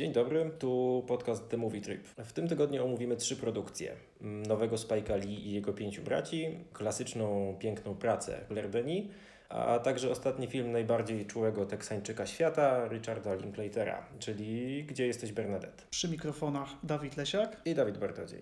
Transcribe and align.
Dzień 0.00 0.12
dobry, 0.12 0.50
tu 0.58 1.04
podcast 1.08 1.48
The 1.48 1.56
Movie 1.56 1.80
Trip. 1.80 2.08
W 2.08 2.32
tym 2.32 2.48
tygodniu 2.48 2.84
omówimy 2.84 3.16
trzy 3.16 3.36
produkcje. 3.36 3.92
Nowego 4.20 4.76
Spike'a 4.76 5.24
Lee 5.24 5.48
i 5.48 5.52
jego 5.52 5.72
pięciu 5.72 6.02
braci, 6.02 6.58
klasyczną, 6.72 7.56
piękną 7.58 7.94
pracę 7.94 8.40
Claire 8.48 8.70
Denis, 8.70 9.08
a 9.48 9.78
także 9.78 10.10
ostatni 10.10 10.46
film 10.46 10.72
najbardziej 10.72 11.26
czułego 11.26 11.66
Teksańczyka 11.66 12.26
świata, 12.26 12.88
Richarda 12.88 13.34
Linklatera, 13.34 14.06
czyli 14.18 14.84
Gdzie 14.84 15.06
jesteś 15.06 15.32
Bernadette? 15.32 15.84
Przy 15.90 16.08
mikrofonach 16.08 16.68
Dawid 16.82 17.16
Lesiak 17.16 17.60
i 17.64 17.74
Dawid 17.74 17.98
Bartodziej. 17.98 18.40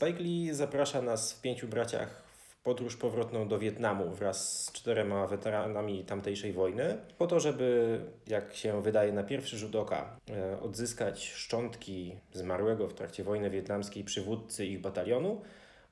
Spike 0.00 0.22
Lee 0.22 0.54
zaprasza 0.54 1.02
nas 1.02 1.32
w 1.32 1.40
pięciu 1.40 1.68
braciach 1.68 2.22
w 2.32 2.62
podróż 2.62 2.96
powrotną 2.96 3.48
do 3.48 3.58
Wietnamu 3.58 4.10
wraz 4.10 4.64
z 4.64 4.72
czterema 4.72 5.26
weteranami 5.26 6.04
tamtejszej 6.04 6.52
wojny, 6.52 6.98
po 7.18 7.26
to, 7.26 7.40
żeby, 7.40 8.00
jak 8.26 8.54
się 8.54 8.82
wydaje 8.82 9.12
na 9.12 9.22
pierwszy 9.22 9.58
rzut 9.58 9.76
oka, 9.76 10.16
e, 10.30 10.60
odzyskać 10.60 11.28
szczątki 11.28 12.16
zmarłego 12.32 12.88
w 12.88 12.94
trakcie 12.94 13.24
wojny 13.24 13.50
wietnamskiej 13.50 14.04
przywódcy 14.04 14.66
ich 14.66 14.80
batalionu, 14.80 15.40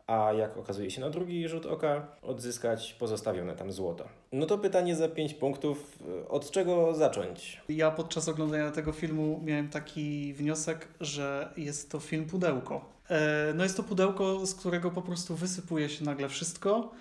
a 0.06 0.32
jak 0.32 0.56
okazuje 0.56 0.90
się 0.90 1.00
na 1.00 1.10
drugi 1.10 1.48
rzut 1.48 1.66
oka, 1.66 2.06
odzyskać 2.22 2.94
pozostawione 2.94 3.56
tam 3.56 3.72
złoto. 3.72 4.08
No 4.32 4.46
to 4.46 4.58
pytanie 4.58 4.96
za 4.96 5.08
5 5.08 5.34
punktów. 5.34 5.98
Od 6.28 6.50
czego 6.50 6.94
zacząć? 6.94 7.60
Ja 7.68 7.90
podczas 7.90 8.28
oglądania 8.28 8.70
tego 8.70 8.92
filmu 8.92 9.40
miałem 9.44 9.68
taki 9.68 10.34
wniosek, 10.34 10.88
że 11.00 11.52
jest 11.56 11.90
to 11.90 12.00
film 12.00 12.26
pudełko. 12.26 12.97
E, 13.10 13.52
no 13.54 13.62
jest 13.62 13.76
to 13.76 13.82
pudełko, 13.82 14.46
z 14.46 14.54
którego 14.54 14.90
po 14.90 15.02
prostu 15.02 15.36
wysypuje 15.36 15.88
się 15.88 16.04
nagle 16.04 16.28
wszystko, 16.28 16.92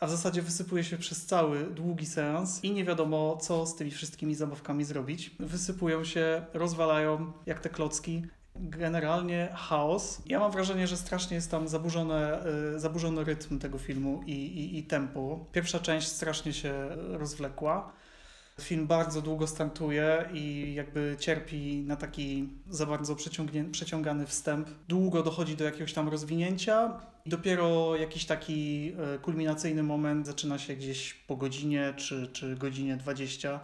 a 0.00 0.06
w 0.06 0.10
zasadzie 0.10 0.42
wysypuje 0.42 0.84
się 0.84 0.98
przez 0.98 1.26
cały 1.26 1.64
długi 1.64 2.06
seans 2.06 2.64
i 2.64 2.72
nie 2.72 2.84
wiadomo, 2.84 3.36
co 3.36 3.66
z 3.66 3.76
tymi 3.76 3.90
wszystkimi 3.90 4.34
zabawkami 4.34 4.84
zrobić. 4.84 5.30
Wysypują 5.38 6.04
się, 6.04 6.46
rozwalają 6.54 7.32
jak 7.46 7.60
te 7.60 7.68
klocki 7.68 8.22
generalnie 8.56 9.48
chaos. 9.54 10.22
Ja 10.26 10.38
mam 10.38 10.52
wrażenie, 10.52 10.86
że 10.86 10.96
strasznie 10.96 11.34
jest 11.34 11.50
tam 11.50 11.68
zaburzone, 11.68 12.46
y, 12.76 12.80
zaburzony 12.80 13.24
rytm 13.24 13.58
tego 13.58 13.78
filmu 13.78 14.20
i, 14.26 14.32
i, 14.32 14.78
i 14.78 14.84
tempo. 14.84 15.46
Pierwsza 15.52 15.78
część 15.78 16.08
strasznie 16.08 16.52
się 16.52 16.88
rozwlekła. 16.96 17.92
Film 18.62 18.86
bardzo 18.86 19.22
długo 19.22 19.46
startuje 19.46 20.28
i 20.32 20.74
jakby 20.74 21.16
cierpi 21.18 21.84
na 21.86 21.96
taki 21.96 22.48
za 22.70 22.86
bardzo 22.86 23.16
przeciągany 23.72 24.26
wstęp. 24.26 24.68
Długo 24.88 25.22
dochodzi 25.22 25.56
do 25.56 25.64
jakiegoś 25.64 25.92
tam 25.92 26.08
rozwinięcia. 26.08 27.00
Dopiero 27.26 27.96
jakiś 27.96 28.24
taki 28.24 28.92
y, 29.16 29.18
kulminacyjny 29.18 29.82
moment 29.82 30.26
zaczyna 30.26 30.58
się 30.58 30.76
gdzieś 30.76 31.14
po 31.14 31.36
godzinie 31.36 31.94
czy, 31.96 32.28
czy 32.32 32.56
godzinie 32.56 32.96
20 32.96 33.60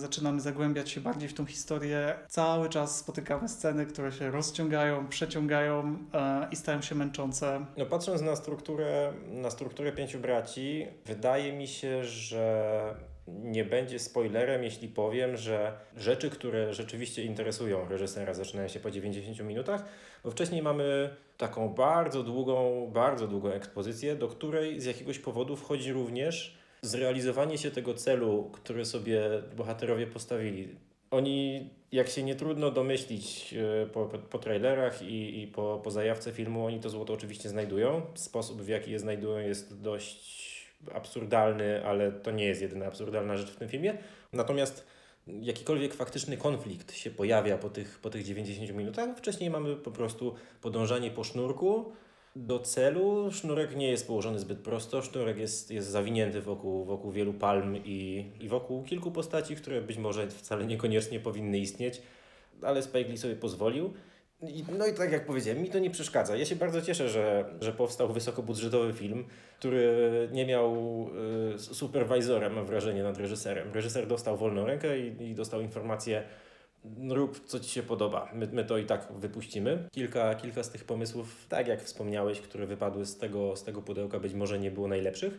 zaczynamy 0.00 0.40
zagłębiać 0.40 0.90
się 0.90 1.00
bardziej 1.00 1.28
w 1.28 1.34
tą 1.34 1.46
historię. 1.46 2.14
Cały 2.28 2.68
czas 2.68 2.98
spotykamy 2.98 3.48
sceny, 3.48 3.86
które 3.86 4.12
się 4.12 4.30
rozciągają, 4.30 5.08
przeciągają 5.08 5.98
e, 6.14 6.48
i 6.50 6.56
stają 6.56 6.82
się 6.82 6.94
męczące. 6.94 7.66
No 7.76 7.86
patrząc 7.86 8.22
na 8.22 8.36
strukturę, 8.36 9.12
na 9.30 9.50
strukturę 9.50 9.92
pięciu 9.92 10.18
braci, 10.18 10.86
wydaje 11.06 11.52
mi 11.52 11.68
się, 11.68 12.04
że 12.04 12.94
nie 13.42 13.64
będzie 13.64 13.98
spoilerem, 13.98 14.64
jeśli 14.64 14.88
powiem, 14.88 15.36
że 15.36 15.72
rzeczy, 15.96 16.30
które 16.30 16.74
rzeczywiście 16.74 17.22
interesują 17.22 17.88
reżysera, 17.88 18.34
zaczynają 18.34 18.68
się 18.68 18.80
po 18.80 18.90
90 18.90 19.40
minutach, 19.40 19.84
bo 20.24 20.30
wcześniej 20.30 20.62
mamy 20.62 21.10
taką 21.36 21.68
bardzo 21.68 22.22
długą, 22.22 22.90
bardzo 22.92 23.28
długą 23.28 23.50
ekspozycję, 23.50 24.16
do 24.16 24.28
której 24.28 24.80
z 24.80 24.84
jakiegoś 24.84 25.18
powodu 25.18 25.56
wchodzi 25.56 25.92
również 25.92 26.58
zrealizowanie 26.82 27.58
się 27.58 27.70
tego 27.70 27.94
celu, 27.94 28.50
który 28.52 28.84
sobie 28.84 29.22
bohaterowie 29.56 30.06
postawili. 30.06 30.68
Oni, 31.10 31.70
jak 31.92 32.08
się 32.08 32.22
nie 32.22 32.34
trudno 32.34 32.70
domyślić 32.70 33.54
e, 33.54 33.86
po, 33.86 34.06
po 34.06 34.38
trailerach 34.38 35.02
i, 35.02 35.42
i 35.42 35.46
po, 35.46 35.80
po 35.84 35.90
zajawce 35.90 36.32
filmu, 36.32 36.66
oni 36.66 36.80
to 36.80 36.90
złoto 36.90 37.12
oczywiście 37.12 37.48
znajdują. 37.48 38.02
Sposób, 38.14 38.62
w 38.62 38.68
jaki 38.68 38.90
je 38.90 38.98
znajdują, 38.98 39.38
jest 39.38 39.80
dość 39.80 40.57
absurdalny, 40.94 41.86
ale 41.86 42.12
to 42.12 42.30
nie 42.30 42.44
jest 42.44 42.62
jedyna 42.62 42.86
absurdalna 42.86 43.36
rzecz 43.36 43.50
w 43.50 43.56
tym 43.56 43.68
filmie. 43.68 43.98
Natomiast 44.32 44.86
jakikolwiek 45.26 45.94
faktyczny 45.94 46.36
konflikt 46.36 46.92
się 46.94 47.10
pojawia 47.10 47.58
po 47.58 47.70
tych, 47.70 47.98
po 47.98 48.10
tych 48.10 48.24
90 48.24 48.74
minutach, 48.74 49.18
wcześniej 49.18 49.50
mamy 49.50 49.76
po 49.76 49.90
prostu 49.90 50.34
podążanie 50.60 51.10
po 51.10 51.24
sznurku, 51.24 51.92
do 52.36 52.58
celu. 52.58 53.32
Sznurek 53.32 53.76
nie 53.76 53.90
jest 53.90 54.06
położony 54.06 54.38
zbyt 54.38 54.58
prosto, 54.58 55.02
sznurek 55.02 55.38
jest, 55.38 55.70
jest 55.70 55.88
zawinięty 55.88 56.40
wokół, 56.40 56.84
wokół 56.84 57.12
wielu 57.12 57.32
palm 57.32 57.76
i, 57.84 58.30
i 58.40 58.48
wokół 58.48 58.84
kilku 58.84 59.10
postaci, 59.10 59.56
które 59.56 59.82
być 59.82 59.96
może 59.96 60.30
wcale 60.30 60.66
niekoniecznie 60.66 61.20
powinny 61.20 61.58
istnieć, 61.58 62.02
ale 62.62 62.82
Spike 62.82 63.10
Lee 63.10 63.18
sobie 63.18 63.36
pozwolił. 63.36 63.92
No 64.78 64.86
i 64.86 64.92
tak 64.92 65.12
jak 65.12 65.26
powiedziałem, 65.26 65.62
mi 65.62 65.70
to 65.70 65.78
nie 65.78 65.90
przeszkadza. 65.90 66.36
Ja 66.36 66.44
się 66.44 66.56
bardzo 66.56 66.82
cieszę, 66.82 67.08
że, 67.08 67.44
że 67.60 67.72
powstał 67.72 68.12
wysokobudżetowy 68.12 68.92
film, 68.92 69.24
który 69.58 70.28
nie 70.32 70.46
miał 70.46 70.74
y, 71.54 71.58
superwizora, 71.58 72.48
mam 72.48 72.66
wrażenie, 72.66 73.02
nad 73.02 73.18
reżyserem. 73.18 73.72
Reżyser 73.72 74.06
dostał 74.06 74.36
wolną 74.36 74.66
rękę 74.66 74.98
i, 74.98 75.30
i 75.30 75.34
dostał 75.34 75.60
informację, 75.60 76.22
rób 77.08 77.44
co 77.46 77.60
Ci 77.60 77.70
się 77.70 77.82
podoba. 77.82 78.30
My, 78.32 78.48
my 78.52 78.64
to 78.64 78.78
i 78.78 78.84
tak 78.84 79.12
wypuścimy. 79.12 79.88
Kilka, 79.92 80.34
kilka 80.34 80.62
z 80.62 80.70
tych 80.70 80.84
pomysłów, 80.84 81.46
tak 81.48 81.68
jak 81.68 81.82
wspomniałeś, 81.82 82.40
które 82.40 82.66
wypadły 82.66 83.06
z 83.06 83.18
tego, 83.18 83.56
z 83.56 83.64
tego 83.64 83.82
pudełka, 83.82 84.20
być 84.20 84.34
może 84.34 84.58
nie 84.58 84.70
było 84.70 84.88
najlepszych. 84.88 85.38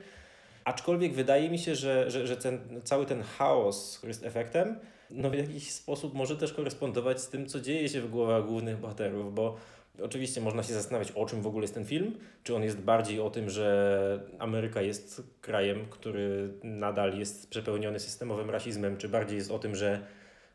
Aczkolwiek 0.64 1.14
wydaje 1.14 1.50
mi 1.50 1.60
się, 1.60 1.76
że, 1.76 2.12
że, 2.12 2.28
że 2.28 2.38
ten, 2.38 2.82
cały 2.84 3.06
ten 3.06 3.24
chaos, 3.24 3.98
który 3.98 4.10
jest 4.10 4.26
efektem, 4.26 4.80
no 5.10 5.30
w 5.30 5.34
jakiś 5.34 5.72
sposób 5.72 6.14
może 6.14 6.38
też 6.38 6.54
korespondować 6.54 7.22
z 7.22 7.30
tym, 7.30 7.48
co 7.48 7.60
dzieje 7.60 7.90
się 7.90 8.02
w 8.02 8.10
głowach 8.10 8.46
głównych 8.46 8.78
bohaterów, 8.78 9.36
bo 9.36 9.56
oczywiście 10.02 10.42
można 10.42 10.64
się 10.64 10.74
zastanawiać, 10.74 11.12
o 11.12 11.26
czym 11.26 11.42
w 11.42 11.48
ogóle 11.48 11.64
jest 11.64 11.74
ten 11.74 11.86
film. 11.86 12.18
Czy 12.44 12.56
on 12.56 12.64
jest 12.64 12.78
bardziej 12.78 13.20
o 13.20 13.30
tym, 13.30 13.50
że 13.50 14.30
Ameryka 14.40 14.82
jest 14.82 15.24
krajem, 15.42 15.86
który 15.90 16.54
nadal 16.64 17.20
jest 17.20 17.50
przepełniony 17.50 18.00
systemowym 18.00 18.50
rasizmem, 18.50 18.98
czy 18.98 19.10
bardziej 19.10 19.38
jest 19.38 19.52
o 19.52 19.60
tym, 19.60 19.76
że 19.76 20.02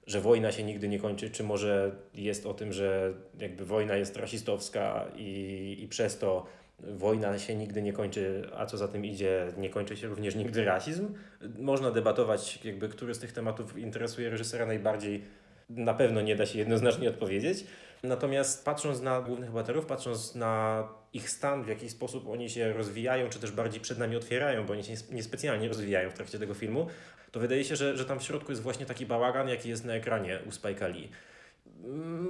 że 0.06 0.20
wojna 0.20 0.52
się 0.52 0.64
nigdy 0.64 0.88
nie 0.88 0.98
kończy, 0.98 1.30
czy 1.30 1.44
może 1.44 1.92
jest 2.14 2.46
o 2.46 2.54
tym, 2.54 2.72
że 2.72 3.14
jakby 3.38 3.64
wojna 3.64 3.96
jest 3.96 4.16
rasistowska 4.16 5.04
i, 5.16 5.76
i 5.80 5.88
przez 5.88 6.18
to 6.18 6.46
wojna 6.78 7.38
się 7.38 7.54
nigdy 7.54 7.82
nie 7.82 7.92
kończy, 7.92 8.48
a 8.56 8.66
co 8.66 8.76
za 8.76 8.88
tym 8.88 9.04
idzie, 9.04 9.52
nie 9.56 9.70
kończy 9.70 9.96
się 9.96 10.06
również 10.06 10.34
nigdy 10.34 10.64
rasizm. 10.64 11.14
Można 11.58 11.90
debatować, 11.90 12.64
jakby, 12.64 12.88
który 12.88 13.14
z 13.14 13.18
tych 13.18 13.32
tematów 13.32 13.78
interesuje 13.78 14.30
reżysera 14.30 14.66
najbardziej. 14.66 15.24
Na 15.68 15.94
pewno 15.94 16.20
nie 16.20 16.36
da 16.36 16.46
się 16.46 16.58
jednoznacznie 16.58 17.08
odpowiedzieć. 17.08 17.64
Natomiast 18.02 18.64
patrząc 18.64 19.02
na 19.02 19.20
głównych 19.20 19.50
bohaterów, 19.50 19.86
patrząc 19.86 20.34
na 20.34 20.84
ich 21.12 21.30
stan, 21.30 21.64
w 21.64 21.68
jaki 21.68 21.90
sposób 21.90 22.28
oni 22.28 22.50
się 22.50 22.72
rozwijają, 22.72 23.28
czy 23.28 23.38
też 23.38 23.52
bardziej 23.52 23.80
przed 23.80 23.98
nami 23.98 24.16
otwierają, 24.16 24.66
bo 24.66 24.72
oni 24.72 24.84
się 24.84 24.94
niespecjalnie 25.12 25.68
rozwijają 25.68 26.10
w 26.10 26.14
trakcie 26.14 26.38
tego 26.38 26.54
filmu, 26.54 26.86
to 27.32 27.40
wydaje 27.40 27.64
się, 27.64 27.76
że, 27.76 27.96
że 27.96 28.04
tam 28.04 28.18
w 28.18 28.22
środku 28.22 28.52
jest 28.52 28.62
właśnie 28.62 28.86
taki 28.86 29.06
bałagan, 29.06 29.48
jaki 29.48 29.68
jest 29.68 29.84
na 29.84 29.94
ekranie 29.94 30.38
u 30.46 30.50
Spike'a 30.50 30.94
Lee. 30.94 31.08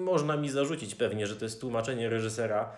Można 0.00 0.36
mi 0.36 0.50
zarzucić 0.50 0.94
pewnie, 0.94 1.26
że 1.26 1.36
to 1.36 1.44
jest 1.44 1.60
tłumaczenie 1.60 2.08
reżysera 2.08 2.72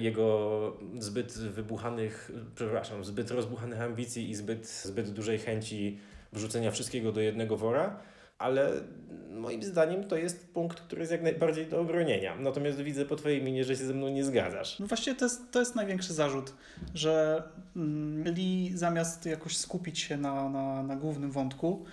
jego 0.00 0.76
zbyt 0.98 1.32
wybuchanych, 1.32 2.32
przepraszam, 2.54 3.04
zbyt 3.04 3.30
rozbuchanych 3.30 3.80
ambicji 3.80 4.30
i 4.30 4.34
zbyt, 4.34 4.66
zbyt 4.66 5.10
dużej 5.10 5.38
chęci 5.38 5.98
wrzucenia 6.32 6.70
wszystkiego 6.70 7.12
do 7.12 7.20
jednego 7.20 7.56
wora, 7.56 8.00
ale 8.38 8.70
moim 9.30 9.62
zdaniem 9.62 10.04
to 10.04 10.16
jest 10.16 10.52
punkt, 10.52 10.80
który 10.80 11.00
jest 11.00 11.12
jak 11.12 11.22
najbardziej 11.22 11.66
do 11.66 11.80
obronienia. 11.80 12.36
Natomiast 12.40 12.80
widzę 12.80 13.04
po 13.04 13.16
Twojej 13.16 13.42
minie, 13.42 13.64
że 13.64 13.76
się 13.76 13.84
ze 13.84 13.94
mną 13.94 14.08
nie 14.08 14.24
zgadzasz. 14.24 14.78
No 14.78 14.86
właśnie 14.86 15.14
to 15.14 15.24
jest, 15.24 15.50
to 15.50 15.60
jest 15.60 15.74
największy 15.74 16.14
zarzut, 16.14 16.54
że 16.94 17.42
mm, 17.76 18.34
Lee 18.34 18.72
zamiast 18.74 19.26
jakoś 19.26 19.56
skupić 19.56 19.98
się 19.98 20.16
na, 20.16 20.48
na, 20.48 20.82
na 20.82 20.96
głównym 20.96 21.30
wątku, 21.30 21.84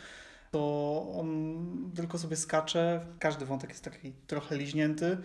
to 0.54 1.06
on 1.20 1.92
tylko 1.96 2.18
sobie 2.18 2.36
skacze. 2.36 3.06
Każdy 3.20 3.46
wątek 3.46 3.70
jest 3.70 3.84
taki 3.84 4.12
trochę 4.28 4.58
liźnięty. 4.58 5.18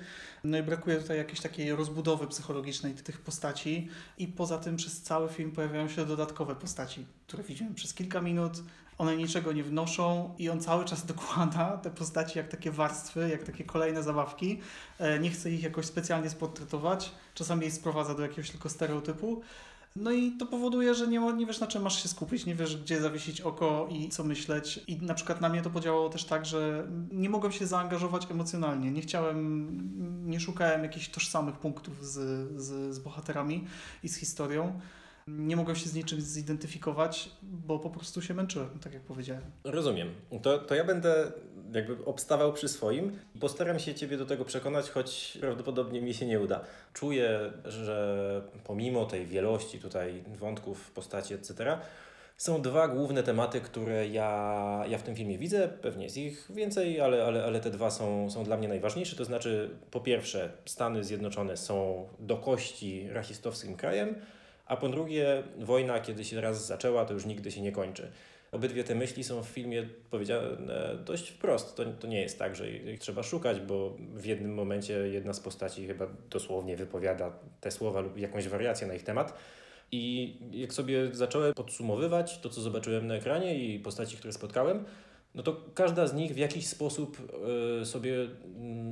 No 0.44 0.58
i 0.58 0.62
brakuje 0.62 0.96
tutaj 0.96 1.16
jakiejś 1.16 1.40
takiej 1.40 1.72
rozbudowy 1.72 2.26
psychologicznej 2.26 2.94
tych 2.94 3.20
postaci. 3.20 3.88
I 4.19 4.28
poza 4.28 4.58
tym 4.58 4.76
przez 4.76 5.02
cały 5.02 5.28
film 5.28 5.52
pojawiają 5.52 5.88
się 5.88 6.06
dodatkowe 6.06 6.54
postaci, 6.56 7.06
które 7.26 7.42
widzimy 7.42 7.75
przez 7.75 7.94
kilka 7.94 8.20
minut, 8.20 8.52
one 8.98 9.16
niczego 9.16 9.52
nie 9.52 9.64
wnoszą 9.64 10.34
i 10.38 10.48
on 10.50 10.60
cały 10.60 10.84
czas 10.84 11.06
dokłada 11.06 11.76
te 11.76 11.90
postaci 11.90 12.38
jak 12.38 12.48
takie 12.48 12.70
warstwy, 12.70 13.28
jak 13.28 13.42
takie 13.42 13.64
kolejne 13.64 14.02
zabawki. 14.02 14.60
E, 14.98 15.19
nie 15.19 15.31
chce 15.31 15.50
ich 15.50 15.62
jakoś 15.62 15.86
specjalnie 15.86 16.31
sportretować, 16.31 17.12
czasami 17.34 17.64
je 17.64 17.70
sprowadza 17.70 18.14
do 18.14 18.22
jakiegoś 18.22 18.50
tylko 18.50 18.69
stereotypu. 18.69 19.42
No 19.96 20.12
i 20.12 20.32
to 20.32 20.46
powoduje, 20.46 20.94
że 20.94 21.06
nie, 21.06 21.19
nie 21.19 21.46
wiesz 21.46 21.61
na 21.61 21.67
czym 21.67 21.82
masz 21.82 22.02
się 22.02 22.08
skupić, 22.08 22.46
nie 22.46 22.55
wiesz 22.55 22.76
gdzie 22.76 23.00
zawiesić 23.00 23.40
oko 23.40 23.88
i 23.90 24.08
co 24.08 24.25
myśleć. 24.25 24.81
I 24.87 24.96
na 24.96 25.14
przykład 25.14 25.40
na 25.40 25.49
mnie 25.49 25.62
to 25.62 25.70
podziałało 25.70 26.08
też 26.08 26.25
tak, 26.25 26.46
że 26.46 26.87
nie 27.12 27.31
mogłem 27.31 27.52
się 27.52 27.67
zaangażować 27.67 28.31
emocjonalnie. 28.31 28.90
Nie 28.90 29.00
chciałem, 29.00 29.69
nie 30.31 30.40
szukałem 30.40 30.82
jakichś 30.82 31.08
tożsamych 31.08 31.58
punktów 31.58 32.06
z, 32.06 32.12
z, 32.61 32.94
z 32.94 32.99
bohaterami 32.99 33.64
i 34.02 34.08
z 34.08 34.17
historią. 34.17 34.81
Nie 35.29 35.56
mogłem 35.56 35.76
się 35.76 35.88
z 35.88 35.94
niczym 35.94 36.20
zidentyfikować, 36.20 37.31
bo 37.43 37.79
po 37.79 37.91
prostu 37.91 38.23
się 38.23 38.34
męczyłem, 38.34 38.79
tak 38.79 38.94
jak 38.94 39.02
powiedziałem. 39.02 39.44
Rozumiem. 39.64 40.08
To, 40.43 40.58
to 40.58 40.75
ja 40.75 40.84
będę 40.84 41.32
jakby 41.73 42.05
obstawał 42.05 42.53
przy 42.53 42.69
swoim. 42.69 43.19
Postaram 43.41 43.79
się 43.79 43.94
Ciebie 43.94 44.17
do 44.17 44.26
tego 44.26 44.44
przekonać, 44.44 44.91
choć 44.91 45.38
prawdopodobnie 45.41 46.00
mi 46.00 46.15
się 46.15 46.26
nie 46.26 46.41
uda. 46.41 46.61
Czuję, 46.93 47.53
że 47.65 48.43
pomimo 48.65 49.05
tej 49.05 49.26
wielości 49.26 49.79
tutaj 49.79 50.25
wątków, 50.38 50.91
postaci, 50.91 51.35
etc., 51.35 51.79
są 52.37 52.62
dwa 52.62 52.88
główne 52.88 53.23
tematy, 53.23 53.61
które 53.61 54.09
ja, 54.09 54.85
ja 54.88 54.99
w 54.99 55.03
tym 55.03 55.17
filmie 55.17 55.38
widzę. 55.38 55.69
Pewnie 55.69 56.05
jest 56.05 56.17
ich 56.17 56.47
więcej, 56.50 57.00
ale, 57.00 57.25
ale, 57.25 57.44
ale 57.44 57.61
te 57.61 57.70
dwa 57.70 57.91
są, 57.91 58.31
są 58.31 58.44
dla 58.44 58.56
mnie 58.56 58.69
najważniejsze. 58.69 59.17
To 59.17 59.25
znaczy, 59.25 59.70
po 59.91 60.00
pierwsze, 60.00 60.50
Stany 60.65 61.05
Zjednoczone 61.05 61.56
są 61.56 62.09
do 62.19 62.37
kości 62.37 63.09
rasistowskim 63.11 63.76
krajem, 63.76 64.15
a 64.67 64.76
po 64.76 64.88
drugie, 64.88 65.43
wojna, 65.59 66.00
kiedy 66.00 66.25
się 66.25 66.41
raz 66.41 66.67
zaczęła, 66.67 67.05
to 67.05 67.15
już 67.15 67.26
nigdy 67.26 67.53
się 67.53 67.61
nie 67.61 67.73
kończy. 67.73 68.12
Obydwie 68.52 68.84
te 68.84 68.94
myśli 68.94 69.24
są 69.24 69.42
w 69.42 69.46
filmie 69.46 69.88
powiedziane 70.10 70.96
dość 71.04 71.28
wprost. 71.28 71.76
To, 71.76 71.84
to 71.84 72.06
nie 72.06 72.20
jest 72.20 72.38
tak, 72.38 72.56
że 72.56 72.70
ich 72.70 73.00
trzeba 73.00 73.22
szukać, 73.22 73.60
bo 73.60 73.96
w 74.14 74.24
jednym 74.24 74.54
momencie 74.54 74.92
jedna 74.92 75.32
z 75.32 75.40
postaci 75.40 75.86
chyba 75.86 76.06
dosłownie 76.30 76.76
wypowiada 76.76 77.32
te 77.60 77.70
słowa 77.70 78.00
lub 78.00 78.18
jakąś 78.18 78.48
wariację 78.48 78.86
na 78.86 78.94
ich 78.94 79.02
temat. 79.02 79.38
I 79.92 80.34
jak 80.52 80.72
sobie 80.72 81.14
zacząłem 81.14 81.54
podsumowywać 81.54 82.38
to, 82.38 82.48
co 82.48 82.60
zobaczyłem 82.60 83.06
na 83.06 83.14
ekranie 83.14 83.58
i 83.58 83.80
postaci, 83.80 84.16
które 84.16 84.32
spotkałem, 84.32 84.84
no 85.34 85.42
to 85.42 85.60
każda 85.74 86.06
z 86.06 86.14
nich 86.14 86.34
w 86.34 86.36
jakiś 86.36 86.66
sposób 86.66 87.18
y, 87.82 87.86
sobie, 87.86 88.14
y, 88.14 88.28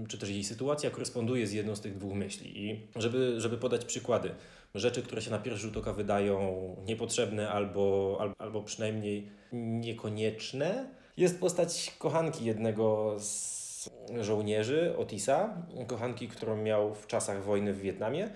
czy 0.08 0.18
też 0.18 0.28
jej 0.28 0.44
sytuacja 0.44 0.90
koresponduje 0.90 1.46
z 1.46 1.52
jedną 1.52 1.76
z 1.76 1.80
tych 1.80 1.98
dwóch 1.98 2.14
myśli. 2.14 2.64
I 2.64 2.80
żeby, 2.96 3.40
żeby 3.40 3.58
podać 3.58 3.84
przykłady, 3.84 4.30
rzeczy, 4.78 5.02
które 5.02 5.22
się 5.22 5.30
na 5.30 5.38
pierwszy 5.38 5.62
rzut 5.62 5.76
oka 5.76 5.92
wydają 5.92 6.76
niepotrzebne 6.86 7.48
albo, 7.48 8.18
albo, 8.38 8.62
przynajmniej 8.62 9.28
niekonieczne, 9.52 10.90
jest 11.16 11.40
postać 11.40 11.94
kochanki 11.98 12.44
jednego 12.44 13.16
z 13.18 13.90
żołnierzy, 14.20 14.94
Otisa, 14.98 15.62
kochanki, 15.86 16.28
którą 16.28 16.56
miał 16.56 16.94
w 16.94 17.06
czasach 17.06 17.44
wojny 17.44 17.72
w 17.72 17.80
Wietnamie. 17.80 18.30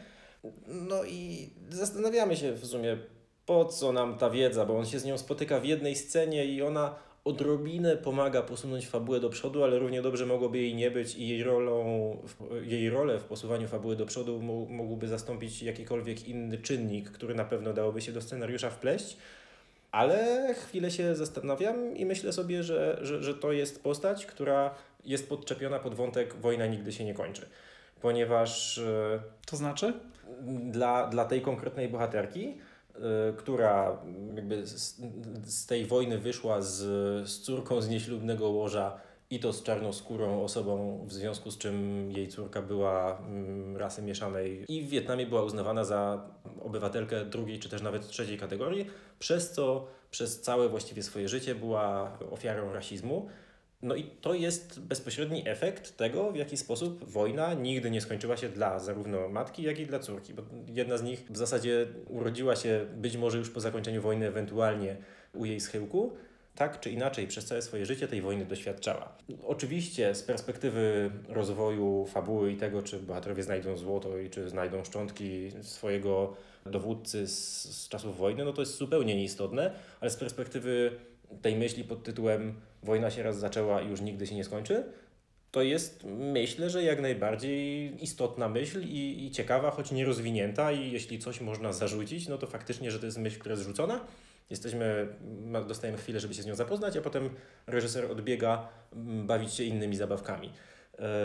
No 0.67 1.05
i 1.05 1.51
zastanawiamy 1.69 2.37
się 2.37 2.53
w 2.53 2.67
sumie, 2.67 2.99
po 3.47 3.65
co 3.65 3.93
nam 3.93 4.19
ta 4.19 4.31
wiedza, 4.31 4.67
bo 4.67 4.79
on 4.79 4.87
się 4.87 4.99
z 4.99 5.05
nią 5.05 5.19
spotyka 5.19 5.61
w 5.61 5.65
jednej 5.65 5.97
scenie 5.97 6.45
i 6.45 6.63
ona 6.63 6.95
odrobinę 7.25 7.97
pomaga 7.97 8.43
posunąć 8.43 8.89
fabułę 8.89 9.21
do 9.21 9.31
przodu, 9.31 9.65
ale 9.65 9.79
równie 9.79 10.03
dobrze 10.03 10.27
mogłoby 10.27 10.59
jej 10.59 10.75
nie 10.75 10.91
być 10.91 11.15
i 11.15 11.29
jej, 11.29 11.43
rolą, 11.43 12.17
jej 12.63 12.91
rolę 12.91 13.19
w 13.19 13.25
posuwaniu 13.25 13.69
fabuły 13.69 13.97
do 13.97 14.07
przodu 14.07 14.41
mógłby 14.69 15.09
zastąpić 15.09 15.63
jakikolwiek 15.63 16.29
inny 16.29 16.59
czynnik, 16.59 17.11
który 17.11 17.35
na 17.35 17.45
pewno 17.45 17.73
dałoby 17.73 18.01
się 18.01 18.13
do 18.13 18.23
scenariusza 18.23 18.71
wpleść. 18.71 19.17
Ale 19.93 20.55
chwilę 20.55 20.91
się 20.91 21.15
zastanawiam 21.15 21.97
i 21.97 22.07
myślę 22.07 22.33
sobie, 22.33 22.63
że, 22.63 22.99
że, 23.03 23.23
że 23.23 23.35
to 23.35 23.53
jest 23.53 23.83
postać, 23.83 24.27
która 24.27 24.75
jest 25.05 25.29
podczepiona 25.29 25.79
pod 25.79 25.95
wątek 25.95 26.35
wojna 26.35 26.67
nigdy 26.67 26.93
się 26.93 27.05
nie 27.05 27.15
kończy. 27.15 27.47
Ponieważ. 28.01 28.79
E, 28.79 29.21
to 29.47 29.57
znaczy? 29.57 29.93
Dla, 30.71 31.07
dla 31.07 31.25
tej 31.25 31.41
konkretnej 31.41 31.89
bohaterki 31.89 32.55
która 33.37 33.99
jakby 34.35 34.67
z, 34.67 35.01
z, 35.45 35.67
tej 35.67 35.87
wojny 35.87 36.19
wyszła 36.19 36.63
z, 36.63 36.79
z 37.29 37.41
córką 37.41 37.81
z 37.81 37.89
nieślubnego 37.89 38.49
łoża 38.49 39.01
i 39.31 39.41
to 39.41 39.53
z 39.53 39.63
czarnoskórą 39.63 40.43
osobą, 40.43 41.05
w 41.07 41.13
związku 41.13 41.51
z 41.51 41.59
czym 41.59 42.11
jej 42.13 42.29
córka 42.29 42.63
była 42.63 43.19
mm, 43.19 43.77
rasy 43.77 44.03
mieszanej 44.03 44.65
i 44.69 44.83
w 44.83 44.89
Wietnamie 44.89 45.27
była 45.27 45.43
uznawana 45.43 45.85
za 45.85 46.27
obywatelkę 46.63 47.25
drugiej 47.25 47.59
czy 47.59 47.69
też 47.69 47.83
nawet 47.83 48.09
trzeciej 48.09 48.39
kategorii, 48.39 48.87
przez 49.19 49.51
co 49.53 49.87
przez 50.11 50.41
całe 50.41 50.69
właściwie 50.69 51.03
swoje 51.03 51.29
życie 51.29 51.55
była 51.55 52.19
ofiarą 52.31 52.73
rasizmu. 52.73 53.29
No 53.83 53.95
i 53.95 54.05
to 54.05 54.35
jest 54.35 54.81
bezpośredni 54.81 55.49
efekt 55.49 55.97
tego, 55.97 56.33
w 56.33 56.37
jaki 56.37 56.57
sposób 56.57 57.05
wojna 57.11 57.55
nigdy 57.55 57.91
nie 57.91 58.01
skończyła 58.01 58.37
się 58.37 58.49
dla 58.49 58.79
zarówno 58.79 59.29
matki, 59.29 59.63
jak 59.63 59.79
i 59.79 59.87
dla 59.87 59.99
córki, 59.99 60.35
bo 60.35 60.43
jedna 60.67 60.99
z 60.99 61.03
nich 61.03 61.27
w 61.31 61.37
zasadzie 61.37 61.87
urodziła 62.09 62.57
się 62.57 62.87
być 62.97 63.17
może 63.17 63.39
już 63.39 63.51
po 63.51 63.61
zakończeniu 63.61 64.03
wojny, 64.03 64.27
ewentualnie 64.27 64.97
u 65.35 65.45
jej 65.45 65.61
schyłku, 65.61 66.13
tak 66.55 66.81
czy 66.81 66.91
inaczej 66.91 67.27
przez 67.27 67.45
całe 67.45 67.63
swoje 67.63 67.87
życie 67.87 68.09
tej 68.09 68.23
wojny 68.23 68.45
doświadczała. 68.45 69.17
Oczywiście 69.43 70.15
z 70.15 70.23
perspektywy 70.23 71.11
rozwoju 71.29 72.07
fabuły 72.07 72.53
i 72.53 72.57
tego, 72.57 72.83
czy 72.83 72.99
bohaterowie 72.99 73.43
znajdą 73.43 73.77
złoto 73.77 74.19
i 74.19 74.31
czy 74.31 74.51
znajdą 74.51 74.85
szczątki 74.85 75.51
swojego 75.63 76.37
dowódcy 76.67 77.27
z, 77.29 77.65
z 77.65 77.89
czasów 77.89 78.19
wojny, 78.19 78.45
no 78.45 78.53
to 78.53 78.63
jest 78.63 78.77
zupełnie 78.77 79.17
nieistotne, 79.17 79.73
ale 80.01 80.11
z 80.11 80.17
perspektywy 80.17 80.93
tej 81.43 81.57
myśli 81.57 81.85
pod 81.85 82.03
tytułem 82.03 82.55
Wojna 82.83 83.11
się 83.11 83.23
raz 83.23 83.39
zaczęła 83.39 83.83
i 83.83 83.89
już 83.89 84.01
nigdy 84.01 84.27
się 84.27 84.35
nie 84.35 84.45
skończy, 84.45 84.85
to 85.51 85.63
jest 85.63 86.05
myślę, 86.05 86.71
że 86.71 86.83
jak 86.83 87.01
najbardziej 87.01 87.93
istotna 88.05 88.49
myśl 88.49 88.83
i, 88.83 89.25
i 89.27 89.31
ciekawa, 89.31 89.71
choć 89.71 89.93
nierozwinięta 89.93 90.73
i 90.73 90.93
jeśli 90.93 91.19
coś 91.19 91.41
można 91.41 91.73
zarzucić, 91.73 92.29
no 92.29 92.39
to 92.39 92.47
faktycznie, 92.47 92.91
że 92.91 92.99
to 92.99 93.07
jest 93.07 93.19
myśl, 93.19 93.39
która 93.39 93.53
jest 93.53 93.65
rzucona. 93.65 94.01
Jesteśmy, 94.51 95.09
dostajemy 95.69 95.99
chwilę, 95.99 96.21
żeby 96.21 96.35
się 96.35 96.43
z 96.43 96.47
nią 96.47 96.55
zapoznać, 96.55 96.97
a 96.97 97.01
potem 97.01 97.31
reżyser 97.67 98.11
odbiega 98.13 98.69
bawić 99.25 99.55
się 99.55 99.65
innymi 99.65 99.97
zabawkami. 99.97 100.53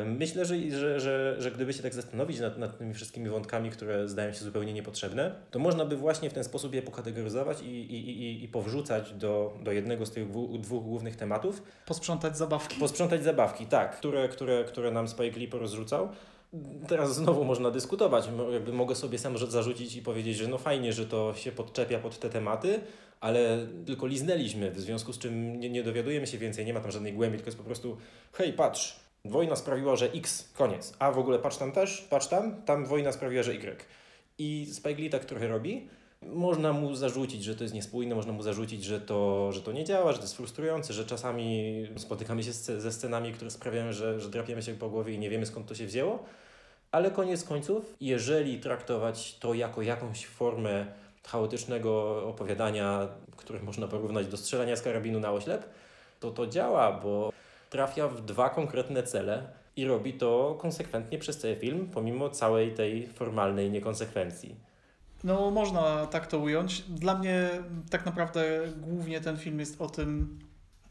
Myślę, 0.05 0.45
że, 0.45 0.71
że, 0.71 0.99
że, 0.99 1.35
że 1.39 1.51
gdyby 1.51 1.73
się 1.73 1.83
tak 1.83 1.93
zastanowić 1.93 2.39
nad, 2.39 2.57
nad 2.57 2.77
tymi 2.77 2.93
wszystkimi 2.93 3.29
wątkami, 3.29 3.69
które 3.69 4.07
zdają 4.07 4.33
się 4.33 4.39
zupełnie 4.39 4.73
niepotrzebne, 4.73 5.35
to 5.51 5.59
można 5.59 5.85
by 5.85 5.97
właśnie 5.97 6.29
w 6.29 6.33
ten 6.33 6.43
sposób 6.43 6.73
je 6.73 6.81
pokategoryzować 6.81 7.61
i, 7.61 7.65
i, 7.65 8.09
i, 8.09 8.43
i 8.43 8.47
powrzucać 8.47 9.13
do, 9.13 9.53
do 9.63 9.71
jednego 9.71 10.05
z 10.05 10.11
tych 10.11 10.31
dwóch, 10.59 10.83
głównych 10.83 11.15
tematów. 11.15 11.63
Posprzątać 11.85 12.37
zabawki. 12.37 12.79
Posprzątać 12.79 13.23
zabawki, 13.23 13.65
tak, 13.65 13.97
które, 13.97 14.29
które, 14.29 14.63
które 14.63 14.91
nam 14.91 15.07
Spike 15.07 15.39
Lee 15.39 15.47
porozrzucał. 15.47 16.09
Teraz 16.87 17.15
znowu 17.15 17.45
można 17.45 17.71
dyskutować. 17.71 18.29
Jakby 18.53 18.73
mogę 18.73 18.95
sobie 18.95 19.17
sam 19.17 19.37
zarzucić 19.37 19.95
i 19.95 20.01
powiedzieć, 20.01 20.37
że 20.37 20.47
no 20.47 20.57
fajnie, 20.57 20.93
że 20.93 21.05
to 21.05 21.33
się 21.35 21.51
podczepia 21.51 21.99
pod 21.99 22.19
te 22.19 22.29
tematy, 22.29 22.79
ale 23.19 23.67
tylko 23.85 24.07
liznęliśmy, 24.07 24.71
w 24.71 24.79
związku 24.79 25.13
z 25.13 25.19
czym 25.19 25.59
nie, 25.59 25.69
nie 25.69 25.83
dowiadujemy 25.83 26.27
się 26.27 26.37
więcej, 26.37 26.65
nie 26.65 26.73
ma 26.73 26.79
tam 26.79 26.91
żadnej 26.91 27.13
głębi, 27.13 27.37
tylko 27.37 27.47
jest 27.47 27.57
po 27.57 27.63
prostu 27.63 27.97
hej, 28.33 28.53
patrz, 28.53 29.04
Wojna 29.25 29.55
sprawiła, 29.55 29.95
że 29.95 30.05
X, 30.05 30.49
koniec. 30.57 30.93
A 30.99 31.11
w 31.11 31.19
ogóle 31.19 31.39
patrz 31.39 31.57
tam 31.57 31.71
też, 31.71 32.01
patrz 32.01 32.27
tam, 32.27 32.61
tam 32.61 32.85
wojna 32.85 33.11
sprawiła, 33.11 33.43
że 33.43 33.53
Y. 33.53 33.85
I 34.37 34.67
Spike 34.73 35.01
Lee 35.01 35.09
tak 35.09 35.25
trochę 35.25 35.47
robi. 35.47 35.87
Można 36.21 36.73
mu 36.73 36.95
zarzucić, 36.95 37.43
że 37.43 37.55
to 37.55 37.63
jest 37.63 37.73
niespójne, 37.73 38.15
można 38.15 38.33
mu 38.33 38.43
zarzucić, 38.43 38.83
że 38.83 39.01
to, 39.01 39.51
że 39.51 39.61
to 39.61 39.71
nie 39.71 39.83
działa, 39.83 40.11
że 40.11 40.17
to 40.17 40.23
jest 40.23 40.37
frustrujące, 40.37 40.93
że 40.93 41.05
czasami 41.05 41.87
spotykamy 41.97 42.43
się 42.43 42.53
ze 42.53 42.91
scenami, 42.91 43.33
które 43.33 43.51
sprawiają, 43.51 43.93
że, 43.93 44.19
że 44.19 44.29
drapiemy 44.29 44.61
się 44.61 44.73
po 44.73 44.89
głowie 44.89 45.13
i 45.13 45.19
nie 45.19 45.29
wiemy 45.29 45.45
skąd 45.45 45.67
to 45.67 45.75
się 45.75 45.85
wzięło. 45.85 46.23
Ale 46.91 47.11
koniec 47.11 47.43
końców, 47.43 47.95
jeżeli 48.01 48.59
traktować 48.59 49.35
to 49.39 49.53
jako 49.53 49.81
jakąś 49.81 50.25
formę 50.25 50.85
chaotycznego 51.27 52.21
opowiadania, 52.27 53.07
które 53.37 53.59
można 53.59 53.87
porównać 53.87 54.27
do 54.27 54.37
strzelania 54.37 54.75
z 54.75 54.81
karabinu 54.81 55.19
na 55.19 55.31
oślep, 55.31 55.69
to 56.19 56.31
to 56.31 56.47
działa, 56.47 56.91
bo 56.91 57.31
trafia 57.69 58.07
w 58.07 58.21
dwa 58.21 58.49
konkretne 58.49 59.03
cele 59.03 59.47
i 59.75 59.85
robi 59.85 60.13
to 60.13 60.57
konsekwentnie 60.61 61.19
przez 61.19 61.37
cały 61.37 61.55
film, 61.55 61.89
pomimo 61.93 62.29
całej 62.29 62.73
tej 62.73 63.07
formalnej 63.07 63.71
niekonsekwencji. 63.71 64.55
No, 65.23 65.51
można 65.51 66.05
tak 66.05 66.27
to 66.27 66.39
ująć. 66.39 66.81
Dla 66.81 67.17
mnie 67.17 67.49
tak 67.89 68.05
naprawdę 68.05 68.43
głównie 68.77 69.21
ten 69.21 69.37
film 69.37 69.59
jest 69.59 69.81
o 69.81 69.89
tym, 69.89 70.39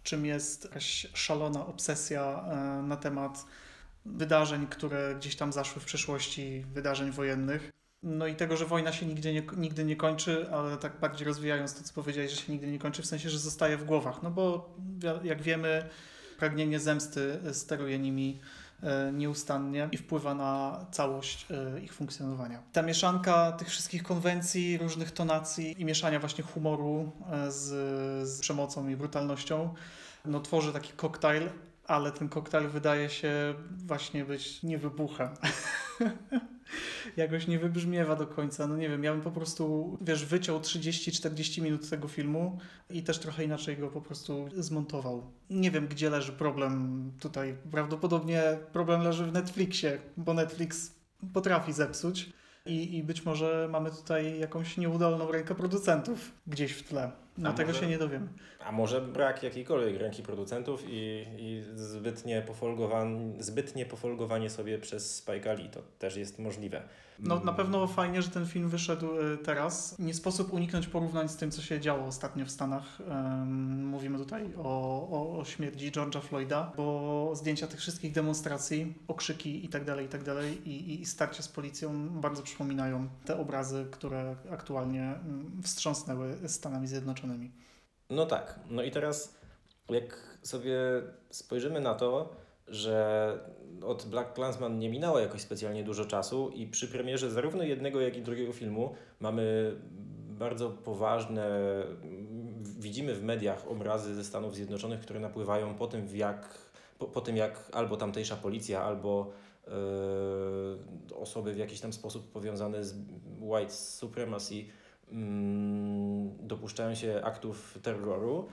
czym 0.03 0.27
jest 0.27 0.65
jakaś 0.65 1.07
szalona 1.15 1.67
obsesja 1.67 2.45
e, 2.51 2.83
na 2.83 2.97
temat 2.97 3.45
wydarzeń, 4.07 4.67
które 4.67 5.15
gdzieś 5.15 5.37
tam 5.37 5.53
zaszły 5.53 5.83
w 5.83 5.85
przeszłości, 5.85 6.65
wydarzeń 6.73 7.11
wojennych. 7.11 7.73
No 8.03 8.27
i 8.27 8.35
tego, 8.35 8.57
że 8.57 8.67
wojna 8.67 8.93
się 8.93 9.07
nigdy 9.07 9.33
nie, 9.33 9.43
nigdy 9.57 9.85
nie 9.85 9.97
kończy, 9.97 10.47
ale 10.53 10.77
tak 10.77 11.01
bardziej 11.01 11.27
rozwijając 11.27 11.75
to, 11.75 11.85
co 11.85 11.95
powiedziałeś, 11.95 12.31
że 12.31 12.37
się 12.37 12.53
nigdy 12.53 12.67
nie 12.67 12.79
kończy, 12.79 13.03
w 13.03 13.07
sensie, 13.07 13.31
że 13.31 13.39
zostaje 13.39 13.77
w 13.77 13.85
głowach. 13.85 14.23
No 14.23 14.31
bo 14.31 14.71
jak 15.25 15.43
wiemy, 15.43 15.89
pragnienie 16.37 16.81
zemsty 16.81 17.41
steruje 17.53 17.99
nimi 17.99 18.41
e, 18.83 19.13
nieustannie 19.13 19.89
i 19.93 19.97
wpływa 19.97 20.35
na 20.35 20.85
całość 20.91 21.47
e, 21.51 21.81
ich 21.81 21.95
funkcjonowania. 21.95 22.63
Ta 22.73 22.83
mieszanka 22.83 23.53
tych 23.53 23.69
wszystkich 23.69 24.03
konwencji, 24.03 24.79
różnych 24.79 25.11
tonacji 25.11 25.83
i 25.83 25.85
mieszania 25.85 26.21
właśnie 26.21 26.45
humoru 26.45 27.13
e, 27.33 27.51
z, 27.51 27.65
z 28.29 28.41
przemocą 28.41 28.89
i 28.89 28.97
brutalnością 28.97 29.75
no, 30.25 30.41
tworzy 30.41 30.73
taki 30.73 30.93
koktajl, 30.93 31.49
ale 31.87 32.13
ten 32.13 32.29
koktajl 32.29 32.69
wydaje 32.69 33.11
się 33.11 33.55
właśnie 33.87 34.25
być 34.25 34.63
niewybuchem. 34.63 35.29
Jakoś 37.17 37.47
nie 37.47 37.59
wybrzmiewa 37.59 38.17
do 38.17 38.27
końca. 38.27 38.67
No 38.67 38.77
nie 38.77 38.89
wiem, 38.89 39.05
ja 39.05 39.13
bym 39.13 39.23
po 39.23 39.31
prostu, 39.31 39.99
wiesz, 40.01 40.25
wyciął 40.25 40.61
30-40 40.61 41.63
minut 41.63 41.91
tego 41.91 42.09
filmu 42.09 42.59
i 42.91 43.03
też 43.03 43.19
trochę 43.19 43.45
inaczej 43.45 43.77
go 43.77 43.91
po 43.91 44.01
prostu 44.01 44.49
zmontował. 44.57 45.33
Nie 45.51 45.71
wiem, 45.71 45.89
gdzie 45.89 46.11
leży 46.11 46.33
problem 46.33 47.13
tutaj. 47.21 47.57
Prawdopodobnie 47.71 48.43
problem 48.73 49.03
leży 49.03 49.27
w 49.27 49.33
Netflixie, 49.33 49.99
bo 50.17 50.35
Netflix 50.35 50.95
potrafi 51.33 51.73
zepsuć. 51.73 52.33
I, 52.67 52.97
I 52.97 53.03
być 53.03 53.25
może 53.25 53.69
mamy 53.71 53.91
tutaj 53.91 54.39
jakąś 54.41 54.77
nieudolną 54.77 55.33
rękę 55.33 55.55
producentów 55.55 56.33
gdzieś 56.47 56.73
w 56.73 56.83
tle. 56.83 57.24
No 57.39 57.53
tego 57.53 57.69
może- 57.69 57.81
się 57.81 57.87
nie 57.87 57.99
dowiem. 57.99 58.29
A 58.65 58.73
może 58.73 59.01
brak 59.01 59.43
jakiejkolwiek 59.43 60.01
ręki 60.01 60.23
producentów 60.23 60.83
i, 60.87 61.27
i 61.39 61.63
zbytnie, 61.77 62.43
pofolgowan, 62.43 63.35
zbytnie 63.39 63.87
pofolgowanie 63.87 64.51
sobie 64.51 64.79
przez 64.79 65.17
Spike 65.17 65.55
Lee. 65.55 65.71
To 65.71 65.81
też 65.99 66.17
jest 66.17 66.39
możliwe. 66.39 66.83
No 67.19 67.41
na 67.41 67.53
pewno 67.53 67.87
fajnie, 67.87 68.23
że 68.23 68.31
ten 68.31 68.47
film 68.47 68.69
wyszedł 68.69 69.07
y, 69.21 69.39
teraz. 69.39 69.99
Nie 69.99 70.15
sposób 70.15 70.53
uniknąć 70.53 70.87
porównań 70.87 71.29
z 71.29 71.37
tym, 71.37 71.51
co 71.51 71.63
się 71.63 71.81
działo 71.81 72.07
ostatnio 72.07 72.45
w 72.45 72.51
Stanach. 72.51 72.99
Mówimy 73.77 74.19
tutaj 74.19 74.55
o, 74.59 75.09
o, 75.11 75.39
o 75.39 75.45
śmierci 75.45 75.93
George'a 75.93 76.21
Floyda, 76.21 76.73
bo 76.77 77.31
zdjęcia 77.35 77.67
tych 77.67 77.81
wszystkich 77.81 78.13
demonstracji, 78.13 78.95
okrzyki 79.09 79.65
i 79.65 79.69
tak 79.69 79.85
dalej, 79.85 80.07
i 80.07 80.09
tak 80.09 80.23
i, 80.65 81.01
i 81.01 81.07
starcia 81.07 81.43
z 81.43 81.49
policją 81.49 82.09
bardzo 82.09 82.43
przypominają 82.43 83.09
te 83.25 83.39
obrazy, 83.39 83.87
które 83.91 84.37
aktualnie 84.51 85.03
mm, 85.03 85.63
wstrząsnęły 85.63 86.37
Stanami 86.47 86.87
Zjednoczonymi. 86.87 87.24
No 88.11 88.27
tak. 88.27 88.61
No 88.71 88.83
i 88.83 88.91
teraz, 88.91 89.39
jak 89.91 90.39
sobie 90.43 90.79
spojrzymy 91.31 91.81
na 91.81 91.95
to, 91.95 92.37
że 92.69 93.39
od 93.83 94.07
Black 94.07 94.33
Klansman 94.33 94.79
nie 94.79 94.91
minęło 94.91 95.19
jakoś 95.19 95.41
specjalnie 95.41 95.85
dużo 95.85 96.05
czasu 96.05 96.51
i 96.55 96.67
przy 96.67 96.89
premierze 96.89 97.31
zarówno 97.31 97.63
jednego, 97.63 98.01
jak 98.01 98.17
i 98.17 98.23
drugiego 98.23 98.53
filmu 98.53 98.95
mamy 99.21 99.75
bardzo 100.29 100.71
poważne, 100.71 101.51
widzimy 102.79 103.15
w 103.15 103.23
mediach 103.23 103.69
obrazy 103.69 104.15
ze 104.15 104.25
Stanów 104.25 104.55
Zjednoczonych, 104.55 105.01
które 105.01 105.21
napływają 105.21 105.75
po 105.75 105.87
tym, 105.87 106.17
jak, 106.17 106.59
po, 106.99 107.07
po 107.07 107.21
tym 107.21 107.37
jak 107.37 107.71
albo 107.73 107.97
tamtejsza 107.97 108.37
policja, 108.37 108.83
albo 108.83 109.31
e, 109.67 109.71
osoby 111.17 111.53
w 111.53 111.59
jakiś 111.59 111.81
tam 111.81 111.93
sposób 111.93 112.33
powiązane 112.33 112.85
z 112.85 112.95
white 113.41 113.73
supremacy 113.73 114.65
dopuszczają 116.41 116.95
się 116.95 117.21
aktów 117.25 117.79
terroru. 117.83 118.49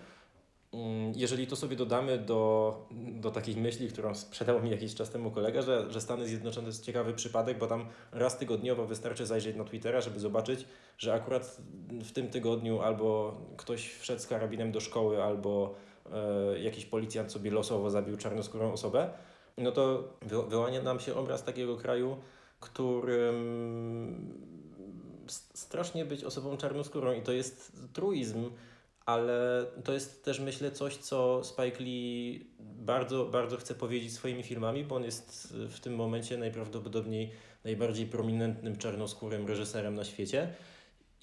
Mm, 0.74 1.14
Jeżeli 1.16 1.48
to 1.48 1.56
sobie 1.56 1.76
dodamy 1.76 2.18
do, 2.18 2.88
do 2.92 3.32
takiej 3.32 3.56
myśli, 3.56 3.88
którą 3.88 4.16
sprzedał 4.16 4.64
mi 4.64 4.70
jakiś 4.70 4.96
czas 4.96 5.10
temu 5.10 5.32
kolega, 5.32 5.62
że, 5.62 5.92
że 5.92 6.02
Stany 6.02 6.28
Zjednoczone 6.28 6.66
to 6.66 6.70
jest 6.70 6.86
ciekawy 6.86 7.14
przypadek, 7.14 7.58
bo 7.58 7.68
tam 7.68 7.86
raz 8.12 8.38
tygodniowo 8.38 8.86
wystarczy 8.86 9.26
zajrzeć 9.26 9.56
na 9.56 9.64
Twittera, 9.64 10.02
żeby 10.02 10.20
zobaczyć, 10.20 10.66
że 10.98 11.14
akurat 11.14 11.58
w 11.90 12.12
tym 12.12 12.28
tygodniu 12.28 12.82
albo 12.82 13.38
ktoś 13.58 13.94
wszedł 13.94 14.22
z 14.22 14.28
karabinem 14.28 14.72
do 14.72 14.80
szkoły, 14.80 15.24
albo 15.24 15.76
e, 16.14 16.60
jakiś 16.60 16.86
policjant 16.86 17.32
sobie 17.32 17.52
losowo 17.52 17.90
zabił 17.90 18.18
czarnoskórą 18.18 18.74
osobę, 18.74 19.10
no 19.58 19.72
to 19.72 20.04
wy, 20.22 20.44
wyłania 20.44 20.82
nam 20.82 21.00
się 21.00 21.16
obraz 21.16 21.44
takiego 21.44 21.78
kraju, 21.78 22.18
którym 22.60 24.51
strasznie 25.54 26.06
być 26.06 26.24
osobą 26.24 26.58
czarnoskórą 26.58 27.14
i 27.14 27.22
to 27.22 27.32
jest 27.32 27.72
truizm, 27.94 28.50
ale 29.06 29.66
to 29.84 29.94
jest 29.94 30.26
też 30.26 30.40
myślę 30.40 30.72
coś, 30.72 30.98
co 30.98 31.44
Spike 31.44 31.84
Lee 31.84 32.46
bardzo, 32.60 33.26
bardzo 33.26 33.58
chce 33.58 33.76
powiedzieć 33.76 34.14
swoimi 34.14 34.44
filmami, 34.44 34.84
bo 34.84 34.96
on 34.96 35.04
jest 35.04 35.54
w 35.70 35.80
tym 35.80 35.96
momencie 35.96 36.38
najprawdopodobniej 36.38 37.32
najbardziej 37.64 38.06
prominentnym 38.06 38.78
czarnoskórym 38.78 39.48
reżyserem 39.48 39.96
na 39.96 40.04
świecie. 40.04 40.54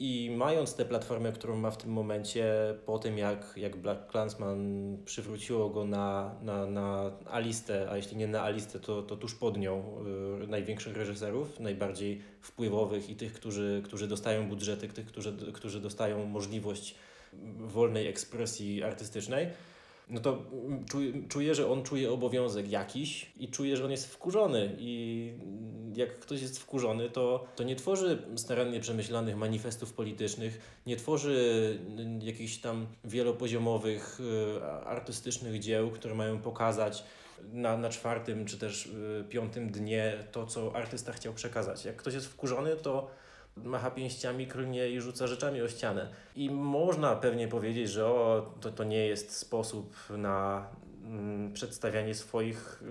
I 0.00 0.30
mając 0.36 0.74
tę 0.74 0.84
platformę, 0.84 1.32
którą 1.32 1.56
ma 1.56 1.70
w 1.70 1.76
tym 1.76 1.92
momencie, 1.92 2.44
po 2.86 2.98
tym 2.98 3.18
jak, 3.18 3.52
jak 3.56 3.76
Black 3.76 4.06
Klansman 4.06 4.58
przywróciło 5.04 5.70
go 5.70 5.84
na, 5.84 6.34
na, 6.42 6.66
na 6.66 7.10
A-listę, 7.30 7.90
a 7.90 7.96
jeśli 7.96 8.16
nie 8.16 8.26
na 8.26 8.42
A-listę, 8.42 8.80
to, 8.80 9.02
to 9.02 9.16
tuż 9.16 9.34
pod 9.34 9.56
nią 9.58 10.04
y, 10.44 10.46
największych 10.46 10.96
reżyserów, 10.96 11.60
najbardziej 11.60 12.20
wpływowych 12.40 13.10
i 13.10 13.16
tych, 13.16 13.32
którzy, 13.32 13.82
którzy 13.84 14.08
dostają 14.08 14.48
budżety, 14.48 14.88
tych, 14.88 15.06
którzy, 15.06 15.36
którzy 15.52 15.80
dostają 15.80 16.26
możliwość 16.26 16.94
wolnej 17.58 18.08
ekspresji 18.08 18.82
artystycznej, 18.82 19.48
no 20.10 20.20
to 20.20 20.42
mm, 20.52 21.28
czuję, 21.28 21.54
że 21.54 21.70
on 21.70 21.82
czuje 21.82 22.12
obowiązek 22.12 22.70
jakiś 22.70 23.32
i 23.36 23.48
czuję, 23.48 23.76
że 23.76 23.84
on 23.84 23.90
jest 23.90 24.06
wkurzony. 24.06 24.76
I 24.78 25.32
jak 25.94 26.18
ktoś 26.18 26.42
jest 26.42 26.58
wkurzony, 26.58 27.10
to, 27.10 27.44
to 27.56 27.64
nie 27.64 27.76
tworzy 27.76 28.22
starannie 28.36 28.80
przemyślanych 28.80 29.36
manifestów 29.36 29.92
politycznych, 29.92 30.80
nie 30.86 30.96
tworzy 30.96 31.78
jakichś 32.20 32.56
tam 32.56 32.86
wielopoziomowych, 33.04 34.20
y, 34.20 34.64
artystycznych 34.64 35.60
dzieł, 35.60 35.90
które 35.90 36.14
mają 36.14 36.38
pokazać 36.38 37.04
na, 37.52 37.76
na 37.76 37.88
czwartym 37.88 38.46
czy 38.46 38.58
też 38.58 38.86
y, 38.86 39.24
piątym 39.28 39.70
dnie 39.70 40.24
to, 40.32 40.46
co 40.46 40.76
artysta 40.76 41.12
chciał 41.12 41.34
przekazać. 41.34 41.84
Jak 41.84 41.96
ktoś 41.96 42.14
jest 42.14 42.26
wkurzony, 42.26 42.76
to 42.76 43.10
macha 43.64 43.90
pięściami, 43.90 44.46
klnie 44.46 44.90
i 44.90 45.00
rzuca 45.00 45.26
rzeczami 45.26 45.62
o 45.62 45.68
ścianę. 45.68 46.08
I 46.36 46.50
można 46.50 47.16
pewnie 47.16 47.48
powiedzieć, 47.48 47.90
że 47.90 48.06
o, 48.06 48.54
to, 48.60 48.70
to 48.70 48.84
nie 48.84 49.06
jest 49.06 49.36
sposób 49.36 49.94
na 50.10 50.66
mm, 51.04 51.52
przedstawianie 51.52 52.14
swoich 52.14 52.82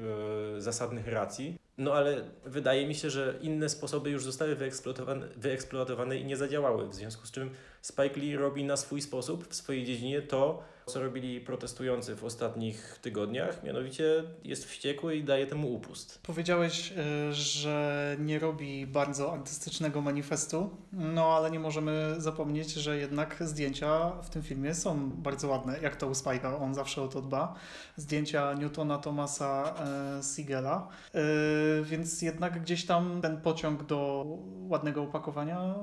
y, 0.57 0.61
zasadnych 0.61 1.07
racji. 1.07 1.57
No 1.77 1.93
ale 1.93 2.21
wydaje 2.45 2.87
mi 2.87 2.95
się, 2.95 3.09
że 3.09 3.35
inne 3.41 3.69
sposoby 3.69 4.09
już 4.09 4.23
zostały 4.23 4.55
wyeksploatowane, 4.55 5.27
wyeksploatowane 5.35 6.17
i 6.17 6.25
nie 6.25 6.37
zadziałały. 6.37 6.89
W 6.89 6.95
związku 6.95 7.25
z 7.27 7.31
czym 7.31 7.49
Spike 7.81 8.19
Lee 8.19 8.35
robi 8.35 8.63
na 8.63 8.77
swój 8.77 9.01
sposób 9.01 9.47
w 9.47 9.55
swojej 9.55 9.85
dziedzinie 9.85 10.21
to, 10.21 10.63
co 10.85 11.01
robili 11.01 11.41
protestujący 11.41 12.15
w 12.15 12.23
ostatnich 12.23 12.99
tygodniach, 13.01 13.63
mianowicie 13.63 14.23
jest 14.43 14.65
wściekły 14.65 15.15
i 15.15 15.23
daje 15.23 15.47
temu 15.47 15.73
upust. 15.73 16.19
Powiedziałeś, 16.23 16.91
y, 16.91 17.33
że 17.33 18.15
nie 18.19 18.39
robi 18.39 18.87
bardzo 18.87 19.33
artystycznego 19.33 20.01
manifestu, 20.01 20.69
no 20.93 21.25
ale 21.25 21.51
nie 21.51 21.59
możemy 21.59 22.15
zapomnieć, 22.17 22.73
że 22.73 22.97
jednak 22.97 23.35
zdjęcia 23.39 24.09
w 24.09 24.29
tym 24.29 24.43
filmie 24.43 24.75
są 24.75 25.09
bardzo 25.09 25.47
ładne, 25.47 25.79
jak 25.81 25.95
to 25.95 26.07
u 26.07 26.11
Spike'a, 26.11 26.61
on 26.61 26.75
zawsze 26.75 27.01
o 27.01 27.07
to 27.07 27.21
dba. 27.21 27.53
Zdjęcia 27.95 28.53
Newtona 28.53 28.97
Thomasa 28.97 29.75
e, 30.19 30.23
Sigela, 30.23 30.87
Y, 31.15 31.83
więc 31.83 32.21
jednak 32.21 32.61
gdzieś 32.61 32.85
tam 32.85 33.21
ten 33.21 33.41
pociąg 33.41 33.83
do 33.83 34.25
ładnego 34.69 35.03
opakowania 35.03 35.75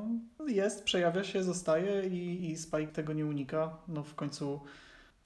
jest, 0.48 0.84
przejawia 0.84 1.24
się, 1.24 1.42
zostaje 1.42 2.06
i, 2.06 2.50
i 2.50 2.56
Spike 2.56 2.92
tego 2.92 3.12
nie 3.12 3.26
unika. 3.26 3.76
No 3.88 4.02
w 4.02 4.14
końcu 4.14 4.60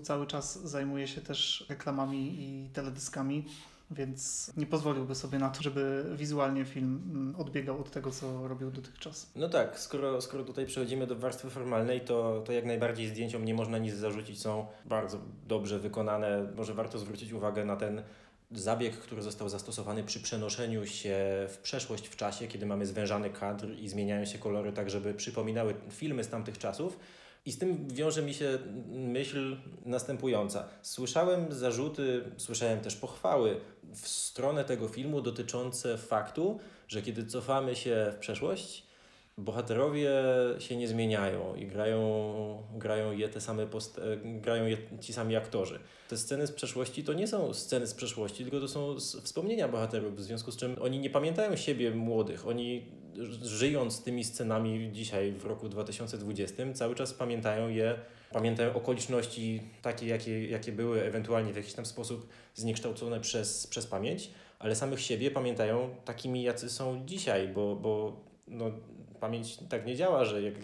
cały 0.02 0.26
czas 0.26 0.62
zajmuje 0.62 1.08
się 1.08 1.20
też 1.20 1.66
reklamami 1.68 2.34
i 2.38 2.70
teledyskami. 2.72 3.44
Więc 3.90 4.52
nie 4.56 4.66
pozwoliłby 4.66 5.14
sobie 5.14 5.38
na 5.38 5.50
to, 5.50 5.62
żeby 5.62 6.04
wizualnie 6.16 6.64
film 6.64 7.02
mm, 7.10 7.36
odbiegał 7.36 7.80
od 7.80 7.90
tego, 7.90 8.10
co 8.10 8.48
robił 8.48 8.70
dotychczas. 8.70 9.30
No 9.36 9.48
tak, 9.48 9.78
skoro, 9.78 10.20
skoro 10.20 10.44
tutaj 10.44 10.66
przechodzimy 10.66 11.06
do 11.06 11.16
warstwy 11.16 11.50
formalnej, 11.50 12.00
to, 12.00 12.42
to 12.46 12.52
jak 12.52 12.64
najbardziej 12.64 13.08
zdjęciom 13.08 13.44
nie 13.44 13.54
można 13.54 13.78
nic 13.78 13.94
zarzucić, 13.94 14.40
są 14.40 14.66
bardzo 14.84 15.18
dobrze 15.46 15.78
wykonane. 15.78 16.52
Może 16.56 16.74
warto 16.74 16.98
zwrócić 16.98 17.32
uwagę 17.32 17.64
na 17.64 17.76
ten 17.76 18.02
zabieg, 18.50 18.96
który 18.96 19.22
został 19.22 19.48
zastosowany 19.48 20.04
przy 20.04 20.20
przenoszeniu 20.20 20.86
się 20.86 21.16
w 21.48 21.58
przeszłość 21.62 22.08
w 22.08 22.16
czasie, 22.16 22.48
kiedy 22.48 22.66
mamy 22.66 22.86
zwężany 22.86 23.30
kadr 23.30 23.70
i 23.78 23.88
zmieniają 23.88 24.24
się 24.24 24.38
kolory 24.38 24.72
tak, 24.72 24.90
żeby 24.90 25.14
przypominały 25.14 25.74
filmy 25.90 26.24
z 26.24 26.28
tamtych 26.28 26.58
czasów. 26.58 26.98
I 27.46 27.52
z 27.52 27.58
tym 27.58 27.88
wiąże 27.88 28.22
mi 28.22 28.34
się 28.34 28.58
myśl 28.88 29.56
następująca. 29.84 30.68
Słyszałem 30.82 31.52
zarzuty, 31.52 32.24
słyszałem 32.36 32.80
też 32.80 32.96
pochwały 32.96 33.60
w 33.94 34.08
stronę 34.08 34.64
tego 34.64 34.88
filmu 34.88 35.20
dotyczące 35.20 35.98
faktu, 35.98 36.58
że 36.88 37.02
kiedy 37.02 37.26
cofamy 37.26 37.76
się 37.76 38.12
w 38.14 38.18
przeszłość, 38.18 38.87
bohaterowie 39.38 40.10
się 40.58 40.76
nie 40.76 40.88
zmieniają 40.88 41.54
i 41.54 41.66
grają, 41.66 42.62
grają 42.74 43.12
je 43.12 43.28
te 43.28 43.40
same 43.40 43.66
post- 43.66 43.98
e, 43.98 44.40
grają 44.40 44.66
je 44.66 44.76
ci 45.00 45.12
sami 45.12 45.36
aktorzy. 45.36 45.78
Te 46.08 46.16
sceny 46.16 46.46
z 46.46 46.52
przeszłości 46.52 47.04
to 47.04 47.12
nie 47.12 47.26
są 47.26 47.54
sceny 47.54 47.86
z 47.86 47.94
przeszłości, 47.94 48.44
tylko 48.44 48.60
to 48.60 48.68
są 48.68 48.96
wspomnienia 49.22 49.68
bohaterów, 49.68 50.16
w 50.16 50.20
związku 50.20 50.50
z 50.50 50.56
czym 50.56 50.76
oni 50.80 50.98
nie 50.98 51.10
pamiętają 51.10 51.56
siebie 51.56 51.90
młodych, 51.90 52.46
oni 52.46 52.86
żyjąc 53.42 54.02
tymi 54.02 54.24
scenami 54.24 54.90
dzisiaj 54.92 55.32
w 55.32 55.44
roku 55.44 55.68
2020 55.68 56.72
cały 56.74 56.94
czas 56.94 57.14
pamiętają 57.14 57.68
je, 57.68 57.94
pamiętają 58.32 58.74
okoliczności 58.74 59.62
takie, 59.82 60.06
jakie, 60.06 60.48
jakie 60.48 60.72
były, 60.72 61.02
ewentualnie 61.02 61.52
w 61.52 61.56
jakiś 61.56 61.72
tam 61.72 61.86
sposób 61.86 62.28
zniekształcone 62.54 63.20
przez, 63.20 63.66
przez 63.66 63.86
pamięć, 63.86 64.30
ale 64.58 64.76
samych 64.76 65.00
siebie 65.00 65.30
pamiętają 65.30 65.94
takimi, 66.04 66.42
jacy 66.42 66.70
są 66.70 67.06
dzisiaj, 67.06 67.48
bo, 67.48 67.76
bo 67.76 68.20
no, 68.48 68.70
pamięć 69.20 69.58
tak 69.68 69.86
nie 69.86 69.96
działa, 69.96 70.24
że 70.24 70.42
jak, 70.42 70.54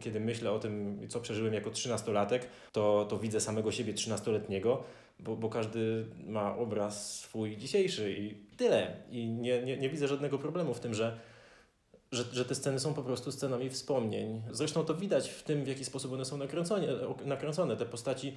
kiedy 0.00 0.20
myślę 0.20 0.52
o 0.52 0.58
tym, 0.58 1.00
co 1.08 1.20
przeżyłem 1.20 1.54
jako 1.54 1.70
trzynastolatek, 1.70 2.48
to, 2.72 3.06
to 3.08 3.18
widzę 3.18 3.40
samego 3.40 3.72
siebie 3.72 3.94
trzynastoletniego, 3.94 4.84
bo, 5.20 5.36
bo 5.36 5.48
każdy 5.48 6.06
ma 6.26 6.56
obraz 6.56 7.20
swój 7.20 7.56
dzisiejszy 7.56 8.12
i 8.12 8.34
tyle. 8.56 8.96
I 9.10 9.28
nie, 9.28 9.62
nie, 9.62 9.76
nie 9.76 9.90
widzę 9.90 10.08
żadnego 10.08 10.38
problemu 10.38 10.74
w 10.74 10.80
tym, 10.80 10.94
że 10.94 11.18
że, 12.14 12.24
że 12.32 12.44
te 12.44 12.54
sceny 12.54 12.80
są 12.80 12.94
po 12.94 13.02
prostu 13.02 13.32
scenami 13.32 13.70
wspomnień. 13.70 14.42
Zresztą 14.50 14.84
to 14.84 14.94
widać 14.94 15.28
w 15.28 15.42
tym, 15.42 15.64
w 15.64 15.68
jaki 15.68 15.84
sposób 15.84 16.12
one 16.12 16.24
są 16.24 16.36
nakręcone. 16.36 16.86
nakręcone. 17.24 17.76
Te 17.76 17.86
postaci 17.86 18.34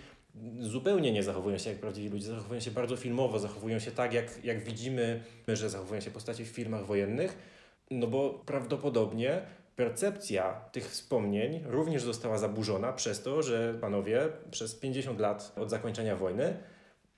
zupełnie 0.60 1.12
nie 1.12 1.24
zachowują 1.24 1.58
się 1.58 1.70
jak 1.70 1.80
prawdziwi 1.80 2.10
ludzie, 2.10 2.26
zachowują 2.26 2.60
się 2.60 2.72
bardzo 2.72 2.96
filmowo, 2.96 3.40
zachowują 3.40 3.80
się 3.80 3.92
tak, 3.92 4.14
jak, 4.14 4.46
jak 4.46 4.64
widzimy, 4.64 5.24
że 5.48 5.70
zachowują 5.70 6.02
się 6.02 6.12
postaci 6.12 6.46
w 6.46 6.48
filmach 6.48 6.86
wojennych, 6.86 7.38
no 7.92 8.08
bo 8.08 8.30
prawdopodobnie 8.30 9.42
percepcja 9.76 10.54
tych 10.72 10.90
wspomnień 10.90 11.64
również 11.66 12.04
została 12.04 12.38
zaburzona 12.38 12.94
przez 12.94 13.24
to, 13.24 13.44
że 13.44 13.74
panowie 13.82 14.28
przez 14.52 14.76
50 14.76 15.20
lat 15.20 15.54
od 15.56 15.70
zakończenia 15.70 16.16
wojny 16.16 16.58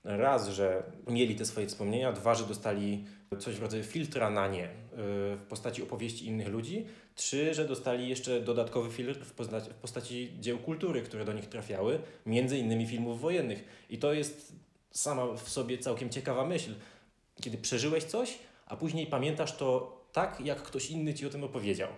raz, 0.04 0.48
że 0.48 0.82
mieli 1.06 1.36
te 1.36 1.44
swoje 1.44 1.66
wspomnienia, 1.66 2.12
dwa, 2.12 2.34
że 2.34 2.44
dostali 2.44 3.04
coś 3.38 3.56
w 3.56 3.62
rodzaju 3.62 3.84
filtra 3.84 4.30
na 4.30 4.48
nie 4.48 4.64
y, 4.64 4.68
w 5.36 5.46
postaci 5.48 5.82
opowieści 5.82 6.26
innych 6.26 6.48
ludzi, 6.48 6.86
trzy, 7.14 7.54
że 7.54 7.64
dostali 7.64 8.08
jeszcze 8.08 8.40
dodatkowy 8.40 8.90
filtr 8.90 9.24
w 9.24 9.32
postaci, 9.32 9.70
w 9.70 9.74
postaci 9.74 10.30
dzieł 10.40 10.58
kultury, 10.58 11.02
które 11.02 11.24
do 11.24 11.32
nich 11.32 11.46
trafiały, 11.46 11.98
między 12.26 12.58
innymi 12.58 12.86
filmów 12.86 13.20
wojennych. 13.20 13.64
I 13.90 13.98
to 13.98 14.12
jest 14.12 14.52
sama 14.90 15.26
w 15.26 15.48
sobie 15.48 15.78
całkiem 15.78 16.10
ciekawa 16.10 16.44
myśl. 16.44 16.74
Kiedy 17.42 17.58
przeżyłeś 17.58 18.04
coś, 18.04 18.38
a 18.66 18.76
później 18.76 19.06
pamiętasz 19.06 19.56
to 19.56 19.99
tak, 20.12 20.40
jak 20.40 20.62
ktoś 20.62 20.90
inny 20.90 21.14
ci 21.14 21.26
o 21.26 21.30
tym 21.30 21.44
opowiedział. 21.44 21.88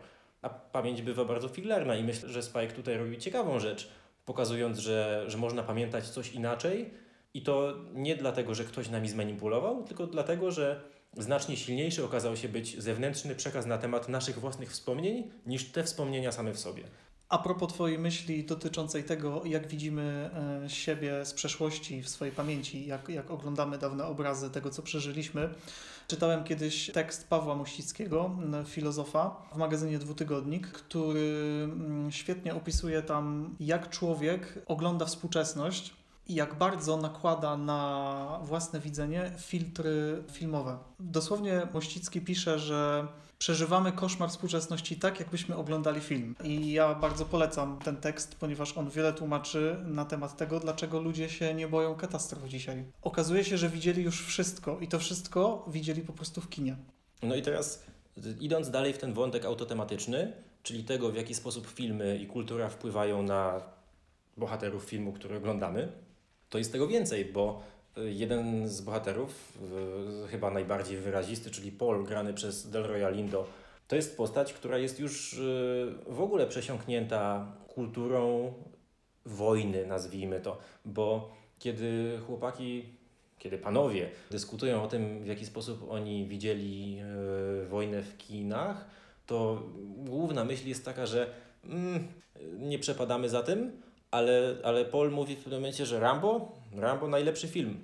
A 0.42 0.48
pamięć 0.48 1.02
bywa 1.02 1.24
bardzo 1.24 1.48
filarna 1.48 1.96
i 1.96 2.04
myślę, 2.04 2.28
że 2.28 2.42
Spike 2.42 2.72
tutaj 2.72 2.98
robi 2.98 3.18
ciekawą 3.18 3.58
rzecz, 3.58 3.88
pokazując, 4.24 4.78
że, 4.78 5.24
że 5.26 5.38
można 5.38 5.62
pamiętać 5.62 6.08
coś 6.08 6.32
inaczej, 6.32 6.90
i 7.34 7.42
to 7.42 7.74
nie 7.94 8.16
dlatego, 8.16 8.54
że 8.54 8.64
ktoś 8.64 8.88
nami 8.88 9.08
zmanipulował, 9.08 9.84
tylko 9.84 10.06
dlatego, 10.06 10.50
że 10.50 10.80
znacznie 11.16 11.56
silniejszy 11.56 12.04
okazał 12.04 12.36
się 12.36 12.48
być 12.48 12.82
zewnętrzny 12.82 13.34
przekaz 13.34 13.66
na 13.66 13.78
temat 13.78 14.08
naszych 14.08 14.38
własnych 14.38 14.70
wspomnień 14.70 15.30
niż 15.46 15.72
te 15.72 15.84
wspomnienia 15.84 16.32
same 16.32 16.52
w 16.52 16.58
sobie. 16.58 16.82
A 17.28 17.38
propos 17.38 17.72
Twojej 17.72 17.98
myśli 17.98 18.44
dotyczącej 18.44 19.04
tego, 19.04 19.42
jak 19.44 19.68
widzimy 19.68 20.30
e, 20.64 20.70
siebie 20.70 21.24
z 21.24 21.34
przeszłości 21.34 22.02
w 22.02 22.08
swojej 22.08 22.34
pamięci, 22.34 22.86
jak, 22.86 23.08
jak 23.08 23.30
oglądamy 23.30 23.78
dawne 23.78 24.04
obrazy 24.04 24.50
tego, 24.50 24.70
co 24.70 24.82
przeżyliśmy, 24.82 25.48
czytałem 26.12 26.44
kiedyś 26.44 26.90
tekst 26.90 27.28
Pawła 27.28 27.54
Muścickiego, 27.54 28.30
filozofa, 28.66 29.36
w 29.52 29.56
magazynie 29.56 29.98
Dwutygodnik, 29.98 30.68
który 30.68 31.68
świetnie 32.10 32.54
opisuje 32.54 33.02
tam, 33.02 33.56
jak 33.60 33.90
człowiek 33.90 34.58
ogląda 34.66 35.06
współczesność 35.06 35.94
i 36.28 36.34
jak 36.34 36.54
bardzo 36.54 36.96
nakłada 36.96 37.56
na 37.56 38.38
własne 38.42 38.80
widzenie 38.80 39.32
filtry 39.38 40.22
filmowe. 40.32 40.78
Dosłownie 41.00 41.62
Mościcki 41.74 42.20
pisze, 42.20 42.58
że 42.58 43.08
przeżywamy 43.42 43.92
koszmar 43.92 44.28
współczesności 44.30 44.96
tak, 44.96 45.20
jakbyśmy 45.20 45.56
oglądali 45.56 46.00
film. 46.00 46.34
I 46.44 46.72
ja 46.72 46.94
bardzo 46.94 47.24
polecam 47.24 47.78
ten 47.78 47.96
tekst, 47.96 48.34
ponieważ 48.34 48.78
on 48.78 48.90
wiele 48.90 49.12
tłumaczy 49.12 49.76
na 49.84 50.04
temat 50.04 50.36
tego, 50.36 50.60
dlaczego 50.60 51.00
ludzie 51.00 51.28
się 51.28 51.54
nie 51.54 51.68
boją 51.68 51.94
katastrof 51.94 52.44
dzisiaj. 52.44 52.84
Okazuje 53.02 53.44
się, 53.44 53.58
że 53.58 53.68
widzieli 53.68 54.02
już 54.02 54.26
wszystko 54.26 54.80
i 54.80 54.88
to 54.88 54.98
wszystko 54.98 55.64
widzieli 55.68 56.02
po 56.02 56.12
prostu 56.12 56.40
w 56.40 56.48
kinie. 56.48 56.76
No 57.22 57.34
i 57.34 57.42
teraz 57.42 57.82
idąc 58.40 58.70
dalej 58.70 58.92
w 58.92 58.98
ten 58.98 59.12
wątek 59.12 59.44
autotematyczny, 59.44 60.32
czyli 60.62 60.84
tego, 60.84 61.12
w 61.12 61.16
jaki 61.16 61.34
sposób 61.34 61.66
filmy 61.66 62.18
i 62.18 62.26
kultura 62.26 62.68
wpływają 62.68 63.22
na 63.22 63.60
bohaterów 64.36 64.84
filmu, 64.84 65.12
który 65.12 65.36
oglądamy, 65.36 65.92
to 66.48 66.58
jest 66.58 66.72
tego 66.72 66.86
więcej, 66.86 67.24
bo 67.24 67.62
jeden 67.96 68.68
z 68.68 68.80
bohaterów, 68.80 69.58
chyba 70.30 70.50
najbardziej 70.50 70.96
wyrazisty, 70.96 71.50
czyli 71.50 71.72
Paul, 71.72 72.04
grany 72.04 72.34
przez 72.34 72.70
Delroya 72.70 73.10
Lindo, 73.10 73.46
to 73.88 73.96
jest 73.96 74.16
postać, 74.16 74.52
która 74.52 74.78
jest 74.78 75.00
już 75.00 75.32
y, 75.32 75.94
w 76.06 76.20
ogóle 76.20 76.46
przesiąknięta 76.46 77.46
kulturą 77.68 78.52
wojny, 79.26 79.86
nazwijmy 79.86 80.40
to, 80.40 80.58
bo 80.84 81.36
kiedy 81.58 82.18
chłopaki, 82.26 82.84
kiedy 83.38 83.58
panowie 83.58 84.10
dyskutują 84.30 84.82
o 84.82 84.88
tym, 84.88 85.22
w 85.22 85.26
jaki 85.26 85.46
sposób 85.46 85.86
oni 85.90 86.26
widzieli 86.26 86.98
y, 87.62 87.66
wojnę 87.66 88.02
w 88.02 88.16
kinach, 88.16 88.86
to 89.26 89.62
główna 89.96 90.44
myśl 90.44 90.68
jest 90.68 90.84
taka, 90.84 91.06
że 91.06 91.30
mm, 91.64 92.08
nie 92.58 92.78
przepadamy 92.78 93.28
za 93.28 93.42
tym, 93.42 93.82
ale, 94.10 94.56
ale 94.64 94.84
Paul 94.84 95.10
mówi 95.10 95.36
w 95.36 95.38
pewnym 95.38 95.60
momencie, 95.60 95.86
że 95.86 96.00
Rambo, 96.00 96.61
Rambo 96.76 97.08
najlepszy 97.08 97.48
film. 97.48 97.80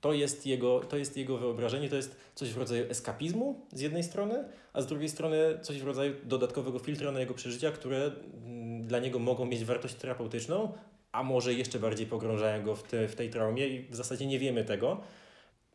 To 0.00 0.12
jest, 0.12 0.46
jego, 0.46 0.80
to 0.80 0.96
jest 0.96 1.16
jego 1.16 1.38
wyobrażenie, 1.38 1.88
to 1.88 1.96
jest 1.96 2.16
coś 2.34 2.52
w 2.52 2.58
rodzaju 2.58 2.90
eskapizmu 2.90 3.66
z 3.72 3.80
jednej 3.80 4.02
strony, 4.02 4.44
a 4.72 4.82
z 4.82 4.86
drugiej 4.86 5.08
strony 5.08 5.36
coś 5.62 5.80
w 5.80 5.86
rodzaju 5.86 6.14
dodatkowego 6.24 6.78
filtra 6.78 7.12
na 7.12 7.20
jego 7.20 7.34
przeżycia, 7.34 7.70
które 7.70 8.10
mm, 8.46 8.82
dla 8.86 8.98
niego 8.98 9.18
mogą 9.18 9.44
mieć 9.44 9.64
wartość 9.64 9.94
terapeutyczną, 9.94 10.72
a 11.12 11.22
może 11.22 11.54
jeszcze 11.54 11.78
bardziej 11.78 12.06
pogrążają 12.06 12.64
go 12.64 12.76
w, 12.76 12.82
te, 12.82 13.08
w 13.08 13.14
tej 13.14 13.30
traumie 13.30 13.68
i 13.68 13.88
w 13.88 13.96
zasadzie 13.96 14.26
nie 14.26 14.38
wiemy 14.38 14.64
tego. 14.64 15.00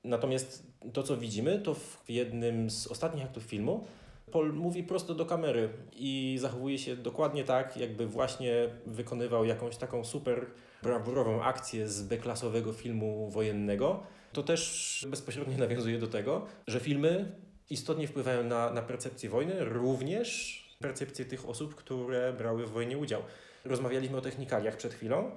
Natomiast 0.03 0.63
to, 0.93 1.03
co 1.03 1.17
widzimy, 1.17 1.59
to 1.59 1.73
w 1.73 2.03
jednym 2.09 2.69
z 2.69 2.87
ostatnich 2.87 3.23
aktów 3.23 3.43
filmu 3.43 3.85
Paul 4.31 4.53
mówi 4.53 4.83
prosto 4.83 5.15
do 5.15 5.25
kamery 5.25 5.69
i 5.93 6.37
zachowuje 6.41 6.77
się 6.77 6.95
dokładnie 6.95 7.43
tak, 7.43 7.77
jakby 7.77 8.07
właśnie 8.07 8.69
wykonywał 8.85 9.45
jakąś 9.45 9.77
taką 9.77 10.03
super 10.03 10.45
brawurową 10.83 11.43
akcję 11.43 11.87
z 11.87 12.03
B-klasowego 12.03 12.73
filmu 12.73 13.29
wojennego. 13.29 14.03
To 14.33 14.43
też 14.43 15.05
bezpośrednio 15.09 15.57
nawiązuje 15.67 15.99
do 15.99 16.07
tego, 16.07 16.45
że 16.67 16.79
filmy 16.79 17.31
istotnie 17.69 18.07
wpływają 18.07 18.43
na, 18.43 18.71
na 18.71 18.81
percepcję 18.81 19.29
wojny, 19.29 19.65
również 19.65 20.63
percepcję 20.79 21.25
tych 21.25 21.49
osób, 21.49 21.75
które 21.75 22.33
brały 22.33 22.65
w 22.65 22.71
wojnie 22.71 22.97
udział. 22.97 23.21
Rozmawialiśmy 23.65 24.17
o 24.17 24.21
technikaliach 24.21 24.77
przed 24.77 24.93
chwilą. 24.93 25.31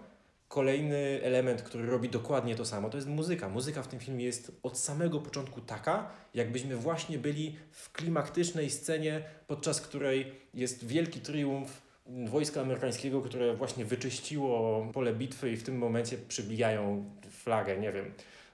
Kolejny 0.49 1.21
element, 1.23 1.63
który 1.63 1.87
robi 1.87 2.09
dokładnie 2.09 2.55
to 2.55 2.65
samo, 2.65 2.91
to 2.91 2.97
jest 2.97 3.09
muzyka. 3.09 3.49
Muzyka 3.49 3.83
w 3.83 3.89
tym 3.89 4.01
filmie 4.01 4.25
jest 4.25 4.53
od 4.63 4.79
samego 4.79 5.21
początku 5.21 5.61
taka, 5.61 6.11
jakbyśmy 6.35 6.77
właśnie 6.77 7.19
byli 7.19 7.57
w 7.71 7.93
klimaktycznej 7.93 8.71
scenie, 8.71 9.23
podczas 9.47 9.81
której 9.81 10.33
jest 10.55 10.87
wielki 10.87 11.21
triumf 11.21 11.83
wojska 12.27 12.61
amerykańskiego, 12.61 13.23
które 13.23 13.55
właśnie 13.55 13.85
wyczyściło 13.85 14.87
pole 14.93 15.13
bitwy 15.13 15.53
i 15.53 15.57
w 15.57 15.63
tym 15.63 15.79
momencie 15.79 16.19
przybijają 16.29 17.11
flagę, 17.31 17.77
nie 17.77 17.93
wiem. 17.93 18.13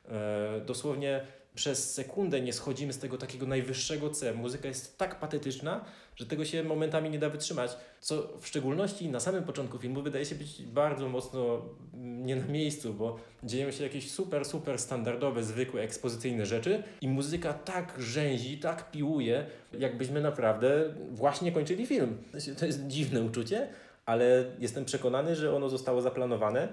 E, 0.08 0.60
dosłownie 0.66 1.20
przez 1.54 1.94
sekundę 1.94 2.40
nie 2.40 2.52
schodzimy 2.52 2.92
z 2.92 2.98
tego 2.98 3.18
takiego 3.18 3.46
najwyższego 3.46 4.10
C. 4.10 4.34
Muzyka 4.34 4.68
jest 4.68 4.98
tak 4.98 5.20
patetyczna, 5.20 5.84
że 6.16 6.26
tego 6.26 6.44
się 6.44 6.62
momentami 6.62 7.10
nie 7.10 7.18
da 7.18 7.30
wytrzymać, 7.30 7.76
co 8.00 8.38
w 8.40 8.46
szczególności 8.46 9.08
na 9.08 9.20
samym 9.20 9.44
początku 9.44 9.78
filmu 9.78 10.02
wydaje 10.02 10.24
się 10.24 10.34
być 10.34 10.62
bardzo 10.62 11.08
mocno 11.08 11.62
nie 11.94 12.36
na 12.36 12.46
miejscu, 12.46 12.94
bo 12.94 13.18
dzieją 13.44 13.70
się 13.70 13.84
jakieś 13.84 14.10
super, 14.10 14.44
super 14.44 14.78
standardowe, 14.78 15.42
zwykłe, 15.42 15.82
ekspozycyjne 15.82 16.46
rzeczy 16.46 16.82
i 17.00 17.08
muzyka 17.08 17.52
tak 17.52 17.94
rzęzi, 17.98 18.58
tak 18.58 18.90
piłuje, 18.90 19.46
jakbyśmy 19.78 20.20
naprawdę 20.20 20.94
właśnie 21.10 21.52
kończyli 21.52 21.86
film. 21.86 22.18
To 22.58 22.66
jest 22.66 22.86
dziwne 22.86 23.22
uczucie, 23.22 23.68
ale 24.06 24.44
jestem 24.58 24.84
przekonany, 24.84 25.36
że 25.36 25.56
ono 25.56 25.68
zostało 25.68 26.02
zaplanowane 26.02 26.68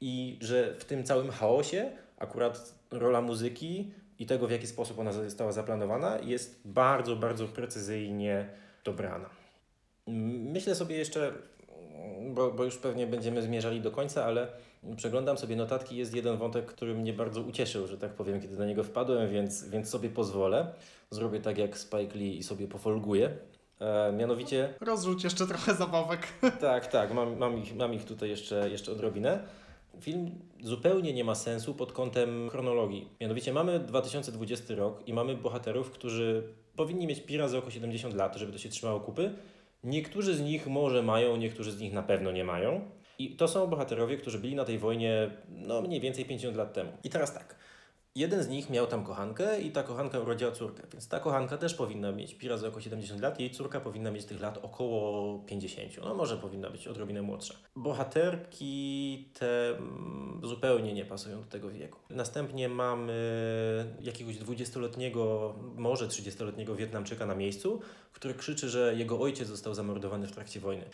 i 0.00 0.38
że 0.40 0.74
w 0.78 0.84
tym 0.84 1.04
całym 1.04 1.30
chaosie 1.30 1.90
akurat 2.18 2.74
rola 2.90 3.20
muzyki 3.20 3.90
i 4.18 4.26
tego, 4.26 4.46
w 4.46 4.50
jaki 4.50 4.66
sposób 4.66 4.98
ona 4.98 5.12
została 5.12 5.52
zaplanowana, 5.52 6.18
jest 6.18 6.60
bardzo, 6.64 7.16
bardzo 7.16 7.48
precyzyjnie 7.48 8.48
dobrana. 8.86 9.28
Myślę 10.54 10.74
sobie 10.74 10.96
jeszcze, 10.96 11.32
bo, 12.34 12.50
bo 12.50 12.64
już 12.64 12.76
pewnie 12.76 13.06
będziemy 13.06 13.42
zmierzali 13.42 13.80
do 13.80 13.90
końca, 13.90 14.24
ale 14.24 14.48
przeglądam 14.96 15.38
sobie 15.38 15.56
notatki. 15.56 15.96
Jest 15.96 16.14
jeden 16.14 16.36
wątek, 16.36 16.66
który 16.66 16.94
mnie 16.94 17.12
bardzo 17.12 17.40
ucieszył, 17.40 17.86
że 17.86 17.98
tak 17.98 18.10
powiem, 18.10 18.40
kiedy 18.40 18.58
na 18.58 18.66
niego 18.66 18.84
wpadłem, 18.84 19.30
więc, 19.30 19.68
więc 19.68 19.88
sobie 19.88 20.08
pozwolę. 20.08 20.72
Zrobię 21.10 21.40
tak 21.40 21.58
jak 21.58 21.78
Spike 21.78 22.18
Lee 22.18 22.38
i 22.38 22.42
sobie 22.42 22.68
pofolguję. 22.68 23.36
E, 23.80 24.12
mianowicie. 24.12 24.74
Rozrzuć 24.80 25.24
jeszcze 25.24 25.46
trochę 25.46 25.74
zabawek. 25.74 26.20
Tak, 26.60 26.86
tak, 26.86 27.14
mam, 27.14 27.38
mam, 27.38 27.58
ich, 27.58 27.76
mam 27.76 27.94
ich 27.94 28.04
tutaj 28.04 28.28
jeszcze, 28.28 28.70
jeszcze 28.70 28.92
odrobinę. 28.92 29.38
Film 30.00 30.30
zupełnie 30.62 31.12
nie 31.12 31.24
ma 31.24 31.34
sensu 31.34 31.74
pod 31.74 31.92
kątem 31.92 32.50
chronologii. 32.50 33.08
Mianowicie 33.20 33.52
mamy 33.52 33.80
2020 33.80 34.74
rok 34.74 35.08
i 35.08 35.12
mamy 35.12 35.34
bohaterów, 35.34 35.90
którzy 35.90 36.42
powinni 36.76 37.06
mieć 37.06 37.20
pi 37.20 37.36
razy 37.36 37.58
około 37.58 37.70
70 37.70 38.14
lat, 38.14 38.36
żeby 38.36 38.52
to 38.52 38.58
się 38.58 38.68
trzymało 38.68 39.00
kupy. 39.00 39.32
Niektórzy 39.84 40.34
z 40.34 40.40
nich 40.40 40.66
może 40.66 41.02
mają, 41.02 41.36
niektórzy 41.36 41.72
z 41.72 41.80
nich 41.80 41.92
na 41.92 42.02
pewno 42.02 42.32
nie 42.32 42.44
mają. 42.44 42.90
I 43.18 43.36
to 43.36 43.48
są 43.48 43.66
bohaterowie, 43.66 44.16
którzy 44.16 44.38
byli 44.38 44.54
na 44.54 44.64
tej 44.64 44.78
wojnie 44.78 45.30
no 45.48 45.82
mniej 45.82 46.00
więcej 46.00 46.24
50 46.24 46.56
lat 46.56 46.72
temu. 46.72 46.92
I 47.04 47.10
teraz 47.10 47.34
tak. 47.34 47.56
Jeden 48.16 48.42
z 48.42 48.48
nich 48.48 48.70
miał 48.70 48.86
tam 48.86 49.04
kochankę 49.04 49.60
i 49.60 49.70
ta 49.70 49.82
kochanka 49.82 50.18
urodziła 50.20 50.52
córkę, 50.52 50.82
więc 50.92 51.08
ta 51.08 51.20
kochanka 51.20 51.58
też 51.58 51.74
powinna 51.74 52.12
mieć 52.12 52.34
pi 52.34 52.48
razy 52.48 52.66
około 52.66 52.80
70 52.80 53.20
lat, 53.20 53.40
jej 53.40 53.50
córka 53.50 53.80
powinna 53.80 54.10
mieć 54.10 54.24
tych 54.24 54.40
lat 54.40 54.58
około 54.62 55.38
50, 55.38 55.96
no 56.04 56.14
może 56.14 56.36
powinna 56.36 56.70
być 56.70 56.88
odrobinę 56.88 57.22
młodsza. 57.22 57.54
Bohaterki 57.76 59.28
te 59.38 59.68
mm, 59.68 60.40
zupełnie 60.44 60.94
nie 60.94 61.04
pasują 61.04 61.40
do 61.40 61.46
tego 61.46 61.70
wieku. 61.70 61.98
Następnie 62.10 62.68
mamy 62.68 63.94
jakiegoś 64.00 64.36
20-letniego, 64.36 65.54
może 65.76 66.08
30-letniego 66.08 66.76
Wietnamczyka 66.76 67.26
na 67.26 67.34
miejscu, 67.34 67.80
który 68.12 68.34
krzyczy, 68.34 68.68
że 68.68 68.94
jego 68.94 69.20
ojciec 69.20 69.48
został 69.48 69.74
zamordowany 69.74 70.26
w 70.26 70.32
trakcie 70.32 70.60
wojny. 70.60 70.84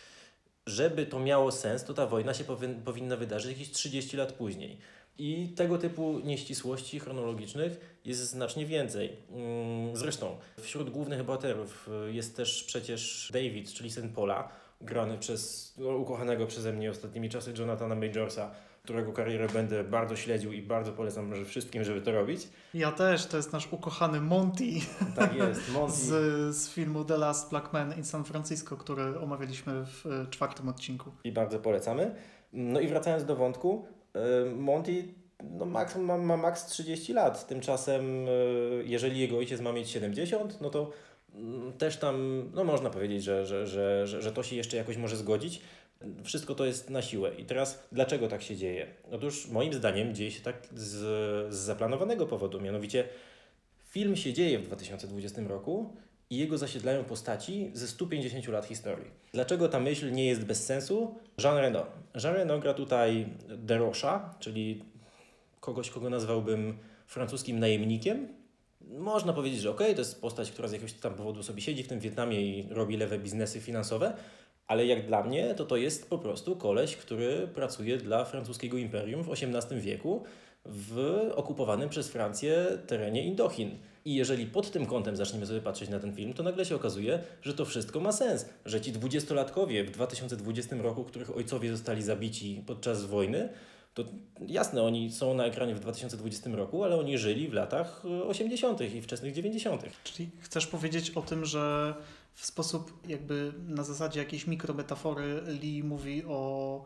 Żeby 0.65 1.05
to 1.05 1.19
miało 1.19 1.51
sens, 1.51 1.83
to 1.83 1.93
ta 1.93 2.07
wojna 2.07 2.33
się 2.33 2.43
powin 2.43 2.81
powinna 2.81 3.15
wydarzyć 3.15 3.51
jakieś 3.51 3.71
30 3.71 4.17
lat 4.17 4.31
później. 4.31 4.77
I 5.17 5.53
tego 5.55 5.77
typu 5.77 6.19
nieścisłości 6.23 6.99
chronologicznych 6.99 7.99
jest 8.05 8.21
znacznie 8.21 8.65
więcej. 8.65 9.17
Mm, 9.31 9.97
zresztą 9.97 10.37
wśród 10.61 10.89
głównych 10.89 11.23
bohaterów 11.23 11.89
y, 12.09 12.13
jest 12.13 12.35
też 12.35 12.63
przecież 12.63 13.29
David, 13.33 13.73
czyli 13.73 13.91
syn 13.91 14.09
Paula, 14.09 14.49
grany 14.81 15.17
przez 15.17 15.73
no, 15.77 15.89
ukochanego 15.89 16.47
przeze 16.47 16.73
mnie 16.73 16.89
ostatnimi 16.89 17.29
czasy 17.29 17.53
Jonathana 17.57 17.95
Majorsa, 17.95 18.51
którego 18.83 19.13
karierę 19.13 19.47
będę 19.47 19.83
bardzo 19.83 20.15
śledził 20.15 20.51
i 20.51 20.61
bardzo 20.61 20.91
polecam 20.91 21.45
wszystkim, 21.45 21.83
żeby 21.83 22.01
to 22.01 22.11
robić. 22.11 22.47
Ja 22.73 22.91
też, 22.91 23.25
to 23.25 23.37
jest 23.37 23.53
nasz 23.53 23.73
ukochany 23.73 24.21
Monty. 24.21 24.65
Tak 25.15 25.35
jest, 25.35 25.69
Monty. 25.73 25.95
Z, 25.95 26.55
z 26.55 26.69
filmu 26.69 27.05
The 27.05 27.17
Last 27.17 27.49
Black 27.49 27.73
Man 27.73 27.97
in 27.97 28.03
San 28.03 28.23
Francisco, 28.23 28.77
który 28.77 29.19
omawialiśmy 29.19 29.85
w 29.85 30.05
e, 30.05 30.27
czwartym 30.29 30.69
odcinku. 30.69 31.11
I 31.23 31.31
bardzo 31.31 31.59
polecamy. 31.59 32.15
No 32.53 32.79
i 32.79 32.87
wracając 32.87 33.25
do 33.25 33.35
wątku, 33.35 33.85
y, 33.87 34.02
Monty 34.55 35.13
no 35.43 35.65
max, 35.65 35.95
ma, 35.95 36.17
ma 36.17 36.37
max 36.37 36.65
30 36.65 37.13
lat. 37.13 37.47
Tymczasem, 37.47 38.27
y, 38.27 38.83
jeżeli 38.85 39.19
jego 39.19 39.37
ojciec 39.37 39.61
ma 39.61 39.71
mieć 39.71 39.89
70, 39.89 40.61
no 40.61 40.69
to 40.69 40.91
mm, 41.35 41.73
też 41.73 41.97
tam, 41.97 42.45
no 42.53 42.63
można 42.63 42.89
powiedzieć, 42.89 43.23
że, 43.23 43.45
że, 43.45 43.67
że, 43.67 44.07
że, 44.07 44.21
że 44.21 44.31
to 44.31 44.43
się 44.43 44.55
jeszcze 44.55 44.77
jakoś 44.77 44.97
może 44.97 45.17
zgodzić. 45.17 45.61
Wszystko 46.23 46.55
to 46.55 46.65
jest 46.65 46.89
na 46.89 47.01
siłę. 47.01 47.31
I 47.37 47.45
teraz 47.45 47.83
dlaczego 47.91 48.27
tak 48.27 48.41
się 48.41 48.55
dzieje? 48.55 48.87
Otóż 49.11 49.47
moim 49.47 49.73
zdaniem 49.73 50.15
dzieje 50.15 50.31
się 50.31 50.41
tak 50.41 50.67
z, 50.75 50.89
z 51.53 51.55
zaplanowanego 51.55 52.25
powodu. 52.25 52.61
Mianowicie 52.61 53.07
film 53.89 54.15
się 54.15 54.33
dzieje 54.33 54.59
w 54.59 54.63
2020 54.63 55.41
roku 55.41 55.95
i 56.33 56.37
jego 56.37 56.57
zasiedlają 56.57 57.03
postaci 57.03 57.71
ze 57.73 57.87
150 57.87 58.47
lat 58.47 58.65
historii. 58.65 59.11
Dlaczego 59.33 59.69
ta 59.69 59.79
myśl 59.79 60.11
nie 60.11 60.25
jest 60.25 60.45
bez 60.45 60.65
sensu? 60.65 61.15
Jean 61.43 61.57
Reno. 61.57 61.85
Jean 62.23 62.35
Reno 62.35 62.59
gra 62.59 62.73
tutaj 62.73 63.27
Derosha, 63.57 64.35
czyli 64.39 64.83
kogoś, 65.59 65.89
kogo 65.89 66.09
nazwałbym 66.09 66.77
francuskim 67.07 67.59
najemnikiem. 67.59 68.27
Można 68.81 69.33
powiedzieć, 69.33 69.61
że 69.61 69.71
okay, 69.71 69.93
to 69.93 70.01
jest 70.01 70.21
postać, 70.21 70.51
która 70.51 70.67
z 70.67 70.71
jakiegoś 70.71 70.93
tam 70.93 71.13
powodu 71.13 71.43
sobie 71.43 71.61
siedzi 71.61 71.83
w 71.83 71.87
tym 71.87 71.99
Wietnamie 71.99 72.41
i 72.41 72.67
robi 72.69 72.97
lewe 72.97 73.19
biznesy 73.19 73.61
finansowe, 73.61 74.13
ale 74.67 74.85
jak 74.85 75.07
dla 75.07 75.23
mnie, 75.23 75.55
to 75.55 75.65
to 75.65 75.77
jest 75.77 76.09
po 76.09 76.17
prostu 76.17 76.55
koleś, 76.55 76.95
który 76.95 77.47
pracuje 77.47 77.97
dla 77.97 78.25
francuskiego 78.25 78.77
imperium 78.77 79.23
w 79.23 79.31
XVIII 79.31 79.81
wieku 79.81 80.23
w 80.65 81.19
okupowanym 81.35 81.89
przez 81.89 82.09
Francję 82.09 82.65
terenie 82.87 83.23
Indochin. 83.23 83.77
I 84.05 84.15
jeżeli 84.15 84.45
pod 84.45 84.71
tym 84.71 84.85
kątem 84.85 85.17
zaczniemy 85.17 85.45
sobie 85.45 85.61
patrzeć 85.61 85.89
na 85.89 85.99
ten 85.99 86.15
film, 86.15 86.33
to 86.33 86.43
nagle 86.43 86.65
się 86.65 86.75
okazuje, 86.75 87.19
że 87.41 87.53
to 87.53 87.65
wszystko 87.65 87.99
ma 87.99 88.11
sens. 88.11 88.45
Że 88.65 88.81
ci 88.81 88.91
dwudziestolatkowie 88.91 89.83
w 89.83 89.91
2020 89.91 90.75
roku, 90.75 91.03
których 91.03 91.37
ojcowie 91.37 91.71
zostali 91.71 92.03
zabici 92.03 92.63
podczas 92.67 93.05
wojny, 93.05 93.49
to 93.93 94.03
jasne, 94.47 94.83
oni 94.83 95.11
są 95.11 95.33
na 95.33 95.45
ekranie 95.45 95.75
w 95.75 95.79
2020 95.79 96.49
roku, 96.49 96.83
ale 96.83 96.99
oni 96.99 97.17
żyli 97.17 97.47
w 97.47 97.53
latach 97.53 98.03
80. 98.27 98.81
i 98.81 99.01
wczesnych 99.01 99.33
90. 99.33 99.83
Czyli 100.03 100.29
chcesz 100.39 100.67
powiedzieć 100.67 101.11
o 101.11 101.21
tym, 101.21 101.45
że 101.45 101.93
w 102.33 102.45
sposób 102.45 102.93
jakby 103.07 103.53
na 103.67 103.83
zasadzie 103.83 104.19
jakiejś 104.19 104.47
mikrometafory 104.47 105.41
Lee 105.61 105.83
mówi 105.83 106.23
o 106.25 106.85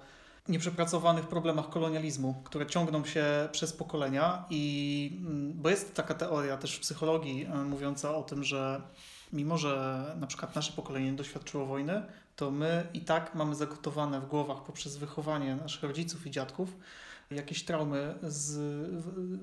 nieprzepracowanych 0.49 1.27
problemach 1.27 1.69
kolonializmu, 1.69 2.41
które 2.43 2.67
ciągną 2.67 3.05
się 3.05 3.25
przez 3.51 3.73
pokolenia 3.73 4.45
i 4.49 5.19
mm, 5.21 5.53
bo 5.53 5.69
jest 5.69 5.93
taka 5.93 6.13
teoria 6.13 6.57
też 6.57 6.75
w 6.75 6.79
psychologii 6.79 7.45
e, 7.45 7.55
mówiąca 7.55 8.15
o 8.15 8.23
tym, 8.23 8.43
że 8.43 8.81
mimo, 9.33 9.57
że 9.57 10.03
na 10.19 10.27
przykład 10.27 10.55
nasze 10.55 10.73
pokolenie 10.73 11.11
nie 11.11 11.17
doświadczyło 11.17 11.65
wojny, 11.65 12.01
to 12.35 12.51
my 12.51 12.87
i 12.93 13.01
tak 13.01 13.35
mamy 13.35 13.55
zagotowane 13.55 14.21
w 14.21 14.27
głowach 14.27 14.63
poprzez 14.63 14.97
wychowanie 14.97 15.55
naszych 15.55 15.83
rodziców 15.83 16.27
i 16.27 16.31
dziadków 16.31 16.69
jakieś 17.31 17.63
traumy 17.65 18.15
z, 18.23 18.59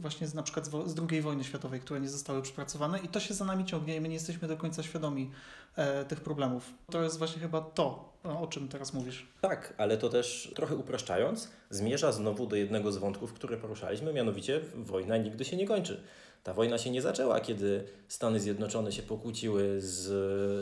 właśnie 0.01 0.27
z, 0.27 0.35
na 0.35 0.42
przykład 0.42 0.66
z 0.66 0.94
II 1.11 1.23
wojny 1.23 1.44
światowej, 1.44 1.81
które 1.81 2.01
nie 2.01 2.09
zostały 2.09 2.42
przepracowane 2.42 2.99
i 2.99 3.09
to 3.09 3.20
się 3.20 3.35
za 3.35 3.44
nami 3.44 3.64
ciągnie 3.64 3.97
i 3.97 4.01
my 4.01 4.09
nie 4.09 4.14
jesteśmy 4.14 4.49
do 4.49 4.57
końca 4.57 4.83
świadomi 4.83 5.31
e, 5.77 6.05
tych 6.05 6.20
problemów. 6.20 6.75
To 6.90 7.03
jest 7.03 7.18
właśnie 7.18 7.42
chyba 7.42 7.61
to, 7.61 8.12
o 8.25 8.47
czym 8.47 8.68
teraz 8.68 8.92
mówisz. 8.94 9.27
Tak, 9.40 9.75
ale 9.79 9.97
to 9.97 10.09
też 10.09 10.53
trochę 10.55 10.77
upraszczając, 10.77 11.51
zmierza 11.70 12.12
znowu 12.12 12.47
do 12.47 12.57
jednego 12.57 12.92
z 12.92 12.97
wątków, 12.97 13.33
które 13.33 13.57
poruszaliśmy, 13.57 14.12
mianowicie 14.12 14.61
wojna 14.75 15.16
nigdy 15.16 15.44
się 15.44 15.57
nie 15.57 15.66
kończy. 15.66 16.01
Ta 16.45 16.55
wojna 16.55 16.79
się 16.79 16.91
nie 16.91 17.03
zaczęła, 17.03 17.41
kiedy 17.41 17.85
Stany 18.09 18.41
Zjednoczone 18.41 18.93
się 18.93 19.03
pokłóciły 19.03 19.81
z, 19.81 20.03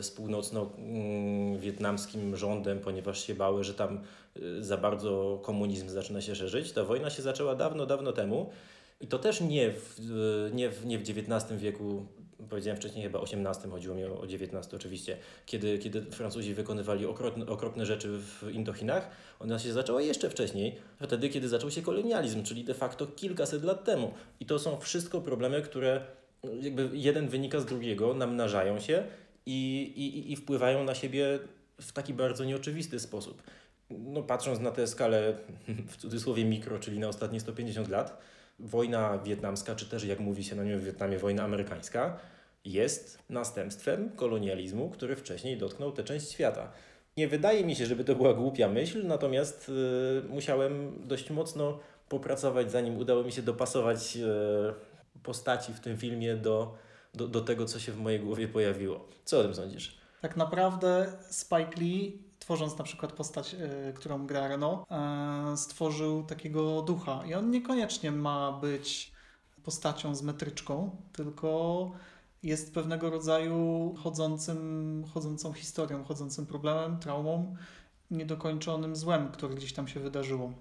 z 0.07 0.11
północno-wietnamskim 0.11 2.37
rządem, 2.37 2.81
ponieważ 2.81 3.27
się 3.27 3.35
bały, 3.35 3.65
że 3.65 3.75
tam 3.75 4.01
y, 4.37 4.65
za 4.65 4.77
bardzo 4.77 5.41
komunizm 5.43 5.89
zaczyna 5.89 6.21
się 6.21 6.35
szerzyć. 6.35 6.73
Ta 6.73 6.85
wojna 6.85 7.11
się 7.11 7.23
zaczęła 7.23 7.55
dawno, 7.55 7.87
dawno 7.87 8.13
temu. 8.13 8.51
I 9.01 9.07
to 9.07 9.19
też 9.19 9.41
nie 9.41 9.71
w, 9.71 10.01
nie 10.53 10.71
w, 10.71 10.87
nie 10.87 10.99
w 10.99 11.03
XIX 11.03 11.61
wieku 11.61 12.07
powiedziałem 12.51 12.77
wcześniej 12.77 13.05
chyba 13.05 13.21
18, 13.21 13.69
chodziło 13.69 13.95
mi 13.95 14.05
o 14.05 14.27
19 14.27 14.77
oczywiście, 14.77 15.17
kiedy, 15.47 15.79
kiedy 15.79 16.03
Francuzi 16.03 16.55
wykonywali 16.55 17.07
okropne, 17.07 17.47
okropne 17.47 17.87
rzeczy 17.87 18.09
w 18.19 18.51
Indochinach, 18.53 19.11
ona 19.41 19.59
się 19.59 19.73
zaczęła 19.73 20.03
jeszcze 20.03 20.31
wcześniej, 20.31 20.77
wtedy 21.03 21.29
kiedy 21.29 21.49
zaczął 21.49 21.71
się 21.71 21.83
kolonializm, 21.83 22.43
czyli 22.43 22.65
de 22.65 22.75
facto 22.75 23.07
kilkaset 23.07 23.65
lat 23.65 23.85
temu. 23.85 24.13
I 24.41 24.47
to 24.47 24.59
są 24.59 24.81
wszystko 24.81 25.21
problemy, 25.21 25.63
które 25.63 26.01
jakby 26.61 26.91
jeden 26.93 27.29
wynika 27.29 27.61
z 27.61 27.67
drugiego, 27.67 28.15
namnażają 28.15 28.81
się 28.81 29.05
i, 29.47 29.83
i, 29.97 30.33
i 30.33 30.37
wpływają 30.37 30.85
na 30.85 30.95
siebie 30.95 31.39
w 31.81 31.93
taki 31.93 32.15
bardzo 32.15 32.45
nieoczywisty 32.45 33.01
sposób. 33.01 33.43
No, 33.91 34.23
patrząc 34.23 34.61
na 34.61 34.71
tę 34.71 34.87
skalę 34.87 35.35
w 35.93 35.97
cudzysłowie 35.97 36.45
mikro, 36.45 36.79
czyli 36.79 36.99
na 36.99 37.09
ostatnie 37.09 37.41
150 37.41 37.89
lat, 37.89 38.19
wojna 38.59 39.19
wietnamska, 39.19 39.75
czy 39.75 39.87
też 39.87 40.05
jak 40.05 40.21
mówi 40.21 40.45
się 40.45 40.57
na 40.57 40.65
nią 40.65 40.79
w 40.79 40.85
Wietnamie, 40.85 41.19
wojna 41.19 41.43
amerykańska, 41.43 42.19
jest 42.65 43.19
następstwem 43.31 44.11
kolonializmu, 44.17 44.91
który 44.91 45.17
wcześniej 45.17 45.57
dotknął 45.57 45.93
tę 45.93 46.05
część 46.05 46.31
świata. 46.31 46.73
Nie 47.17 47.29
wydaje 47.29 47.65
mi 47.65 47.77
się, 47.77 47.87
żeby 47.87 48.05
to 48.05 48.15
była 48.15 48.35
głupia 48.35 48.69
myśl, 48.69 49.07
natomiast 49.07 49.69
y, 49.69 50.29
musiałem 50.29 50.93
dość 51.09 51.31
mocno 51.31 51.79
popracować, 52.09 52.71
zanim 52.71 52.97
udało 52.99 53.25
mi 53.25 53.33
się 53.33 53.43
dopasować 53.43 54.17
y, 54.17 55.21
postaci 55.23 55.73
w 55.73 55.81
tym 55.81 55.97
filmie 55.97 56.37
do, 56.37 56.75
do, 57.15 57.29
do 57.29 57.41
tego, 57.41 57.65
co 57.65 57.79
się 57.79 57.93
w 57.93 57.99
mojej 57.99 58.21
głowie 58.21 58.49
pojawiło. 58.49 59.09
Co 59.25 59.41
o 59.41 59.43
tym 59.43 59.55
sądzisz? 59.55 59.99
Tak 60.21 60.37
naprawdę 60.37 61.13
Spike 61.31 61.81
Lee, 61.81 62.23
tworząc 62.43 62.79
na 62.79 62.85
przykład 62.85 63.13
postać, 63.13 63.55
y, 63.55 63.93
którą 63.93 64.27
gra 64.27 64.49
Renault, 64.49 64.87
stworzył 65.57 66.23
takiego 66.23 66.83
ducha. 66.83 67.27
I 67.27 67.35
on 67.35 67.51
niekoniecznie 67.51 68.13
ma 68.13 68.53
być 68.53 69.13
postacią 69.65 70.15
z 70.15 70.23
metryczką, 70.23 70.97
tylko 71.13 71.91
jest 72.43 72.75
pewnego 72.75 73.11
rodzaju 73.11 73.95
chodzącym, 74.03 75.05
chodzącą 75.15 75.53
historią, 75.53 76.05
chodzącym 76.05 76.47
problemem, 76.47 76.99
traumą, 76.99 77.57
niedokończonym 78.11 78.97
złem, 78.97 79.33
które 79.33 79.55
gdzieś 79.55 79.73
tam 79.73 79.89
się 79.89 80.01
wydarzyło. 80.01 80.53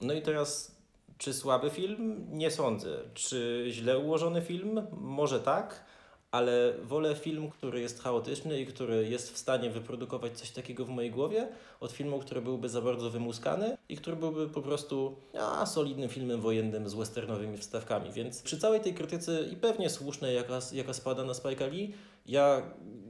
No 0.00 0.14
i 0.14 0.22
teraz, 0.22 0.76
czy 1.18 1.34
słaby 1.34 1.70
film? 1.70 2.26
Nie 2.30 2.50
sądzę. 2.50 2.98
Czy 3.14 3.66
źle 3.68 3.98
ułożony 3.98 4.42
film? 4.42 4.86
Może 4.92 5.40
tak 5.40 5.84
ale 6.30 6.74
wolę 6.82 7.14
film, 7.14 7.50
który 7.50 7.80
jest 7.80 8.02
chaotyczny 8.02 8.60
i 8.60 8.66
który 8.66 9.08
jest 9.08 9.32
w 9.32 9.38
stanie 9.38 9.70
wyprodukować 9.70 10.38
coś 10.38 10.50
takiego 10.50 10.84
w 10.84 10.88
mojej 10.88 11.10
głowie, 11.10 11.48
od 11.80 11.92
filmu, 11.92 12.18
który 12.18 12.40
byłby 12.40 12.68
za 12.68 12.80
bardzo 12.80 13.10
wymuskany 13.10 13.76
i 13.88 13.96
który 13.96 14.16
byłby 14.16 14.48
po 14.48 14.62
prostu 14.62 15.16
a, 15.38 15.66
solidnym 15.66 16.08
filmem 16.08 16.40
wojennym 16.40 16.88
z 16.88 16.94
westernowymi 16.94 17.58
wstawkami. 17.58 18.12
Więc 18.12 18.42
przy 18.42 18.58
całej 18.58 18.80
tej 18.80 18.94
krytyce 18.94 19.42
i 19.52 19.56
pewnie 19.56 19.90
słusznej, 19.90 20.36
jaka, 20.36 20.58
jaka 20.72 20.92
spada 20.92 21.24
na 21.24 21.34
Spike 21.34 21.68
Lee, 21.68 21.94
ja 22.26 22.62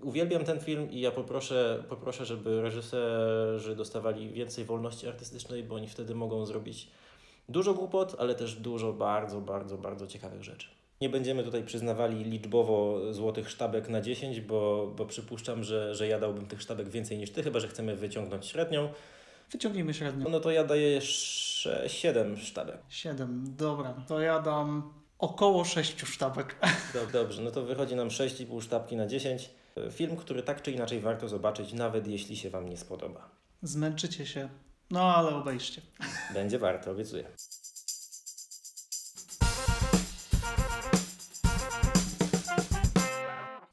uwielbiam 0.03 0.45
ten 0.45 0.61
film 0.61 0.91
i 0.91 1.01
ja 1.01 1.11
poproszę, 1.11 1.85
poproszę, 1.89 2.27
żeby 2.27 2.63
reżyserzy 2.63 3.77
dostawali 3.77 4.31
więcej 4.31 4.65
wolności 4.65 5.09
artystycznej, 5.09 5.65
bo 5.65 5.75
oni 5.75 5.89
wtedy 5.89 6.15
mogą 6.15 6.47
zrobić 6.47 6.89
dużo 7.49 7.75
głupot, 7.75 8.17
ale 8.19 8.35
też 8.35 8.55
dużo 8.55 8.93
bardzo, 8.93 9.41
bardzo, 9.41 9.79
bardzo 9.79 10.07
ciekawych 10.07 10.43
rzeczy. 10.45 10.80
Nie 11.01 11.09
będziemy 11.09 11.45
tutaj 11.45 11.65
przyznawali 11.65 12.25
liczbowo 12.25 13.01
złotych 13.13 13.51
sztabek 13.51 13.89
na 13.89 14.01
10, 14.01 14.41
bo, 14.41 14.93
bo 14.97 15.07
przypuszczam, 15.07 15.65
że, 15.65 15.95
że 15.95 16.07
ja 16.07 16.19
dałbym 16.19 16.47
tych 16.47 16.63
sztabek 16.63 16.89
więcej 16.89 17.19
niż 17.19 17.31
ty, 17.31 17.43
chyba 17.43 17.61
że 17.61 17.69
chcemy 17.69 17.97
wyciągnąć 17.97 18.47
średnią. 18.47 18.93
Wyciągnijmy 19.51 19.95
średnią. 19.95 20.29
No 20.29 20.41
to 20.41 20.51
ja 20.51 20.65
daję 20.65 20.89
jeszcze 20.89 21.85
7 21.89 22.37
sztabek. 22.37 22.79
7, 22.89 23.45
dobra. 23.57 23.95
To 24.09 24.21
ja 24.21 24.41
dam 24.41 24.93
Około 25.21 25.65
sześciu 25.65 26.07
sztabek. 26.07 26.57
Dobrze, 27.13 27.43
no 27.43 27.51
to 27.51 27.63
wychodzi 27.63 27.95
nam 27.97 28.09
6,5 28.09 28.63
sztabki 28.63 28.97
na 28.97 29.07
10. 29.07 29.51
Film, 29.91 30.17
który 30.17 30.43
tak 30.43 30.63
czy 30.63 30.73
inaczej 30.73 31.01
warto 31.01 31.29
zobaczyć, 31.29 31.73
nawet 31.73 32.07
jeśli 32.07 32.37
się 32.37 32.51
Wam 32.51 32.69
nie 32.69 32.77
spodoba. 32.77 33.31
Zmęczycie 33.63 34.27
się, 34.27 34.49
no 34.91 35.15
ale 35.17 35.35
obejście. 35.35 35.83
Będzie 36.35 36.59
warto, 36.59 36.91
obiecuję. 36.91 37.25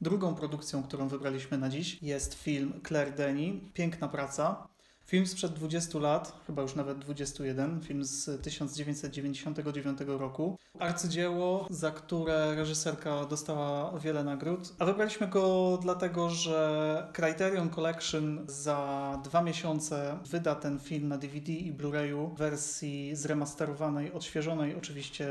Drugą 0.08 0.34
produkcją, 0.34 0.82
którą 0.82 1.08
wybraliśmy 1.08 1.58
na 1.58 1.68
dziś 1.68 2.02
jest 2.02 2.34
film 2.34 2.80
Claire 2.88 3.14
Denis, 3.14 3.54
Piękna 3.74 4.08
praca. 4.08 4.68
Film 5.06 5.26
sprzed 5.26 5.52
20 5.52 5.98
lat, 5.98 6.32
chyba 6.46 6.62
już 6.62 6.74
nawet 6.74 6.98
21, 6.98 7.80
film 7.80 8.04
z 8.04 8.42
1999 8.42 9.98
roku. 10.06 10.58
Arcydzieło, 10.78 11.66
za 11.70 11.90
które 11.90 12.54
reżyserka 12.54 13.24
dostała 13.24 13.98
wiele 13.98 14.24
nagród. 14.24 14.74
A 14.78 14.84
wybraliśmy 14.84 15.28
go 15.28 15.78
dlatego, 15.82 16.30
że 16.30 17.08
Criterion 17.12 17.70
Collection 17.70 18.44
za 18.46 19.20
dwa 19.24 19.42
miesiące 19.42 20.18
wyda 20.30 20.54
ten 20.54 20.78
film 20.78 21.08
na 21.08 21.18
DVD 21.18 21.52
i 21.52 21.72
Blu-rayu 21.72 22.34
w 22.34 22.38
wersji 22.38 23.16
zremasterowanej, 23.16 24.12
odświeżonej 24.12 24.76
oczywiście 24.76 25.28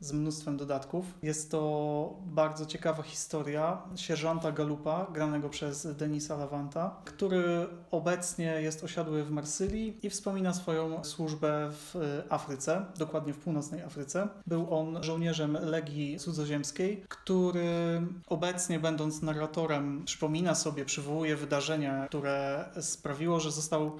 z 0.00 0.12
mnóstwem 0.12 0.56
dodatków. 0.56 1.04
Jest 1.22 1.50
to 1.50 2.16
bardzo 2.26 2.66
ciekawa 2.66 3.02
historia 3.02 3.82
sierżanta 3.96 4.52
Galupa, 4.52 5.06
granego 5.12 5.48
przez 5.48 5.96
Denisa 5.96 6.36
Lavanta, 6.36 6.96
który 7.04 7.66
obecnie 7.90 8.62
jest 8.62 8.84
osiadły 8.84 9.24
w 9.24 9.30
Marsylii 9.30 9.98
i 10.02 10.10
wspomina 10.10 10.54
swoją 10.54 11.04
służbę 11.04 11.70
w 11.70 12.22
Afryce, 12.28 12.86
dokładnie 12.98 13.32
w 13.32 13.38
północnej 13.38 13.82
Afryce. 13.82 14.28
Był 14.46 14.74
on 14.74 15.02
żołnierzem 15.02 15.58
Legii 15.62 16.18
Cudzoziemskiej, 16.18 17.04
który 17.08 18.02
obecnie 18.26 18.80
będąc 18.80 19.22
narratorem 19.22 20.04
przypomina 20.04 20.54
sobie, 20.54 20.84
przywołuje 20.84 21.36
wydarzenia, 21.36 22.06
które 22.06 22.64
sprawiło, 22.80 23.40
że 23.40 23.50
został 23.52 23.92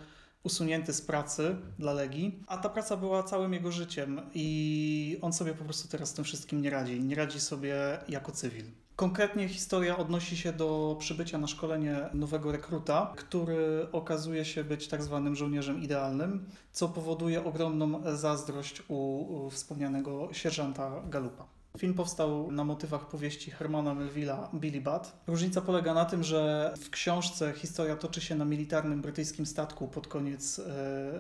usunięty 0.45 0.93
z 0.93 1.03
pracy 1.03 1.57
dla 1.79 1.93
Legii, 1.93 2.43
a 2.47 2.57
ta 2.57 2.69
praca 2.69 2.97
była 2.97 3.23
całym 3.23 3.53
jego 3.53 3.73
życiem 3.73 4.21
i 4.35 5.19
on 5.23 5.33
sobie 5.33 5.55
po 5.55 5.65
prostu 5.65 5.89
teraz 5.89 6.09
z 6.09 6.13
tym 6.13 6.25
wszystkim 6.25 6.63
nie 6.63 6.71
radzi. 6.71 7.01
Nie 7.01 7.15
radzi 7.15 7.41
sobie 7.41 7.75
jako 8.09 8.33
cywil. 8.33 8.65
Konkretnie 8.97 9.49
historia 9.49 9.97
odnosi 9.97 10.37
się 10.37 10.53
do 10.53 10.97
przybycia 10.99 11.39
na 11.39 11.47
szkolenie 11.47 12.09
nowego 12.15 12.53
rekruta, 12.53 13.13
który 13.17 13.87
okazuje 13.93 14.45
się 14.45 14.65
być 14.65 14.89
tak 14.89 15.03
zwanym 15.03 15.37
żołnierzem 15.37 15.83
idealnym, 15.83 16.47
co 16.73 16.89
powoduje 16.89 17.45
ogromną 17.45 18.17
zazdrość 18.17 18.83
u, 18.89 19.51
wspomnianego 19.51 20.29
sierżanta 20.33 21.03
Galupa. 21.09 21.54
Film 21.79 21.95
powstał 21.95 22.53
na 22.53 22.65
motywach 22.65 23.09
powieści 23.09 23.51
Hermana 23.51 23.95
Melville'a 23.95 24.49
Billy 24.55 24.81
Bat. 24.81 25.23
Różnica 25.27 25.61
polega 25.61 25.95
na 25.95 26.05
tym, 26.05 26.23
że 26.23 26.75
w 26.79 26.91
książce 26.91 27.53
historia 27.53 27.97
toczy 27.97 28.21
się 28.21 28.35
na 28.35 28.45
militarnym 28.45 29.03
brytyjskim 29.03 29.47
statku 29.47 29.89
pod 29.89 30.09
koniec 30.09 30.61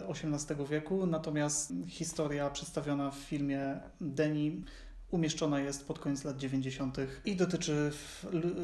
XVIII 0.08 0.66
wieku, 0.70 1.06
natomiast 1.06 1.72
historia 1.88 2.50
przedstawiona 2.50 3.10
w 3.10 3.14
filmie 3.14 3.80
Denis 4.00 4.64
umieszczona 5.10 5.60
jest 5.60 5.86
pod 5.86 5.98
koniec 5.98 6.24
lat 6.24 6.36
90. 6.36 6.96
i 7.24 7.36
dotyczy 7.36 7.90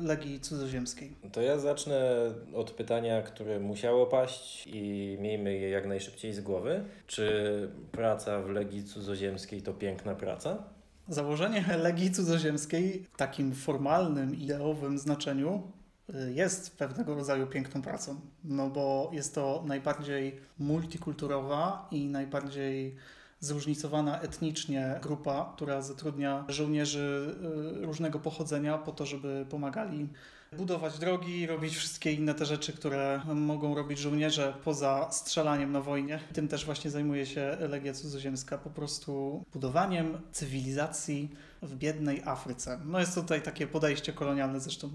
Legii 0.03 0.41
Cudzoziemskiej. 0.41 1.17
To 1.33 1.43
ja 1.43 1.59
zacznę 1.59 2.15
od 2.55 2.71
pytania, 2.71 3.23
które 3.23 3.61
musiało 3.61 4.07
paść 4.07 4.67
i 4.67 5.17
miejmy 5.21 5.59
je 5.59 5.71
jak 5.71 5.87
najszybciej 5.87 6.33
z 6.33 6.41
głowy. 6.41 6.85
Czy 7.07 7.69
praca 7.93 8.43
w 8.43 8.49
Legii 8.49 8.85
Cudzoziemskiej 8.85 9.63
to 9.63 9.75
piękna 9.75 10.15
praca? 10.15 10.80
Założenie 11.11 11.65
Legii 11.77 12.11
Cudzoziemskiej 12.11 13.07
w 13.13 13.17
takim 13.17 13.55
formalnym, 13.55 14.35
ideowym 14.35 14.99
znaczeniu 14.99 15.63
y, 16.11 16.33
jest 16.33 16.77
pewnego 16.77 17.15
rodzaju 17.15 17.47
piękną 17.47 17.83
pracą, 17.83 18.21
no 18.45 18.71
bo 18.71 19.11
jest 19.13 19.35
to 19.35 19.63
najbardziej 19.67 20.41
multikulturowa 20.59 21.89
i 21.91 22.07
najbardziej 22.09 22.97
zróżnicowana 23.41 24.21
etnicznie 24.21 24.99
grupa, 25.03 25.53
która 25.57 25.83
zatrudnia 25.83 26.45
żołnierzy 26.49 27.37
y, 27.83 27.87
różnego 27.87 28.19
pochodzenia 28.19 28.79
po 28.79 28.93
to, 28.93 29.07
żeby 29.07 29.47
pomagali 29.51 30.09
budować 30.57 30.99
drogi, 30.99 31.47
robić 31.47 31.77
wszystkie 31.77 32.13
inne 32.13 32.35
te 32.35 32.47
rzeczy, 32.47 32.73
które 32.73 33.21
mogą 33.35 33.75
robić 33.75 33.99
żołnierze 33.99 34.55
poza 34.65 35.09
strzelaniem 35.13 35.73
na 35.73 35.81
wojnie. 35.81 36.21
Tym 36.33 36.49
też 36.49 36.65
właśnie 36.65 36.91
zajmuje 36.91 37.27
się 37.27 37.57
Legia 37.61 37.93
Cudzoziemska, 37.93 38.59
po 38.59 38.71
prostu 38.71 39.45
budowaniem 39.53 40.19
cywilizacji 40.33 41.31
w 41.63 41.77
biednej 41.77 42.23
Afryce. 42.25 42.81
No 42.85 43.01
jest 43.01 43.15
tutaj 43.15 43.43
takie 43.43 43.67
podejście 43.67 44.13
kolonialne, 44.13 44.61
zresztą 44.61 44.91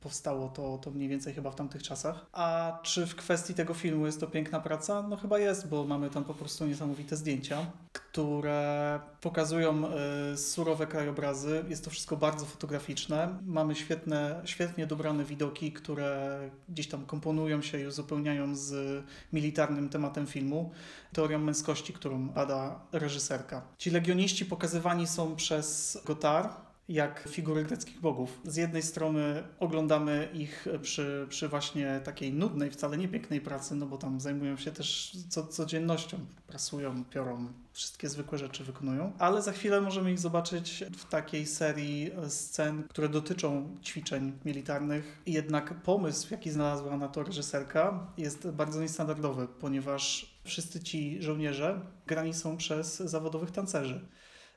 powstało 0.00 0.48
to, 0.48 0.78
to 0.78 0.90
mniej 0.90 1.08
więcej 1.08 1.34
chyba 1.34 1.50
w 1.50 1.54
tamtych 1.54 1.82
czasach. 1.82 2.26
A 2.32 2.78
czy 2.82 3.06
w 3.06 3.16
kwestii 3.16 3.54
tego 3.54 3.74
filmu 3.74 4.06
jest 4.06 4.20
to 4.20 4.26
piękna 4.26 4.60
praca? 4.60 5.02
No 5.02 5.16
chyba 5.16 5.38
jest, 5.38 5.68
bo 5.68 5.84
mamy 5.84 6.10
tam 6.10 6.24
po 6.24 6.34
prostu 6.34 6.66
niesamowite 6.66 7.16
zdjęcia, 7.16 7.66
które 7.92 9.00
pokazują 9.20 9.84
y, 10.32 10.36
surowe 10.36 10.86
krajobrazy. 10.86 11.64
Jest 11.68 11.84
to 11.84 11.90
wszystko 11.90 12.16
bardzo 12.16 12.46
fotograficzne. 12.46 13.38
Mamy 13.46 13.74
świetne, 13.74 14.42
świetnie 14.44 14.86
dobrane 14.86 15.24
widoki, 15.24 15.72
które 15.72 16.40
gdzieś 16.68 16.88
tam 16.88 17.06
komponują 17.06 17.62
się 17.62 17.80
i 17.80 17.86
uzupełniają 17.86 18.56
z 18.56 19.04
militarnym 19.32 19.88
tematem 19.88 20.26
filmu, 20.26 20.72
teorią 21.12 21.38
męskości, 21.38 21.92
którą 21.92 22.28
bada 22.28 22.80
reżyserka. 22.92 23.62
Ci 23.78 23.90
legioniści 23.90 24.46
pokazywani 24.46 25.06
są 25.06 25.36
przez 25.36 25.98
Gotar, 26.04 26.67
jak 26.88 27.28
figury 27.28 27.64
greckich 27.64 28.00
bogów. 28.00 28.40
Z 28.44 28.56
jednej 28.56 28.82
strony 28.82 29.42
oglądamy 29.58 30.28
ich 30.34 30.66
przy, 30.82 31.26
przy 31.28 31.48
właśnie 31.48 32.00
takiej 32.04 32.32
nudnej, 32.32 32.70
wcale 32.70 32.98
nie 32.98 33.08
pięknej 33.08 33.40
pracy, 33.40 33.74
no 33.74 33.86
bo 33.86 33.98
tam 33.98 34.20
zajmują 34.20 34.56
się 34.56 34.70
też 34.70 35.16
co, 35.28 35.46
codziennością, 35.46 36.18
prasują, 36.46 37.04
piorą, 37.04 37.52
wszystkie 37.72 38.08
zwykłe 38.08 38.38
rzeczy 38.38 38.64
wykonują, 38.64 39.12
ale 39.18 39.42
za 39.42 39.52
chwilę 39.52 39.80
możemy 39.80 40.12
ich 40.12 40.18
zobaczyć 40.18 40.84
w 40.96 41.04
takiej 41.04 41.46
serii 41.46 42.10
scen, 42.28 42.82
które 42.88 43.08
dotyczą 43.08 43.76
ćwiczeń 43.82 44.32
militarnych. 44.44 45.22
Jednak 45.26 45.74
pomysł, 45.74 46.28
jaki 46.30 46.50
znalazła 46.50 46.96
na 46.96 47.08
to 47.08 47.22
reżyserka, 47.22 48.06
jest 48.18 48.50
bardzo 48.50 48.82
niestandardowy, 48.82 49.48
ponieważ 49.60 50.34
wszyscy 50.44 50.80
ci 50.80 51.22
żołnierze 51.22 51.80
grani 52.06 52.34
są 52.34 52.56
przez 52.56 52.96
zawodowych 52.96 53.50
tancerzy. 53.50 54.08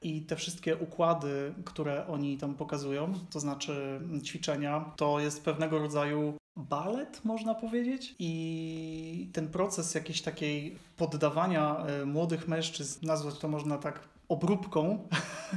I 0.01 0.21
te 0.21 0.35
wszystkie 0.35 0.77
układy, 0.77 1.53
które 1.65 2.07
oni 2.07 2.37
tam 2.37 2.55
pokazują, 2.55 3.13
to 3.29 3.39
znaczy 3.39 4.01
ćwiczenia, 4.23 4.91
to 4.95 5.19
jest 5.19 5.43
pewnego 5.43 5.79
rodzaju 5.79 6.33
balet, 6.57 7.25
można 7.25 7.55
powiedzieć. 7.55 8.15
I 8.19 9.29
ten 9.33 9.47
proces 9.47 9.95
jakiejś 9.95 10.21
takiej 10.21 10.77
poddawania 10.97 11.77
e, 11.77 12.05
młodych 12.05 12.47
mężczyzn, 12.47 13.05
nazwać 13.05 13.37
to 13.37 13.47
można 13.47 13.77
tak 13.77 14.09
obróbką, 14.29 15.07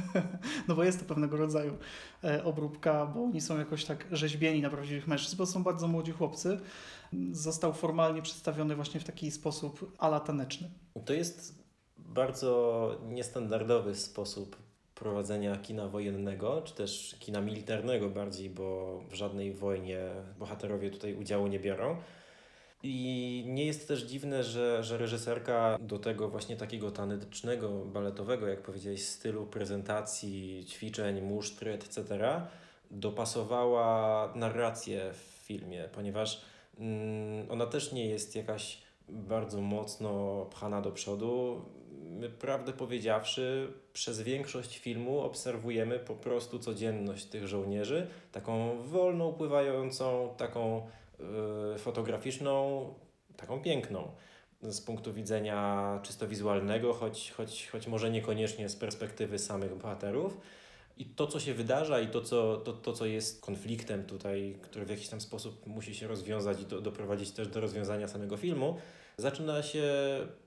no 0.67 0.75
bo 0.75 0.83
jest 0.83 0.99
to 0.99 1.05
pewnego 1.05 1.37
rodzaju 1.37 1.77
e, 2.23 2.43
obróbka, 2.43 3.05
bo 3.05 3.23
oni 3.23 3.41
są 3.41 3.57
jakoś 3.57 3.85
tak 3.85 4.05
rzeźbieni 4.11 4.61
na 4.61 4.69
prawdziwych 4.69 5.07
mężczyzn, 5.07 5.37
bo 5.37 5.45
są 5.45 5.63
bardzo 5.63 5.87
młodzi 5.87 6.11
chłopcy, 6.11 6.59
został 7.31 7.73
formalnie 7.73 8.21
przedstawiony 8.21 8.75
właśnie 8.75 8.99
w 8.99 9.03
taki 9.03 9.31
sposób 9.31 9.95
ala 9.97 10.19
taneczny. 10.19 10.69
To 11.05 11.13
jest 11.13 11.64
bardzo 12.15 12.95
niestandardowy 13.09 13.95
sposób 13.95 14.55
prowadzenia 14.95 15.57
kina 15.57 15.87
wojennego, 15.87 16.61
czy 16.61 16.73
też 16.75 17.15
kina 17.19 17.41
militarnego 17.41 18.09
bardziej, 18.09 18.49
bo 18.49 18.99
w 19.09 19.13
żadnej 19.13 19.53
wojnie 19.53 19.99
bohaterowie 20.39 20.91
tutaj 20.91 21.15
udziału 21.15 21.47
nie 21.47 21.59
biorą. 21.59 21.97
I 22.83 23.43
nie 23.47 23.65
jest 23.65 23.87
też 23.87 24.01
dziwne, 24.01 24.43
że, 24.43 24.83
że 24.83 24.97
reżyserka 24.97 25.77
do 25.81 25.99
tego 25.99 26.29
właśnie 26.29 26.55
takiego 26.57 26.91
tanecznego, 26.91 27.69
baletowego, 27.69 28.47
jak 28.47 28.61
powiedziałeś, 28.61 29.05
stylu 29.05 29.45
prezentacji, 29.45 30.65
ćwiczeń, 30.65 31.21
muszt, 31.21 31.63
etc., 31.63 32.41
dopasowała 32.91 34.33
narrację 34.35 35.13
w 35.13 35.45
filmie, 35.45 35.89
ponieważ 35.93 36.41
mm, 36.79 37.51
ona 37.51 37.65
też 37.65 37.91
nie 37.91 38.05
jest 38.05 38.35
jakaś 38.35 38.81
bardzo 39.09 39.61
mocno 39.61 40.45
pchana 40.45 40.81
do 40.81 40.91
przodu 40.91 41.61
my, 42.01 42.29
prawdę 42.29 42.73
powiedziawszy, 42.73 43.73
przez 43.93 44.21
większość 44.21 44.77
filmu 44.77 45.19
obserwujemy 45.19 45.99
po 45.99 46.15
prostu 46.15 46.59
codzienność 46.59 47.25
tych 47.25 47.47
żołnierzy, 47.47 48.07
taką 48.31 48.81
wolną, 48.83 49.33
pływającą, 49.33 50.33
taką 50.37 50.87
y, 51.75 51.79
fotograficzną, 51.79 52.85
taką 53.37 53.61
piękną 53.61 54.11
z 54.61 54.81
punktu 54.81 55.13
widzenia 55.13 55.99
czysto 56.03 56.27
wizualnego, 56.27 56.93
choć, 56.93 57.31
choć, 57.31 57.69
choć 57.71 57.87
może 57.87 58.11
niekoniecznie 58.11 58.69
z 58.69 58.75
perspektywy 58.75 59.39
samych 59.39 59.75
bohaterów. 59.75 60.37
I 60.97 61.05
to, 61.05 61.27
co 61.27 61.39
się 61.39 61.53
wydarza, 61.53 61.99
i 61.99 62.07
to, 62.07 62.21
co, 62.21 62.57
to, 62.57 62.73
to, 62.73 62.93
co 62.93 63.05
jest 63.05 63.41
konfliktem 63.41 64.03
tutaj, 64.03 64.57
który 64.61 64.85
w 64.85 64.89
jakiś 64.89 65.07
tam 65.07 65.21
sposób 65.21 65.67
musi 65.67 65.95
się 65.95 66.07
rozwiązać 66.07 66.61
i 66.61 66.65
do, 66.65 66.81
doprowadzić 66.81 67.31
też 67.31 67.47
do 67.47 67.61
rozwiązania 67.61 68.07
samego 68.07 68.37
filmu, 68.37 68.77
Zaczyna 69.17 69.63
się 69.63 69.83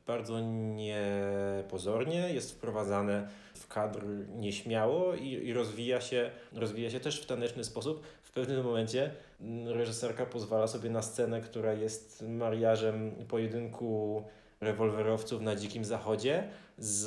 bardzo 0.06 0.40
niepozornie, 0.74 2.34
jest 2.34 2.52
wprowadzane 2.52 3.28
w 3.54 3.68
kadr 3.68 4.04
nieśmiało 4.36 5.14
i, 5.14 5.28
i 5.28 5.52
rozwija, 5.52 6.00
się, 6.00 6.30
rozwija 6.52 6.90
się 6.90 7.00
też 7.00 7.20
w 7.20 7.26
taneczny 7.26 7.64
sposób. 7.64 8.02
W 8.22 8.32
pewnym 8.32 8.64
momencie 8.64 9.10
mm, 9.40 9.68
reżyserka 9.68 10.26
pozwala 10.26 10.66
sobie 10.66 10.90
na 10.90 11.02
scenę, 11.02 11.40
która 11.40 11.72
jest 11.72 12.24
mariażem 12.28 13.10
pojedynku 13.28 14.24
rewolwerowców 14.60 15.40
na 15.42 15.56
Dzikim 15.56 15.84
Zachodzie 15.84 16.48
z, 16.78 16.98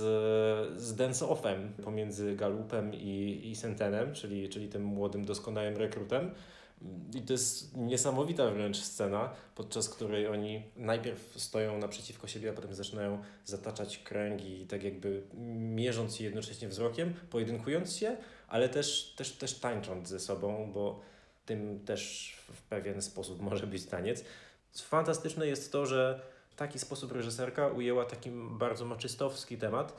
z 0.82 0.96
dance-offem 0.96 1.70
pomiędzy 1.84 2.36
Galupem 2.36 2.94
i, 2.94 3.42
i 3.44 3.56
Sentenem, 3.56 4.14
czyli, 4.14 4.50
czyli 4.50 4.70
tym 4.70 4.84
młodym, 4.84 5.26
doskonałym 5.26 5.78
rekrutem. 5.78 6.32
I 7.14 7.22
to 7.22 7.34
jest 7.34 7.78
niesamowita 7.78 8.52
wręcz 8.52 8.78
scena, 8.78 9.30
podczas 9.56 9.90
której 9.90 10.28
oni 10.28 10.64
najpierw 10.76 11.42
stoją 11.42 11.78
naprzeciwko 11.78 12.28
siebie, 12.28 12.50
a 12.50 12.54
potem 12.54 12.76
zaczynają 12.76 13.22
zataczać 13.46 13.98
kręgi, 13.98 14.66
tak 14.66 14.84
jakby 14.84 15.24
mierząc 15.58 16.16
się 16.16 16.24
jednocześnie 16.24 16.68
wzrokiem, 16.68 17.14
pojedynkując 17.30 17.96
się, 17.96 18.18
ale 18.48 18.70
też, 18.70 19.14
też, 19.18 19.32
też 19.32 19.60
tańcząc 19.60 20.10
ze 20.10 20.20
sobą, 20.20 20.72
bo 20.74 21.02
tym 21.46 21.80
też 21.86 22.36
w 22.52 22.62
pewien 22.62 23.02
sposób 23.02 23.42
może 23.52 23.68
być 23.68 23.86
taniec. 23.86 24.24
Fantastyczne 24.74 25.48
jest 25.48 25.72
to, 25.72 25.86
że 25.86 26.22
taki 26.56 26.80
sposób 26.80 27.12
reżyserka 27.12 27.68
ujęła 27.68 28.06
taki 28.06 28.30
bardzo 28.32 28.86
maczystowski 28.86 29.58
temat, 29.58 29.94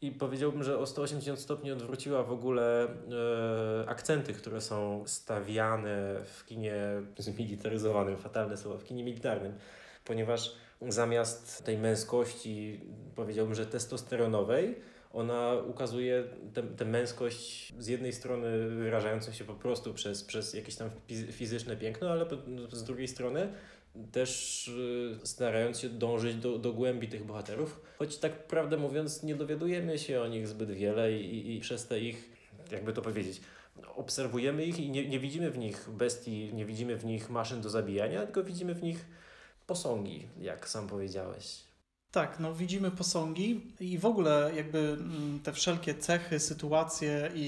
i 0.00 0.12
powiedziałbym, 0.12 0.62
że 0.62 0.78
o 0.78 0.86
180 0.86 1.38
stopni 1.38 1.72
odwróciła 1.72 2.22
w 2.22 2.32
ogóle 2.32 2.84
e, 2.84 3.88
akcenty, 3.88 4.32
które 4.32 4.60
są 4.60 5.02
stawiane 5.06 6.16
w 6.24 6.44
kinie 6.46 6.74
zmilitaryzowanym, 7.18 8.16
fatalne 8.16 8.56
słowo, 8.56 8.78
w 8.78 8.84
kinie 8.84 9.04
militarnym, 9.04 9.52
ponieważ 10.04 10.54
zamiast 10.88 11.64
tej 11.64 11.78
męskości, 11.78 12.80
powiedziałbym, 13.14 13.54
że 13.54 13.66
testosteronowej, 13.66 14.74
ona 15.12 15.52
ukazuje 15.66 16.24
tę 16.76 16.84
męskość 16.84 17.74
z 17.78 17.86
jednej 17.86 18.12
strony 18.12 18.68
wyrażającą 18.68 19.32
się 19.32 19.44
po 19.44 19.54
prostu 19.54 19.94
przez, 19.94 20.24
przez 20.24 20.54
jakieś 20.54 20.76
tam 20.76 20.90
fizyczne 21.30 21.76
piękno, 21.76 22.10
ale 22.10 22.26
z 22.72 22.84
drugiej 22.84 23.08
strony 23.08 23.52
też 24.12 24.68
y, 24.68 25.18
starając 25.24 25.78
się 25.78 25.88
dążyć 25.88 26.36
do, 26.36 26.58
do 26.58 26.72
głębi 26.72 27.08
tych 27.08 27.24
bohaterów, 27.24 27.80
choć 27.98 28.18
tak 28.18 28.46
prawdę 28.46 28.76
mówiąc 28.76 29.22
nie 29.22 29.34
dowiadujemy 29.34 29.98
się 29.98 30.20
o 30.20 30.26
nich 30.26 30.48
zbyt 30.48 30.70
wiele 30.70 31.12
i, 31.12 31.56
i 31.56 31.60
przez 31.60 31.86
te 31.86 32.00
ich, 32.00 32.30
jakby 32.70 32.92
to 32.92 33.02
powiedzieć, 33.02 33.40
obserwujemy 33.96 34.64
ich 34.64 34.78
i 34.78 34.90
nie, 34.90 35.08
nie 35.08 35.20
widzimy 35.20 35.50
w 35.50 35.58
nich 35.58 35.88
bestii, 35.90 36.50
nie 36.54 36.64
widzimy 36.64 36.96
w 36.96 37.04
nich 37.04 37.30
maszyn 37.30 37.60
do 37.60 37.70
zabijania, 37.70 38.24
tylko 38.24 38.44
widzimy 38.44 38.74
w 38.74 38.82
nich 38.82 39.06
posągi, 39.66 40.28
jak 40.40 40.68
sam 40.68 40.86
powiedziałeś. 40.86 41.64
Tak, 42.10 42.40
no 42.40 42.54
widzimy 42.54 42.90
posągi 42.90 43.60
i 43.80 43.98
w 43.98 44.06
ogóle 44.06 44.52
jakby 44.56 44.78
mm, 44.78 45.40
te 45.40 45.52
wszelkie 45.52 45.94
cechy, 45.94 46.40
sytuacje 46.40 47.30
i, 47.34 47.40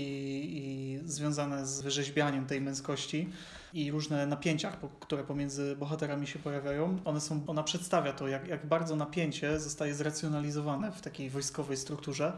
i 0.56 1.08
związane 1.08 1.66
z 1.66 1.80
wyrzeźbianiem 1.80 2.46
tej 2.46 2.60
męskości 2.60 3.28
i 3.72 3.90
różne 3.90 4.26
napięcia, 4.26 4.76
które 5.00 5.24
pomiędzy 5.24 5.76
bohaterami 5.76 6.26
się 6.26 6.38
pojawiają, 6.38 6.98
one 7.04 7.20
są, 7.20 7.42
ona 7.46 7.62
przedstawia 7.62 8.12
to, 8.12 8.28
jak, 8.28 8.48
jak 8.48 8.66
bardzo 8.66 8.96
napięcie 8.96 9.60
zostaje 9.60 9.94
zracjonalizowane 9.94 10.92
w 10.92 11.00
takiej 11.00 11.30
wojskowej 11.30 11.76
strukturze. 11.76 12.32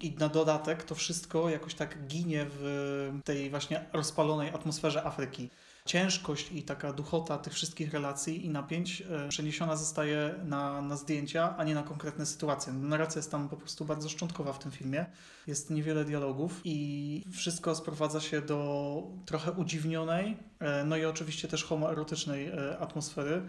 I 0.00 0.10
na 0.10 0.28
dodatek 0.28 0.82
to 0.82 0.94
wszystko 0.94 1.50
jakoś 1.50 1.74
tak 1.74 2.06
ginie 2.06 2.46
w 2.48 3.20
tej 3.24 3.50
właśnie 3.50 3.84
rozpalonej 3.92 4.50
atmosferze 4.50 5.04
Afryki 5.04 5.50
ciężkość 5.88 6.52
i 6.52 6.62
taka 6.62 6.92
duchota 6.92 7.38
tych 7.38 7.52
wszystkich 7.52 7.92
relacji 7.92 8.46
i 8.46 8.48
napięć 8.48 9.00
e, 9.00 9.28
przeniesiona 9.28 9.76
zostaje 9.76 10.34
na, 10.44 10.82
na 10.82 10.96
zdjęcia, 10.96 11.56
a 11.56 11.64
nie 11.64 11.74
na 11.74 11.82
konkretne 11.82 12.26
sytuacje. 12.26 12.72
Narracja 12.72 13.18
jest 13.18 13.30
tam 13.30 13.48
po 13.48 13.56
prostu 13.56 13.84
bardzo 13.84 14.08
szczątkowa 14.08 14.52
w 14.52 14.58
tym 14.58 14.70
filmie. 14.70 15.06
Jest 15.46 15.70
niewiele 15.70 16.04
dialogów 16.04 16.60
i 16.64 17.24
wszystko 17.32 17.74
sprowadza 17.74 18.20
się 18.20 18.40
do 18.42 19.02
trochę 19.26 19.52
udziwnionej, 19.52 20.36
e, 20.60 20.84
no 20.84 20.96
i 20.96 21.04
oczywiście 21.04 21.48
też 21.48 21.64
homoerotycznej 21.64 22.48
e, 22.48 22.78
atmosfery. 22.78 23.42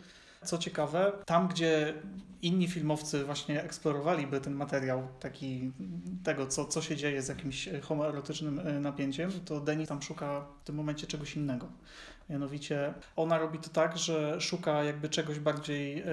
Co 0.46 0.58
ciekawe, 0.58 1.12
tam 1.26 1.48
gdzie 1.48 1.94
inni 2.42 2.68
filmowcy 2.68 3.26
właśnie 3.26 3.64
eksplorowaliby 3.64 4.42
ten 4.42 4.54
materiał 4.54 5.08
taki 5.20 5.72
tego, 6.24 6.48
co, 6.48 6.66
co 6.66 6.82
się 6.82 6.96
dzieje 6.96 7.22
z 7.22 7.28
jakimś 7.28 7.70
homoerotycznym 7.82 8.82
napięciem, 8.82 9.32
to 9.46 9.60
Denis 9.60 9.90
tam 9.90 10.02
szuka 10.02 10.46
w 10.62 10.64
tym 10.64 10.76
momencie 10.76 11.08
czegoś 11.08 11.36
innego. 11.36 11.68
Mianowicie 12.30 12.94
ona 13.16 13.38
robi 13.38 13.60
to 13.60 13.70
tak, 13.70 13.98
że 13.98 14.42
szuka 14.42 14.84
jakby 14.84 15.10
czegoś 15.10 15.40
bardziej 15.40 16.04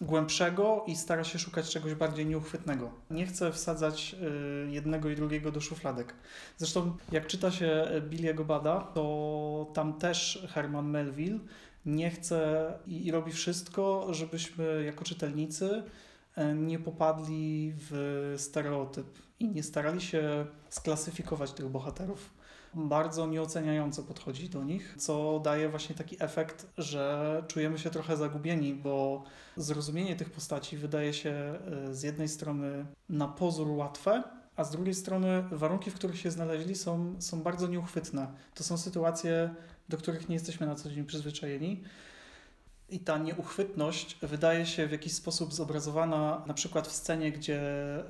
głębszego 0.00 0.84
i 0.86 0.96
stara 0.96 1.24
się 1.24 1.38
szukać 1.38 1.70
czegoś 1.70 1.94
bardziej 1.94 2.26
nieuchwytnego. 2.26 2.90
Nie 3.10 3.26
chce 3.26 3.52
wsadzać 3.52 4.12
yy, 4.12 4.68
jednego 4.70 5.10
i 5.10 5.16
drugiego 5.16 5.52
do 5.52 5.60
szufladek. 5.60 6.14
Zresztą 6.56 6.96
jak 7.12 7.26
czyta 7.26 7.50
się 7.50 7.86
Billy'ego 8.10 8.44
Bada, 8.44 8.80
to 8.80 9.70
tam 9.74 9.98
też 9.98 10.46
Herman 10.54 10.88
Melville 10.90 11.38
nie 11.86 12.10
chce 12.10 12.72
i, 12.86 13.06
i 13.06 13.10
robi 13.10 13.32
wszystko, 13.32 14.06
żebyśmy 14.10 14.84
jako 14.84 15.04
czytelnicy 15.04 15.82
e, 16.36 16.54
nie 16.54 16.78
popadli 16.78 17.72
w 17.76 18.34
stereotyp 18.38 19.06
i 19.40 19.48
nie 19.48 19.62
starali 19.62 20.00
się 20.00 20.46
sklasyfikować 20.68 21.52
tych 21.52 21.68
bohaterów 21.68 22.35
bardzo 22.76 23.26
nieoceniająco 23.26 24.02
podchodzi 24.02 24.48
do 24.48 24.64
nich, 24.64 24.94
co 24.98 25.40
daje 25.44 25.68
właśnie 25.68 25.94
taki 25.94 26.16
efekt, 26.22 26.66
że 26.78 27.42
czujemy 27.48 27.78
się 27.78 27.90
trochę 27.90 28.16
zagubieni, 28.16 28.74
bo 28.74 29.24
zrozumienie 29.56 30.16
tych 30.16 30.30
postaci 30.30 30.76
wydaje 30.76 31.12
się 31.12 31.30
e, 31.30 31.94
z 31.94 32.02
jednej 32.02 32.28
strony 32.28 32.86
na 33.08 33.28
pozór 33.28 33.68
łatwe, 33.68 34.22
a 34.56 34.64
z 34.64 34.70
drugiej 34.70 34.94
strony 34.94 35.44
warunki, 35.50 35.90
w 35.90 35.94
których 35.94 36.18
się 36.18 36.30
znaleźli, 36.30 36.74
są, 36.74 37.14
są 37.18 37.42
bardzo 37.42 37.66
nieuchwytne. 37.66 38.26
To 38.54 38.64
są 38.64 38.78
sytuacje, 38.78 39.54
do 39.88 39.96
których 39.96 40.28
nie 40.28 40.34
jesteśmy 40.34 40.66
na 40.66 40.74
co 40.74 40.90
dzień 40.90 41.04
przyzwyczajeni. 41.04 41.82
I 42.88 43.00
ta 43.00 43.18
nieuchwytność 43.18 44.18
wydaje 44.22 44.66
się 44.66 44.86
w 44.86 44.92
jakiś 44.92 45.12
sposób 45.12 45.54
zobrazowana 45.54 46.42
na 46.46 46.54
przykład 46.54 46.88
w 46.88 46.92
scenie, 46.92 47.32
gdzie 47.32 47.60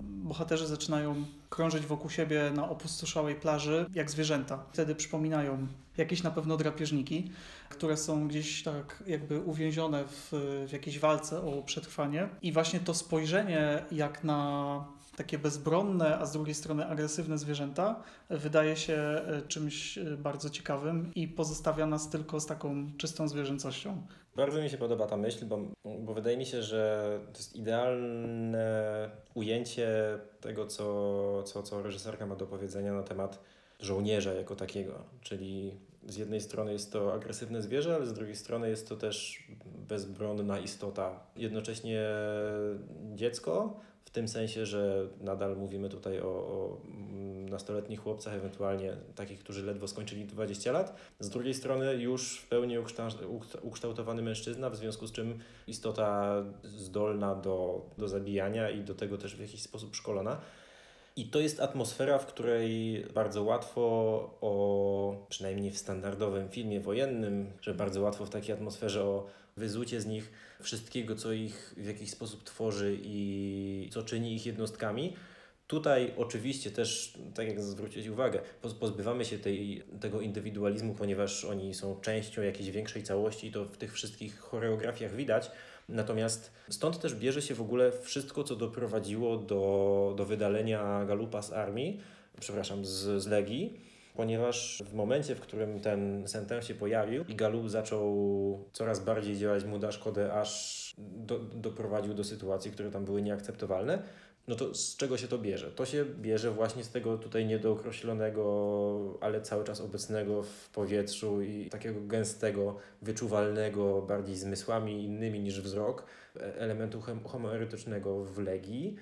bohaterzy 0.03 0.67
zaczynają 0.67 1.25
krążyć 1.51 1.87
wokół 1.87 2.11
siebie 2.11 2.51
na 2.55 2.69
opustoszałej 2.69 3.35
plaży 3.35 3.87
jak 3.95 4.11
zwierzęta. 4.11 4.65
Wtedy 4.73 4.95
przypominają 4.95 5.67
jakieś 5.97 6.23
na 6.23 6.31
pewno 6.31 6.57
drapieżniki, 6.57 7.31
które 7.69 7.97
są 7.97 8.29
gdzieś 8.29 8.62
tak 8.62 9.03
jakby 9.07 9.41
uwięzione 9.41 10.05
w, 10.05 10.29
w 10.69 10.73
jakiejś 10.73 10.99
walce 10.99 11.43
o 11.43 11.62
przetrwanie. 11.62 12.29
I 12.43 12.53
właśnie 12.53 12.81
to 12.81 12.95
spojrzenie 12.95 13.85
jak 13.91 14.25
na 14.25 14.96
takie 15.17 15.39
bezbronne, 15.39 16.19
a 16.19 16.27
z 16.27 16.33
drugiej 16.33 16.55
strony 16.55 16.87
agresywne 16.87 17.39
zwierzęta 17.39 18.03
wydaje 18.31 18.77
się 18.77 18.95
e, 18.95 19.43
czymś 19.49 19.99
e, 19.99 20.05
bardzo 20.05 20.51
ciekawym 20.51 21.11
i 21.15 21.29
pozostawia 21.29 21.87
nas 21.87 22.11
tylko 22.11 22.41
z 22.41 22.47
taką 22.47 22.87
czystą 22.97 23.29
zwierzęcością. 23.29 24.03
Bardzo 24.37 24.63
mi 24.63 24.71
się 24.71 24.79
podoba 24.79 25.07
ta 25.07 25.17
myśl, 25.17 25.47
bo, 25.47 25.59
bo 26.01 26.15
wydaje 26.15 26.37
mi 26.37 26.47
się, 26.47 26.63
że 26.63 27.11
to 27.33 27.39
jest 27.39 27.57
idealne 27.57 29.11
ujęcie 29.35 29.89
tego, 30.41 30.67
co, 30.67 31.43
co, 31.43 31.63
co 31.63 31.83
reżyserka 31.83 32.27
ma 32.27 32.37
do 32.37 32.47
powiedzenia 32.47 32.93
na 32.93 33.03
temat 33.03 33.39
żołnierza 33.81 34.35
jako 34.35 34.57
takiego. 34.57 34.93
Czyli 35.21 35.75
z 36.09 36.17
jednej 36.17 36.41
strony 36.41 36.73
jest 36.73 36.93
to 36.93 37.15
agresywne 37.15 37.63
zwierzę, 37.63 37.95
ale 37.95 38.07
z 38.07 38.13
drugiej 38.13 38.37
strony 38.37 38.69
jest 38.69 38.89
to 38.89 38.97
też 38.97 39.45
bezbronna 39.89 40.59
istota. 40.59 41.21
Jednocześnie 41.37 42.05
dziecko, 43.15 43.81
tym 44.17 44.29
sensie, 44.29 44.67
że 44.67 45.09
nadal 45.21 45.57
mówimy 45.57 45.89
tutaj 45.89 46.21
o, 46.21 46.29
o 46.29 46.81
nastoletnich 47.51 48.01
chłopcach, 48.01 48.35
ewentualnie 48.35 48.97
takich, 49.15 49.39
którzy 49.39 49.67
ledwo 49.67 49.89
skończyli 49.89 50.25
20 50.25 50.73
lat. 50.73 50.97
Z 51.21 51.29
drugiej 51.29 51.55
strony 51.55 51.95
już 51.95 52.39
w 52.39 52.49
pełni 52.49 52.77
ukształtowany 53.63 54.23
mężczyzna, 54.23 54.71
w 54.71 54.77
związku 54.77 55.07
z 55.07 55.13
czym 55.13 55.39
istota 55.67 56.43
zdolna 56.63 57.35
do, 57.35 57.87
do 57.99 58.09
zabijania 58.09 58.71
i 58.71 58.85
do 58.85 58.95
tego 58.95 59.19
też 59.19 59.37
w 59.37 59.41
jakiś 59.41 59.63
sposób 59.63 59.97
szkolona. 59.97 60.41
I 61.17 61.25
to 61.27 61.41
jest 61.41 61.61
atmosfera, 61.61 62.19
w 62.19 62.27
której 62.27 63.05
bardzo 63.15 63.43
łatwo 63.43 63.81
o, 64.41 65.27
przynajmniej 65.29 65.71
w 65.71 65.79
standardowym 65.79 66.49
filmie 66.49 66.81
wojennym, 66.81 67.53
że 67.61 67.75
bardzo 67.75 68.01
łatwo 68.01 68.27
w 68.27 68.31
takiej 68.31 68.55
atmosferze 68.55 69.05
o 69.05 69.27
wyzucie 69.57 70.01
z 70.01 70.07
nich 70.07 70.33
wszystkiego, 70.61 71.17
co 71.17 71.33
ich 71.33 71.75
w 71.77 71.87
jakiś 71.87 72.11
sposób 72.11 72.45
tworzy 72.45 72.99
i 73.03 73.89
co 73.93 74.03
czyni 74.03 74.35
ich 74.35 74.47
jednostkami. 74.47 75.17
Tutaj 75.67 76.13
oczywiście 76.17 76.71
też, 76.71 77.19
tak 77.35 77.49
jak 77.49 77.63
zwrócić 77.63 78.07
uwagę, 78.07 78.41
pozbywamy 78.81 79.25
się 79.25 79.39
tej, 79.39 79.83
tego 80.01 80.21
indywidualizmu, 80.21 80.95
ponieważ 80.95 81.45
oni 81.45 81.75
są 81.75 82.01
częścią 82.01 82.43
jakiejś 82.43 82.71
większej 82.71 83.03
całości 83.03 83.47
i 83.47 83.53
to 83.53 83.65
w 83.65 83.77
tych 83.77 83.93
wszystkich 83.93 84.39
choreografiach 84.39 85.15
widać. 85.15 85.51
Natomiast 85.88 86.53
stąd 86.68 87.01
też 87.01 87.14
bierze 87.14 87.42
się 87.42 87.55
w 87.55 87.61
ogóle 87.61 87.92
wszystko, 88.03 88.44
co 88.44 88.57
doprowadziło 88.57 89.37
do, 89.37 90.14
do 90.16 90.25
wydalenia 90.25 91.05
Galupa 91.05 91.42
z 91.42 91.53
armii, 91.53 92.01
przepraszam, 92.40 92.85
z, 92.85 93.22
z 93.22 93.27
Legii 93.27 93.81
ponieważ 94.16 94.83
w 94.87 94.94
momencie, 94.94 95.35
w 95.35 95.40
którym 95.40 95.81
ten 95.81 96.28
sentence 96.28 96.68
się 96.68 96.74
pojawił 96.74 97.24
i 97.28 97.34
Galu 97.34 97.68
zaczął 97.68 98.68
coraz 98.72 99.05
bardziej 99.05 99.37
działać 99.37 99.64
mu 99.64 99.78
na 99.78 99.93
szkodę, 99.93 100.32
aż 100.32 100.95
do, 100.99 101.39
doprowadził 101.39 102.14
do 102.14 102.24
sytuacji, 102.24 102.70
które 102.70 102.91
tam 102.91 103.05
były 103.05 103.22
nieakceptowalne, 103.22 104.03
no 104.49 104.55
to 104.55 104.74
z 104.74 104.97
czego 104.97 105.16
się 105.16 105.28
to 105.28 105.38
bierze? 105.38 105.70
To 105.70 105.86
się 105.86 106.05
bierze 106.05 106.51
właśnie 106.51 106.84
z 106.84 106.90
tego 106.90 107.18
tutaj 107.18 107.47
niedookreślonego, 107.47 109.18
ale 109.20 109.40
cały 109.40 109.64
czas 109.64 109.80
obecnego 109.80 110.42
w 110.42 110.68
powietrzu 110.68 111.42
i 111.42 111.70
takiego 111.70 112.01
gęstego, 112.01 112.76
wyczuwalnego 113.03 114.03
bardziej 114.03 114.36
zmysłami 114.36 115.05
innymi 115.05 115.40
niż 115.40 115.61
wzrok 115.61 116.07
e, 116.36 116.57
elementu 116.57 117.03
homoerotycznego 117.24 118.24
w 118.24 118.38
Legii. 118.38 118.97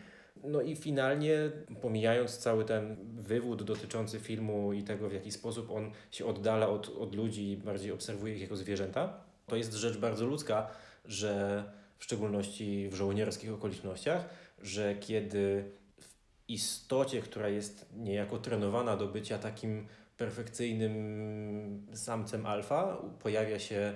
No 0.45 0.61
i 0.61 0.77
finalnie, 0.77 1.51
pomijając 1.83 2.39
cały 2.39 2.65
ten 2.65 2.97
wywód 3.23 3.63
dotyczący 3.63 4.21
filmu 4.21 4.73
i 4.73 4.83
tego, 4.83 5.09
w 5.09 5.13
jaki 5.13 5.33
sposób 5.33 5.71
on 5.71 5.91
się 6.11 6.27
oddala 6.27 6.69
od, 6.69 6.89
od 6.89 7.15
ludzi 7.15 7.51
i 7.51 7.57
bardziej 7.57 7.93
obserwuje 7.93 8.35
ich 8.35 8.41
jako 8.41 8.57
zwierzęta, 8.57 9.21
to 9.47 9.57
jest 9.57 9.73
rzecz 9.73 9.99
bardzo 9.99 10.27
ludzka, 10.27 10.71
że 11.05 11.65
w 11.99 12.05
szczególności 12.05 12.89
w 12.89 12.95
żołnierskich 12.95 13.53
okolicznościach, 13.53 14.29
że 14.65 14.95
kiedy 14.95 15.65
w 16.01 16.15
istocie, 16.49 17.21
która 17.21 17.49
jest 17.49 17.87
niejako 17.97 18.39
trenowana 18.39 18.97
do 18.97 19.07
bycia 19.07 19.39
takim 19.39 19.87
perfekcyjnym 20.17 21.87
samcem 21.95 22.47
alfa, 22.47 23.03
pojawia 23.23 23.59
się 23.59 23.93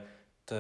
ten... 0.46 0.58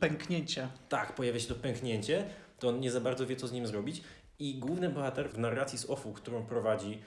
Pęknięcie. 0.00 0.68
Tak, 0.88 1.14
pojawia 1.14 1.40
się 1.40 1.48
to 1.48 1.54
pęknięcie, 1.54 2.24
to 2.58 2.68
on 2.68 2.80
nie 2.80 2.90
za 2.90 3.00
bardzo 3.00 3.26
wie, 3.26 3.36
co 3.36 3.48
z 3.48 3.52
nim 3.52 3.66
zrobić. 3.66 4.02
I 4.38 4.58
główny 4.58 4.88
bohater 4.88 5.30
w 5.30 5.38
narracji 5.38 5.78
z 5.78 5.90
OFU, 5.90 6.12
którą 6.12 6.46
prowadzi 6.46 6.98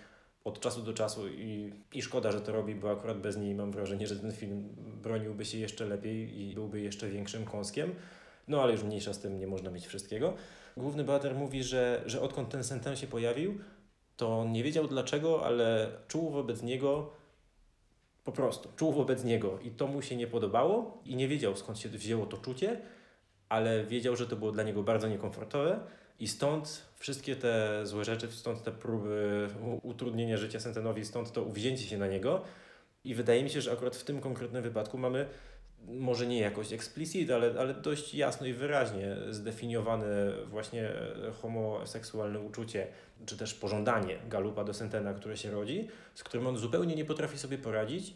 od 0.44 0.60
czasu 0.60 0.82
do 0.82 0.94
czasu 0.94 1.28
i, 1.28 1.74
i 1.94 2.02
szkoda, 2.02 2.32
że 2.32 2.42
to 2.42 2.52
robi, 2.52 2.76
bo 2.76 2.92
akurat 2.92 3.18
bez 3.22 3.38
niej 3.38 3.56
mam 3.56 3.72
wrażenie, 3.72 4.08
że 4.08 4.16
ten 4.16 4.32
film 4.32 4.70
broniłby 5.04 5.46
się 5.46 5.58
jeszcze 5.58 5.86
lepiej 5.86 6.42
i 6.42 6.54
byłby 6.54 6.82
jeszcze 6.82 7.10
większym 7.10 7.46
kąskiem. 7.46 7.96
No 8.48 8.62
ale 8.64 8.72
już 8.72 8.84
mniejsza 8.84 9.14
z 9.14 9.20
tym, 9.20 9.40
nie 9.40 9.48
można 9.48 9.72
mieć 9.72 9.88
wszystkiego. 9.88 10.34
Główny 10.78 11.04
bohater 11.04 11.36
mówi, 11.36 11.64
że, 11.64 12.04
że 12.06 12.22
odkąd 12.22 12.50
ten 12.50 12.64
sentence 12.64 13.02
się 13.02 13.08
pojawił, 13.08 13.60
to 14.18 14.46
nie 14.50 14.64
wiedział 14.64 14.88
dlaczego, 14.88 15.46
ale 15.46 15.92
czuł 16.08 16.30
wobec 16.30 16.64
niego 16.64 17.10
po 18.24 18.32
prostu, 18.32 18.70
czuł 18.76 18.94
wobec 18.94 19.24
niego 19.24 19.60
i 19.60 19.72
to 19.72 19.88
mu 19.88 20.02
się 20.02 20.16
nie 20.16 20.28
podobało 20.28 21.02
i 21.06 21.16
nie 21.16 21.28
wiedział 21.28 21.56
skąd 21.56 21.80
się 21.80 21.90
wzięło 21.90 22.26
to 22.26 22.38
czucie, 22.38 22.82
ale 23.50 23.84
wiedział, 23.86 24.16
że 24.16 24.28
to 24.28 24.36
było 24.36 24.52
dla 24.52 24.64
niego 24.64 24.84
bardzo 24.84 25.08
niekomfortowe 25.08 25.80
i 26.20 26.28
stąd 26.28 26.86
wszystkie 26.96 27.36
te 27.36 27.82
złe 27.86 28.06
rzeczy, 28.06 28.32
stąd 28.32 28.64
te 28.64 28.72
próby 28.72 29.48
utrudnienia 29.82 30.38
życia 30.38 30.60
Sentenowi, 30.60 31.06
stąd 31.06 31.32
to 31.32 31.44
uwzięcie 31.44 31.84
się 31.84 31.98
na 31.98 32.08
niego. 32.08 32.42
I 33.04 33.16
wydaje 33.16 33.44
mi 33.44 33.50
się, 33.50 33.62
że 33.62 33.72
akurat 33.72 33.96
w 33.96 34.04
tym 34.04 34.22
konkretnym 34.22 34.64
wypadku 34.64 34.98
mamy 34.98 35.28
może 35.88 36.28
nie 36.28 36.40
jakoś 36.40 36.74
explicit, 36.74 37.32
ale, 37.32 37.54
ale 37.60 37.74
dość 37.74 38.14
jasno 38.14 38.48
i 38.48 38.54
wyraźnie 38.54 39.16
zdefiniowane 39.30 40.08
właśnie 40.50 40.92
homoseksualne 41.42 42.40
uczucie, 42.40 42.88
czy 43.26 43.38
też 43.38 43.54
pożądanie 43.54 44.18
Galupa 44.30 44.64
do 44.64 44.74
Sentena, 44.74 45.14
które 45.14 45.38
się 45.38 45.52
rodzi, 45.52 45.88
z 46.16 46.24
którym 46.24 46.48
on 46.48 46.58
zupełnie 46.58 46.96
nie 46.96 47.06
potrafi 47.06 47.38
sobie 47.38 47.58
poradzić, 47.58 48.16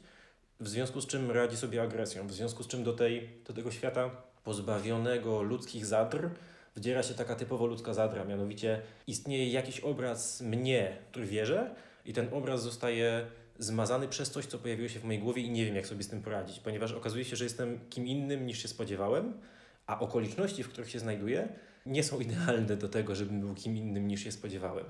w 0.59 0.67
związku 0.67 1.01
z 1.01 1.07
czym 1.07 1.31
radzi 1.31 1.57
sobie 1.57 1.81
agresją, 1.81 2.27
w 2.27 2.33
związku 2.33 2.63
z 2.63 2.67
czym 2.67 2.83
do, 2.83 2.93
tej, 2.93 3.29
do 3.47 3.53
tego 3.53 3.71
świata 3.71 4.11
pozbawionego 4.43 5.41
ludzkich 5.41 5.85
zadr 5.85 6.29
wdziera 6.75 7.03
się 7.03 7.13
taka 7.13 7.35
typowo 7.35 7.65
ludzka 7.65 7.93
zadra, 7.93 8.25
mianowicie 8.25 8.81
istnieje 9.07 9.51
jakiś 9.51 9.79
obraz 9.79 10.41
mnie, 10.41 10.97
który 11.11 11.25
wierzę 11.25 11.75
i 12.05 12.13
ten 12.13 12.33
obraz 12.33 12.63
zostaje 12.63 13.25
zmazany 13.63 14.07
przez 14.07 14.31
coś, 14.31 14.45
co 14.45 14.57
pojawiło 14.57 14.89
się 14.89 14.99
w 14.99 15.03
mojej 15.03 15.21
głowie 15.21 15.41
i 15.41 15.49
nie 15.49 15.65
wiem, 15.65 15.75
jak 15.75 15.87
sobie 15.87 16.03
z 16.03 16.07
tym 16.07 16.21
poradzić, 16.21 16.59
ponieważ 16.59 16.91
okazuje 16.91 17.25
się, 17.25 17.35
że 17.35 17.43
jestem 17.43 17.79
kim 17.89 18.07
innym 18.07 18.45
niż 18.45 18.61
się 18.61 18.67
spodziewałem, 18.67 19.33
a 19.87 19.99
okoliczności, 19.99 20.63
w 20.63 20.69
których 20.69 20.89
się 20.89 20.99
znajduję, 20.99 21.49
nie 21.85 22.03
są 22.03 22.19
idealne 22.19 22.77
do 22.77 22.89
tego, 22.89 23.15
żebym 23.15 23.39
był 23.39 23.53
kim 23.53 23.77
innym 23.77 24.07
niż 24.07 24.23
się 24.23 24.31
spodziewałem. 24.31 24.85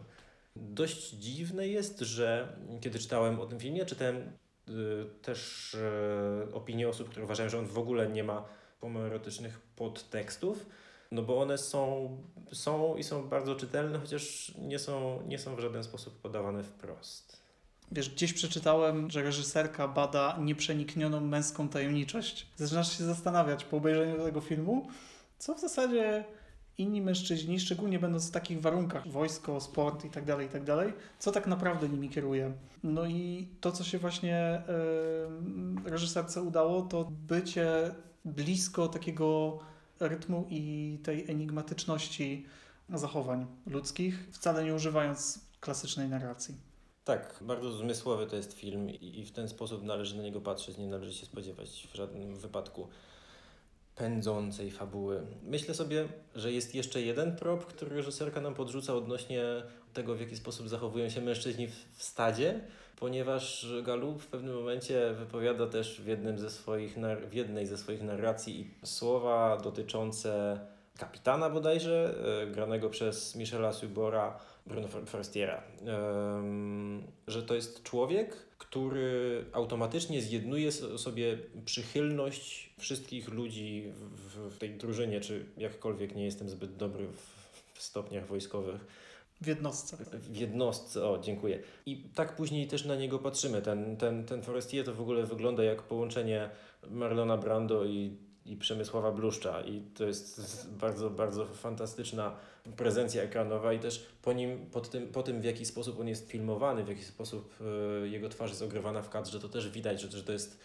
Dość 0.56 1.10
dziwne 1.10 1.68
jest, 1.68 2.00
że 2.00 2.58
kiedy 2.82 3.00
czytałem 3.00 3.40
o 3.40 3.46
tym 3.46 3.60
filmie, 3.60 3.86
czytałem 3.86 4.16
y, 4.18 5.06
też 5.22 5.74
y, 5.74 6.54
opinie 6.54 6.90
osób, 6.90 7.10
które 7.10 7.26
uważają, 7.26 7.50
że 7.50 7.60
on 7.60 7.66
w 7.66 7.78
ogóle 7.78 8.10
nie 8.10 8.24
ma 8.24 8.46
homoerotycznych 8.82 9.60
podtekstów, 9.76 10.66
no 11.12 11.22
bo 11.22 11.42
one 11.42 11.58
są, 11.58 12.18
są 12.54 12.96
i 12.96 13.04
są 13.04 13.30
bardzo 13.30 13.56
czytelne, 13.56 14.00
chociaż 14.00 14.54
nie 14.58 14.80
są, 14.80 15.22
nie 15.28 15.40
są 15.40 15.56
w 15.56 15.60
żaden 15.60 15.84
sposób 15.84 16.22
podawane 16.22 16.64
wprost. 16.64 17.41
Wiesz, 17.92 18.10
gdzieś 18.10 18.34
przeczytałem, 18.34 19.12
że 19.12 19.24
reżyserka 19.24 19.88
bada 19.88 20.38
nieprzeniknioną 20.40 21.22
męską 21.22 21.70
tajemniczość. 21.70 22.48
Zaczynasz 22.56 22.98
się 22.98 23.04
zastanawiać 23.04 23.64
po 23.64 23.78
obejrzeniu 23.78 24.24
tego 24.24 24.42
filmu, 24.42 24.88
co 25.38 25.56
w 25.56 25.60
zasadzie 25.60 26.26
inni 26.78 27.02
mężczyźni, 27.02 27.60
szczególnie 27.60 28.00
będąc 28.00 28.28
w 28.28 28.32
takich 28.32 28.62
warunkach, 28.62 29.08
wojsko, 29.08 29.62
sport 29.62 30.06
i 30.06 30.10
tak 30.10 30.26
dalej, 30.26 30.48
i 30.48 30.50
tak 30.50 30.64
co 31.20 31.32
tak 31.32 31.48
naprawdę 31.48 31.90
nimi 31.90 32.10
kieruje. 32.10 32.54
No 32.84 33.06
i 33.06 33.48
to, 33.62 33.72
co 33.72 33.84
się 33.84 33.98
właśnie 33.98 34.62
yy, 35.84 35.90
reżyserce 35.90 36.42
udało, 36.42 36.82
to 36.82 37.12
bycie 37.12 37.96
blisko 38.26 38.88
takiego 38.88 39.60
rytmu 40.00 40.48
i 40.50 40.98
tej 41.04 41.32
enigmatyczności 41.32 42.46
zachowań 42.90 43.46
ludzkich, 43.66 44.28
wcale 44.32 44.64
nie 44.64 44.76
używając 44.76 45.40
klasycznej 45.60 46.10
narracji. 46.10 46.71
Tak, 47.04 47.40
bardzo 47.42 47.72
zmysłowy 47.72 48.28
to 48.28 48.36
jest 48.36 48.54
film 48.54 48.90
i 48.90 49.26
w 49.26 49.32
ten 49.32 49.50
sposób 49.50 49.84
należy 49.84 50.18
na 50.18 50.24
niego 50.24 50.42
patrzeć, 50.42 50.78
nie 50.78 50.88
należy 50.88 51.14
się 51.14 51.26
spodziewać 51.26 51.88
w 51.92 51.96
żadnym 51.96 52.36
wypadku 52.36 52.88
pędzącej 53.96 54.72
fabuły. 54.72 55.22
Myślę 55.44 55.74
sobie, 55.74 56.08
że 56.36 56.52
jest 56.52 56.76
jeszcze 56.76 57.02
jeden 57.02 57.36
prop, 57.36 57.66
który 57.66 57.96
reżyserka 57.96 58.42
nam 58.42 58.54
podrzuca 58.54 58.96
odnośnie 58.96 59.44
tego, 59.94 60.16
w 60.16 60.20
jaki 60.20 60.36
sposób 60.36 60.70
zachowują 60.70 61.10
się 61.10 61.22
mężczyźni 61.22 61.68
w 61.68 62.04
stadzie, 62.04 62.60
ponieważ 63.00 63.68
Galu 63.84 64.20
w 64.20 64.28
pewnym 64.28 64.56
momencie 64.56 65.14
wypowiada 65.14 65.68
też 65.68 66.02
w, 66.02 66.08
jednym 66.08 66.40
ze 66.40 66.50
swoich, 66.50 66.96
w 67.30 67.34
jednej 67.34 67.68
ze 67.68 67.78
swoich 67.78 68.04
narracji 68.04 68.74
słowa 68.84 69.58
dotyczące 69.58 70.60
kapitana 70.98 71.50
bodajże, 71.50 72.16
e, 72.44 72.48
granego 72.48 72.90
przez 72.90 73.36
Michela 73.36 73.74
Subora, 73.74 74.40
Bruno 74.66 74.88
Forestiera, 74.88 75.64
że 77.28 77.44
to 77.44 77.56
jest 77.56 77.84
człowiek, 77.84 78.36
który 78.58 79.46
automatycznie 79.54 80.22
zjednuje 80.22 80.72
sobie 80.72 81.38
przychylność 81.66 82.74
wszystkich 82.78 83.30
ludzi 83.30 83.92
w, 84.50 84.58
tej 84.58 84.70
drużynie, 84.70 85.22
czy 85.22 85.46
jakkolwiek 85.58 86.16
nie 86.16 86.26
jestem 86.26 86.50
zbyt 86.50 86.76
dobry 86.76 87.08
w, 87.08 87.52
w 87.74 87.82
stopniach 87.82 88.28
wojskowych, 88.28 88.86
w 89.42 89.48
jednostce. 89.48 89.98
W 90.14 90.36
jednostce, 90.36 91.10
o 91.10 91.20
dziękuję. 91.20 91.60
I 91.86 92.04
tak 92.16 92.36
później 92.36 92.68
też 92.68 92.86
na 92.86 92.96
niego 92.96 93.20
patrzymy. 93.20 93.62
Ten, 93.62 93.98
ten, 93.98 94.26
ten 94.26 94.42
Forestier 94.42 94.86
to 94.86 94.94
w 94.94 95.02
ogóle 95.02 95.26
wygląda 95.26 95.64
jak 95.64 95.82
połączenie 95.82 96.50
Marlona 96.90 97.38
Brando 97.38 97.86
i, 97.86 98.18
i 98.52 98.56
Przemysława 98.56 99.12
Bluszcza. 99.12 99.62
I 99.62 99.82
to 99.82 100.04
jest 100.04 100.70
bardzo, 100.72 101.10
bardzo 101.10 101.46
fantastyczna 101.46 102.36
prezencja 102.78 103.24
ekranowa 103.24 103.74
i 103.74 103.80
też 103.80 104.06
po 104.22 104.34
nim, 104.34 104.66
pod 104.72 104.90
tym, 104.90 105.08
po 105.08 105.24
tym 105.24 105.42
w 105.42 105.44
jaki 105.44 105.66
sposób 105.66 106.00
on 106.00 106.08
jest 106.08 106.30
filmowany, 106.30 106.84
w 106.84 106.88
jaki 106.88 107.04
sposób 107.04 107.56
y, 108.04 108.10
jego 108.10 108.30
twarz 108.30 108.50
jest 108.50 108.62
ogrywana 108.62 109.02
w 109.02 109.10
kadrze, 109.10 109.40
to 109.40 109.50
też 109.50 109.70
widać, 109.70 110.02
że, 110.02 110.12
że 110.12 110.24
to 110.24 110.32
jest 110.32 110.60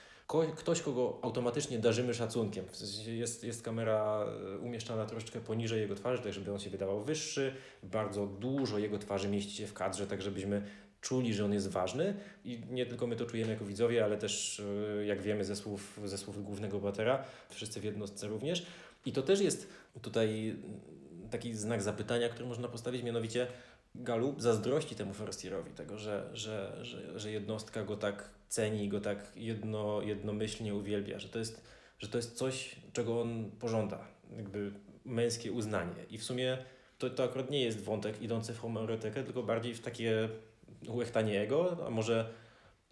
ktoś, 0.57 0.83
kogo 0.83 1.19
automatycznie 1.23 1.79
darzymy 1.79 2.15
szacunkiem. 2.15 2.65
Jest, 3.07 3.45
jest 3.45 3.63
kamera 3.63 4.27
e, 4.55 4.59
umieszczana 4.59 5.07
troszeczkę 5.07 5.41
poniżej 5.41 5.81
jego 5.81 5.95
twarzy, 5.95 6.23
tak 6.23 6.33
żeby 6.33 6.53
on 6.53 6.59
się 6.59 6.71
wydawał 6.71 7.05
wyższy. 7.05 7.55
Bardzo 7.83 8.27
dużo 8.27 8.79
jego 8.79 8.99
twarzy 8.99 9.29
mieści 9.29 9.57
się 9.57 9.67
w 9.67 9.75
kadrze, 9.75 10.07
tak 10.07 10.23
żebyśmy 10.23 10.63
czuli, 11.01 11.35
że 11.35 11.45
on 11.45 11.53
jest 11.53 11.69
ważny 11.69 12.15
i 12.45 12.61
nie 12.71 12.87
tylko 12.87 13.07
my 13.07 13.17
to 13.17 13.27
czujemy 13.27 13.53
jako 13.53 13.65
widzowie, 13.65 14.05
ale 14.05 14.17
też 14.17 14.63
e, 15.01 15.07
jak 15.07 15.23
wiemy 15.23 15.45
ze 15.45 15.57
słów, 15.57 16.01
ze 16.05 16.19
słów 16.19 16.45
głównego 16.45 16.79
bohatera, 16.79 17.25
wszyscy 17.51 17.81
w 17.81 17.85
jednostce 17.85 18.27
również. 18.27 18.67
I 19.07 19.13
to 19.13 19.23
też 19.23 19.41
jest 19.41 19.69
tutaj 20.03 20.57
taki 21.31 21.55
znak 21.55 21.83
zapytania, 21.83 22.29
który 22.29 22.49
można 22.49 22.69
postawić, 22.69 23.03
mianowicie 23.03 23.47
Galup 23.95 24.43
zazdrości 24.43 24.95
temu 24.95 25.15
Forestierowi, 25.15 25.71
tego, 25.71 25.99
że, 25.99 26.31
że, 26.33 26.85
że, 26.85 27.19
że 27.19 27.31
jednostka 27.31 27.85
go 27.85 27.97
tak 27.97 28.31
ceni, 28.49 28.89
go 28.89 29.01
tak 29.01 29.33
jedno, 29.37 30.03
jednomyślnie 30.03 30.75
uwielbia, 30.75 31.19
że 31.19 31.29
to, 31.29 31.39
jest, 31.39 31.63
że 31.99 32.09
to 32.09 32.19
jest 32.19 32.37
coś, 32.37 32.77
czego 32.93 33.21
on 33.21 33.51
pożąda, 33.51 34.09
jakby 34.37 34.73
męskie 35.05 35.53
uznanie. 35.53 36.05
I 36.11 36.19
w 36.19 36.25
sumie 36.25 36.59
to, 36.99 37.11
to 37.11 37.25
akurat 37.25 37.51
nie 37.51 37.65
jest 37.65 37.85
wątek 37.85 38.23
idący 38.23 38.55
w 38.55 38.59
homoerotykę, 38.59 39.25
tylko 39.25 39.43
bardziej 39.43 39.75
w 39.75 39.81
takie 39.81 40.29
łechtanie 40.89 41.35
jego, 41.35 41.87
a 41.87 41.91
może, 41.91 42.29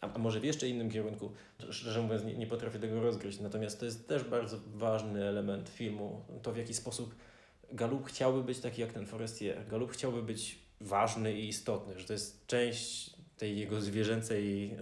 a, 0.01 0.19
może 0.19 0.41
w 0.41 0.45
jeszcze 0.45 0.69
innym 0.69 0.91
kierunku. 0.91 1.33
Szczerze 1.71 2.03
mówiąc, 2.03 2.25
nie, 2.25 2.35
nie 2.35 2.47
potrafię 2.47 2.79
tego 2.79 3.03
rozgryźć. 3.03 3.41
Natomiast 3.41 3.81
to 3.81 3.85
jest 3.85 4.09
też 4.09 4.25
bardzo 4.25 4.57
ważny 4.75 5.25
element 5.25 5.69
filmu, 5.69 6.25
to 6.43 6.53
w 6.53 6.57
jaki 6.57 6.75
sposób 6.75 7.15
Galup 7.73 8.07
chciałby 8.07 8.43
być 8.43 8.61
taki 8.61 8.81
jak 8.81 8.93
ten 8.93 9.07
Forestier. 9.07 9.67
Galup 9.69 9.93
chciałby 9.93 10.23
być 10.23 10.59
ważny 10.81 11.33
i 11.41 11.49
istotny, 11.49 11.99
że 11.99 12.07
to 12.07 12.13
jest 12.13 12.47
część 12.47 13.11
tej 13.37 13.59
jego 13.59 13.81
zwierzęcej 13.81 14.71
yy, 14.71 14.77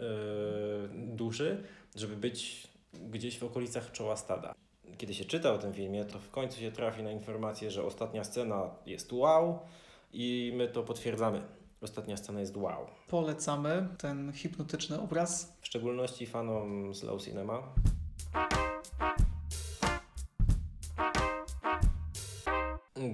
duszy, 0.92 1.62
żeby 1.96 2.16
być 2.16 2.68
gdzieś 2.92 3.38
w 3.38 3.44
okolicach 3.44 3.92
czoła 3.92 4.16
stada. 4.16 4.55
Kiedy 4.98 5.14
się 5.14 5.24
czyta 5.24 5.53
o 5.53 5.59
tym 5.59 5.74
filmie, 5.74 6.05
to 6.05 6.18
w 6.18 6.30
końcu 6.30 6.61
się 6.61 6.72
trafi 6.72 7.03
na 7.03 7.11
informację, 7.11 7.70
że 7.70 7.84
ostatnia 7.84 8.24
scena 8.24 8.70
jest 8.86 9.12
wow 9.12 9.59
i 10.12 10.53
my 10.57 10.68
to 10.68 10.82
potwierdzamy. 10.82 11.42
Ostatnia 11.83 12.16
scena 12.16 12.41
jest 12.41 12.57
wow. 12.57 12.87
Polecamy 13.09 13.89
ten 13.99 14.33
hipnotyczny 14.33 15.01
obraz. 15.01 15.57
W 15.61 15.66
szczególności 15.66 16.26
fanom 16.26 16.95
slow 16.95 17.22
cinema. 17.22 17.62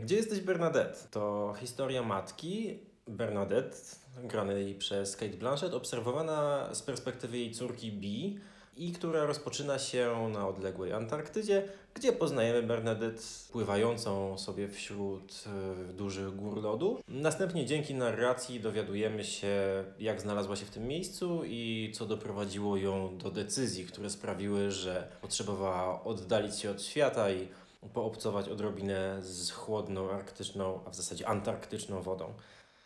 Gdzie 0.03 0.17
jesteś 0.17 0.41
Bernadette? 0.41 0.97
To 1.11 1.55
historia 1.61 2.03
matki 2.03 2.79
Bernadette, 3.07 3.77
granej 4.25 4.75
przez 4.75 5.17
Kate 5.17 5.37
Blanchett, 5.37 5.75
obserwowana 5.75 6.69
z 6.75 6.83
perspektywy 6.83 7.39
jej 7.39 7.51
córki 7.51 7.93
Bee 7.93 8.41
i 8.79 8.93
która 8.93 9.27
rozpoczyna 9.27 9.79
się 9.79 10.31
na 10.33 10.49
odległej 10.49 10.93
Antarktydzie, 10.93 11.69
gdzie 11.95 12.13
poznajemy 12.13 12.63
Bernadette 12.63 13.23
pływającą 13.53 14.39
sobie 14.39 14.69
wśród 14.69 15.45
y, 15.91 15.93
dużych 15.93 16.37
gór 16.37 16.63
lodu. 16.63 17.01
Następnie 17.09 17.67
dzięki 17.67 17.95
narracji 17.95 18.61
dowiadujemy 18.61 19.25
się, 19.25 19.85
jak 19.99 20.21
znalazła 20.21 20.57
się 20.57 20.67
w 20.67 20.71
tym 20.71 20.87
miejscu 20.87 21.43
i 21.45 21.93
co 21.95 22.07
doprowadziło 22.07 22.77
ją 22.77 23.19
do 23.19 23.31
decyzji, 23.31 23.87
które 23.87 24.11
sprawiły, 24.11 24.71
że 24.71 25.09
potrzebowała 25.21 26.05
oddalić 26.05 26.59
się 26.59 26.71
od 26.71 26.83
świata 26.83 27.31
i 27.31 27.49
poobcować 27.95 28.49
odrobinę 28.49 29.19
z 29.23 29.51
chłodną, 29.51 30.11
arktyczną, 30.11 30.81
a 30.87 30.91
w 30.91 30.95
zasadzie 30.95 31.29
antarktyczną 31.29 32.03
wodą. 32.03 32.33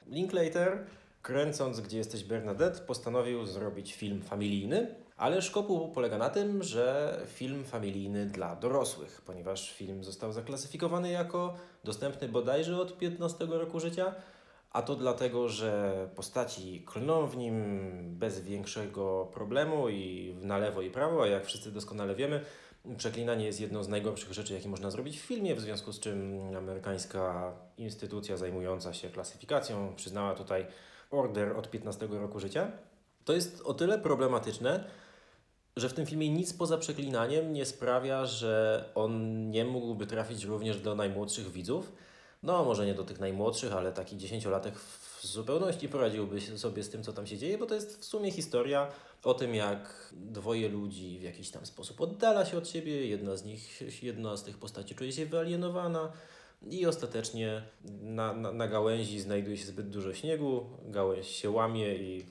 Linklater, 0.06 0.86
kręcąc 1.22 1.80
Gdzie 1.80 1.98
jesteś 1.98 2.24
Bernadette, 2.24 2.80
postanowił 2.80 3.46
zrobić 3.46 3.94
film 3.94 4.22
familijny, 4.22 4.94
ale 5.22 5.42
szkopuł 5.42 5.88
polega 5.88 6.18
na 6.18 6.30
tym, 6.30 6.62
że 6.62 7.16
film 7.26 7.64
familijny 7.64 8.26
dla 8.26 8.56
dorosłych, 8.56 9.22
ponieważ 9.26 9.72
film 9.72 10.04
został 10.04 10.32
zaklasyfikowany 10.32 11.10
jako 11.10 11.54
dostępny 11.84 12.28
bodajże 12.28 12.80
od 12.80 12.98
15 12.98 13.46
roku 13.46 13.80
życia, 13.80 14.14
a 14.70 14.82
to 14.82 14.96
dlatego, 14.96 15.48
że 15.48 15.94
postaci 16.16 16.82
klną 16.86 17.26
w 17.26 17.36
nim 17.36 17.84
bez 18.18 18.40
większego 18.40 19.30
problemu 19.34 19.88
i 19.88 20.34
na 20.40 20.58
lewo 20.58 20.82
i 20.82 20.90
prawo, 20.90 21.22
a 21.22 21.26
jak 21.26 21.46
wszyscy 21.46 21.72
doskonale 21.72 22.14
wiemy, 22.14 22.40
Przeklinanie 22.96 23.46
jest 23.46 23.60
jedną 23.60 23.82
z 23.82 23.88
najgorszych 23.88 24.32
rzeczy, 24.32 24.54
jakie 24.54 24.68
można 24.68 24.90
zrobić 24.90 25.20
w 25.20 25.24
filmie, 25.24 25.54
w 25.54 25.60
związku 25.60 25.92
z 25.92 26.00
czym 26.00 26.40
amerykańska 26.56 27.52
instytucja 27.78 28.36
zajmująca 28.36 28.94
się 28.94 29.08
klasyfikacją 29.08 29.94
przyznała 29.96 30.34
tutaj 30.34 30.66
order 31.10 31.56
od 31.56 31.70
15 31.70 32.06
roku 32.06 32.40
życia. 32.40 32.70
To 33.24 33.32
jest 33.32 33.60
o 33.60 33.74
tyle 33.74 33.98
problematyczne, 33.98 34.84
że 35.76 35.88
w 35.88 35.92
tym 35.92 36.06
filmie 36.06 36.28
nic 36.28 36.52
poza 36.52 36.78
przeklinaniem 36.78 37.52
nie 37.52 37.66
sprawia, 37.66 38.26
że 38.26 38.84
on 38.94 39.50
nie 39.50 39.64
mógłby 39.64 40.06
trafić 40.06 40.44
również 40.44 40.80
do 40.80 40.94
najmłodszych 40.94 41.52
widzów. 41.52 41.92
No, 42.42 42.64
może 42.64 42.86
nie 42.86 42.94
do 42.94 43.04
tych 43.04 43.20
najmłodszych, 43.20 43.72
ale 43.72 43.92
taki 43.92 44.16
dziesięciolatek 44.16 44.78
w 44.78 45.26
zupełności 45.26 45.88
poradziłby 45.88 46.40
sobie 46.40 46.82
z 46.82 46.90
tym, 46.90 47.02
co 47.02 47.12
tam 47.12 47.26
się 47.26 47.38
dzieje, 47.38 47.58
bo 47.58 47.66
to 47.66 47.74
jest 47.74 48.00
w 48.00 48.04
sumie 48.04 48.30
historia 48.30 48.88
o 49.24 49.34
tym, 49.34 49.54
jak 49.54 50.12
dwoje 50.12 50.68
ludzi 50.68 51.18
w 51.18 51.22
jakiś 51.22 51.50
tam 51.50 51.66
sposób 51.66 52.00
oddala 52.00 52.44
się 52.44 52.58
od 52.58 52.68
siebie, 52.68 53.06
jedna 53.06 53.36
z 53.36 53.44
nich, 53.44 53.82
jedna 54.02 54.36
z 54.36 54.44
tych 54.44 54.58
postaci 54.58 54.94
czuje 54.94 55.12
się 55.12 55.26
wyalienowana 55.26 56.12
i 56.70 56.86
ostatecznie 56.86 57.62
na, 58.02 58.32
na, 58.32 58.52
na 58.52 58.68
gałęzi 58.68 59.20
znajduje 59.20 59.56
się 59.56 59.66
zbyt 59.66 59.90
dużo 59.90 60.14
śniegu, 60.14 60.66
gałęź 60.84 61.28
się 61.28 61.50
łamie 61.50 61.94
i, 61.94 62.26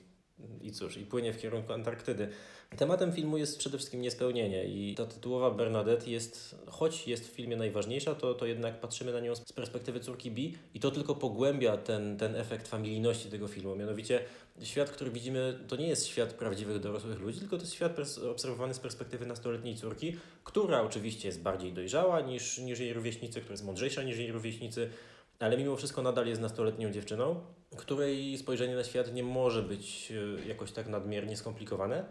i 0.60 0.72
cóż, 0.72 0.96
i 0.96 1.06
płynie 1.06 1.32
w 1.32 1.38
kierunku 1.38 1.72
Antarktydy. 1.72 2.28
Tematem 2.76 3.12
filmu 3.12 3.38
jest 3.38 3.58
przede 3.58 3.78
wszystkim 3.78 4.00
niespełnienie 4.00 4.64
i 4.64 4.94
ta 4.94 5.06
tytułowa 5.06 5.50
Bernadette 5.50 6.10
jest, 6.10 6.56
choć 6.66 7.08
jest 7.08 7.28
w 7.28 7.32
filmie 7.32 7.56
najważniejsza, 7.56 8.14
to, 8.14 8.34
to 8.34 8.46
jednak 8.46 8.80
patrzymy 8.80 9.12
na 9.12 9.20
nią 9.20 9.34
z 9.34 9.52
perspektywy 9.52 10.00
córki 10.00 10.30
B 10.30 10.40
i 10.74 10.80
to 10.80 10.90
tylko 10.90 11.14
pogłębia 11.14 11.76
ten, 11.76 12.16
ten 12.18 12.36
efekt 12.36 12.68
familijności 12.68 13.30
tego 13.30 13.48
filmu. 13.48 13.76
Mianowicie 13.76 14.20
świat, 14.62 14.90
który 14.90 15.10
widzimy, 15.10 15.58
to 15.68 15.76
nie 15.76 15.88
jest 15.88 16.06
świat 16.06 16.32
prawdziwych 16.32 16.80
dorosłych 16.80 17.20
ludzi, 17.20 17.40
tylko 17.40 17.56
to 17.56 17.62
jest 17.62 17.74
świat 17.74 17.96
obserwowany 18.30 18.74
z 18.74 18.78
perspektywy 18.78 19.26
nastoletniej 19.26 19.76
córki, 19.76 20.16
która 20.44 20.82
oczywiście 20.82 21.28
jest 21.28 21.42
bardziej 21.42 21.72
dojrzała 21.72 22.20
niż, 22.20 22.58
niż 22.58 22.78
jej 22.78 22.92
rówieśnicy, 22.92 23.40
która 23.40 23.52
jest 23.52 23.64
mądrzejsza 23.64 24.02
niż 24.02 24.18
jej 24.18 24.32
rówieśnicy, 24.32 24.90
ale 25.38 25.56
mimo 25.56 25.76
wszystko 25.76 26.02
nadal 26.02 26.26
jest 26.26 26.40
nastoletnią 26.40 26.90
dziewczyną, 26.90 27.40
której 27.76 28.38
spojrzenie 28.38 28.74
na 28.74 28.84
świat 28.84 29.14
nie 29.14 29.22
może 29.22 29.62
być 29.62 30.12
e, 30.12 30.48
jakoś 30.48 30.72
tak 30.72 30.88
nadmiernie 30.88 31.36
skomplikowane. 31.36 32.04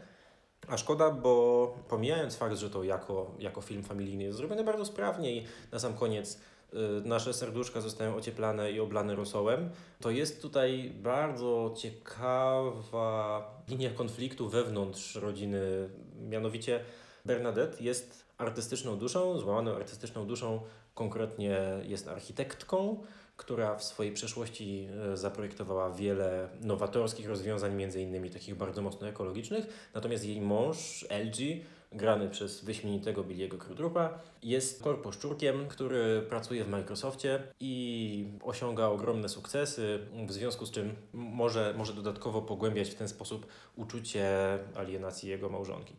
A 0.68 0.78
szkoda, 0.78 1.12
bo 1.12 1.76
pomijając 1.90 2.36
fakt, 2.36 2.58
że 2.58 2.70
to 2.70 2.84
jako, 2.84 3.32
jako 3.40 3.62
film 3.62 3.84
familijny 3.84 4.24
jest 4.24 4.38
zrobione 4.38 4.64
bardzo 4.64 4.86
sprawnie 4.86 5.36
i 5.36 5.46
na 5.72 5.80
sam 5.80 5.94
koniec 5.94 6.40
y, 6.74 6.78
nasze 7.06 7.34
serduszka 7.34 7.82
zostają 7.82 8.16
ocieplane 8.16 8.72
i 8.72 8.80
oblane 8.80 9.16
rosołem, 9.16 9.70
to 10.00 10.12
jest 10.12 10.42
tutaj 10.42 10.94
bardzo 10.96 11.74
ciekawa 11.78 13.44
linia 13.68 13.90
konfliktu 13.90 14.50
wewnątrz 14.50 15.16
rodziny. 15.16 15.90
Mianowicie 16.30 16.80
Bernadette 17.26 17.84
jest 17.84 18.26
artystyczną 18.38 18.98
duszą, 18.98 19.40
złamaną 19.40 19.76
artystyczną 19.76 20.26
duszą, 20.26 20.62
konkretnie 20.94 21.60
jest 21.84 22.08
architektką, 22.08 23.04
która 23.42 23.76
w 23.76 23.84
swojej 23.84 24.14
przeszłości 24.14 24.88
e, 25.14 25.18
zaprojektowała 25.18 25.92
wiele 25.92 26.50
nowatorskich 26.62 27.28
rozwiązań, 27.28 27.76
między 27.76 28.02
innymi 28.02 28.30
takich 28.30 28.56
bardzo 28.56 28.82
mocno 28.82 29.08
ekologicznych. 29.08 29.90
Natomiast 29.94 30.26
jej 30.26 30.42
mąż, 30.42 31.06
LG, 31.10 31.66
grany 31.92 32.30
przez 32.30 32.64
wyśmienitego 32.64 33.24
Billiego 33.24 33.58
Krudrupa, 33.58 34.20
jest 34.44 34.84
korposzczurkiem, 34.84 35.68
który 35.68 36.22
pracuje 36.30 36.64
w 36.64 36.70
Microsoftie 36.70 37.44
i 37.60 38.28
osiąga 38.44 38.86
ogromne 38.86 39.30
sukcesy, 39.30 40.00
w 40.28 40.32
związku 40.32 40.66
z 40.66 40.72
czym 40.72 40.96
może, 41.14 41.74
może 41.78 41.94
dodatkowo 41.94 42.42
pogłębiać 42.42 42.90
w 42.90 42.96
ten 42.96 43.08
sposób 43.08 43.46
uczucie 43.76 44.30
alienacji 44.76 45.30
jego 45.30 45.50
małżonki. 45.50 45.96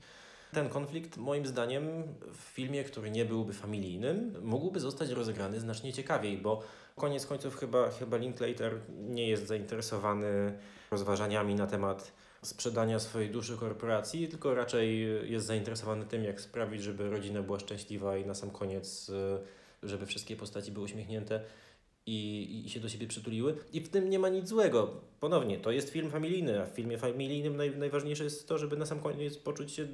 Ten 0.52 0.68
konflikt, 0.68 1.16
moim 1.16 1.46
zdaniem, 1.46 2.02
w 2.32 2.40
filmie, 2.40 2.84
który 2.84 3.10
nie 3.10 3.24
byłby 3.24 3.52
familijnym, 3.52 4.34
mógłby 4.42 4.80
zostać 4.80 5.10
rozegrany 5.10 5.60
znacznie 5.60 5.92
ciekawiej, 5.92 6.38
bo 6.38 6.62
koniec 6.96 7.26
końców 7.26 7.56
chyba, 7.56 7.90
chyba 7.90 8.16
Linklater 8.16 8.80
nie 8.90 9.28
jest 9.28 9.46
zainteresowany 9.46 10.58
rozważaniami 10.90 11.54
na 11.54 11.66
temat 11.66 12.12
sprzedania 12.42 12.98
swojej 12.98 13.30
duszy 13.30 13.56
korporacji, 13.56 14.28
tylko 14.28 14.54
raczej 14.54 15.08
jest 15.30 15.46
zainteresowany 15.46 16.04
tym, 16.04 16.24
jak 16.24 16.40
sprawić, 16.40 16.82
żeby 16.82 17.10
rodzina 17.10 17.42
była 17.42 17.58
szczęśliwa 17.58 18.16
i 18.16 18.26
na 18.26 18.34
sam 18.34 18.50
koniec, 18.50 19.10
e, 19.10 19.38
żeby 19.82 20.06
wszystkie 20.06 20.36
postaci 20.36 20.72
były 20.72 20.84
uśmiechnięte 20.84 21.40
i, 22.06 22.62
i 22.66 22.70
się 22.70 22.80
do 22.80 22.88
siebie 22.88 23.06
przytuliły. 23.06 23.56
I 23.72 23.80
w 23.80 23.88
tym 23.88 24.10
nie 24.10 24.18
ma 24.18 24.28
nic 24.28 24.48
złego. 24.48 25.00
Ponownie, 25.20 25.58
to 25.58 25.70
jest 25.70 25.90
film 25.90 26.10
familijny, 26.10 26.62
a 26.62 26.66
w 26.66 26.70
filmie 26.70 26.98
familijnym 26.98 27.56
naj, 27.56 27.76
najważniejsze 27.76 28.24
jest 28.24 28.48
to, 28.48 28.58
żeby 28.58 28.76
na 28.76 28.86
sam 28.86 29.00
koniec 29.00 29.38
poczuć 29.38 29.72
się 29.72 29.88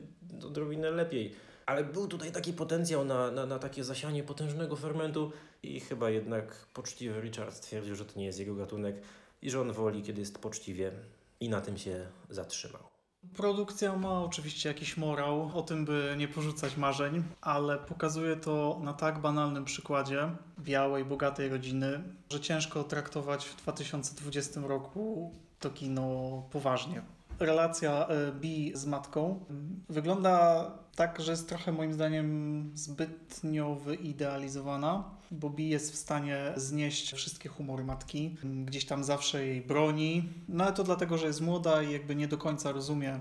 odrobinę 0.46 0.90
lepiej. 0.90 1.34
Ale 1.68 1.84
był 1.84 2.08
tutaj 2.08 2.32
taki 2.32 2.52
potencjał 2.52 3.04
na, 3.04 3.30
na, 3.30 3.46
na 3.46 3.58
takie 3.58 3.84
zasianie 3.84 4.22
potężnego 4.22 4.76
fermentu 4.76 5.32
i 5.62 5.80
chyba 5.80 6.10
jednak 6.10 6.66
poczciwy 6.74 7.20
Richard 7.20 7.54
stwierdził, 7.54 7.94
że 7.94 8.04
to 8.04 8.18
nie 8.18 8.24
jest 8.24 8.38
jego 8.38 8.54
gatunek 8.54 8.96
i 9.42 9.50
że 9.50 9.60
on 9.60 9.72
woli, 9.72 10.02
kiedy 10.02 10.20
jest 10.20 10.38
poczciwie 10.38 10.92
i 11.40 11.48
na 11.48 11.60
tym 11.60 11.78
się 11.78 12.06
zatrzymał. 12.30 12.82
Produkcja 13.36 13.96
ma 13.96 14.22
oczywiście 14.22 14.68
jakiś 14.68 14.96
morał, 14.96 15.50
o 15.54 15.62
tym 15.62 15.84
by 15.84 16.14
nie 16.18 16.28
porzucać 16.28 16.76
marzeń, 16.76 17.22
ale 17.40 17.78
pokazuje 17.78 18.36
to 18.36 18.80
na 18.82 18.92
tak 18.92 19.18
banalnym 19.18 19.64
przykładzie 19.64 20.30
białej, 20.58 21.04
bogatej 21.04 21.48
rodziny, 21.48 22.02
że 22.32 22.40
ciężko 22.40 22.84
traktować 22.84 23.44
w 23.44 23.56
2020 23.56 24.60
roku 24.60 25.34
to 25.60 25.70
kino 25.70 26.42
poważnie. 26.50 27.02
Relacja 27.40 28.06
e, 28.06 28.32
B 28.32 28.48
z 28.74 28.86
matką 28.86 29.44
wygląda 29.88 30.64
tak, 30.96 31.20
że 31.20 31.30
jest 31.30 31.48
trochę 31.48 31.72
moim 31.72 31.92
zdaniem 31.92 32.70
zbytnio 32.74 33.74
wyidealizowana, 33.74 35.04
bo 35.30 35.50
Bi 35.50 35.68
jest 35.68 35.92
w 35.92 35.96
stanie 35.96 36.52
znieść 36.56 37.14
wszystkie 37.14 37.48
humory 37.48 37.84
matki, 37.84 38.36
gdzieś 38.64 38.84
tam 38.84 39.04
zawsze 39.04 39.46
jej 39.46 39.60
broni, 39.60 40.28
no 40.48 40.64
ale 40.64 40.72
to 40.72 40.84
dlatego, 40.84 41.18
że 41.18 41.26
jest 41.26 41.40
młoda 41.40 41.82
i 41.82 41.92
jakby 41.92 42.14
nie 42.14 42.28
do 42.28 42.38
końca 42.38 42.72
rozumie 42.72 43.20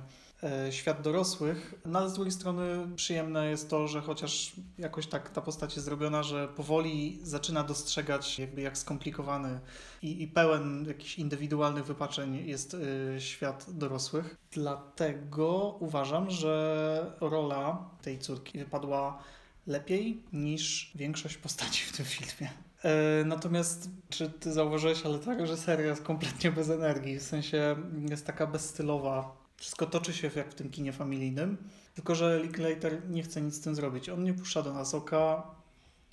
świat 0.69 1.01
dorosłych, 1.01 1.73
no 1.85 1.99
ale 1.99 2.09
z 2.09 2.13
drugiej 2.13 2.31
strony 2.31 2.87
przyjemne 2.95 3.49
jest 3.49 3.69
to, 3.69 3.87
że 3.87 4.01
chociaż 4.01 4.51
jakoś 4.77 5.07
tak 5.07 5.29
ta 5.29 5.41
postać 5.41 5.75
jest 5.75 5.85
zrobiona, 5.85 6.23
że 6.23 6.47
powoli 6.47 7.19
zaczyna 7.23 7.63
dostrzegać 7.63 8.39
jakby 8.39 8.61
jak 8.61 8.77
skomplikowany 8.77 9.59
i, 10.01 10.23
i 10.23 10.27
pełen 10.27 10.85
jakichś 10.87 11.19
indywidualnych 11.19 11.85
wypaczeń 11.85 12.47
jest 12.47 12.73
y, 12.73 13.15
świat 13.19 13.65
dorosłych. 13.67 14.37
Dlatego 14.51 15.77
uważam, 15.79 16.31
że 16.31 17.11
rola 17.21 17.89
tej 18.01 18.19
córki 18.19 18.59
wypadła 18.59 19.23
lepiej 19.67 20.23
niż 20.33 20.91
większość 20.95 21.37
postaci 21.37 21.85
w 21.85 21.97
tym 21.97 22.05
filmie. 22.05 22.51
E, 22.83 23.23
natomiast, 23.25 23.89
czy 24.09 24.29
ty 24.29 24.53
zauważyłeś, 24.53 25.05
ale 25.05 25.19
ta 25.19 25.33
reżyseria 25.33 25.85
jest 25.85 26.03
kompletnie 26.03 26.51
bez 26.51 26.69
energii, 26.69 27.19
w 27.19 27.23
sensie 27.23 27.75
jest 28.09 28.25
taka 28.25 28.47
bezstylowa. 28.47 29.36
Wszystko 29.57 29.85
toczy 29.85 30.13
się 30.13 30.31
jak 30.35 30.49
w 30.49 30.53
tym 30.53 30.69
kinie 30.69 30.93
familijnym, 30.93 31.57
tylko 31.95 32.15
że 32.15 32.39
Linklater 32.39 33.09
nie 33.09 33.23
chce 33.23 33.41
nic 33.41 33.55
z 33.55 33.61
tym 33.61 33.75
zrobić. 33.75 34.09
On 34.09 34.23
nie 34.23 34.33
puszcza 34.33 34.61
do 34.61 34.73
nas 34.73 34.93
oka, 34.93 35.43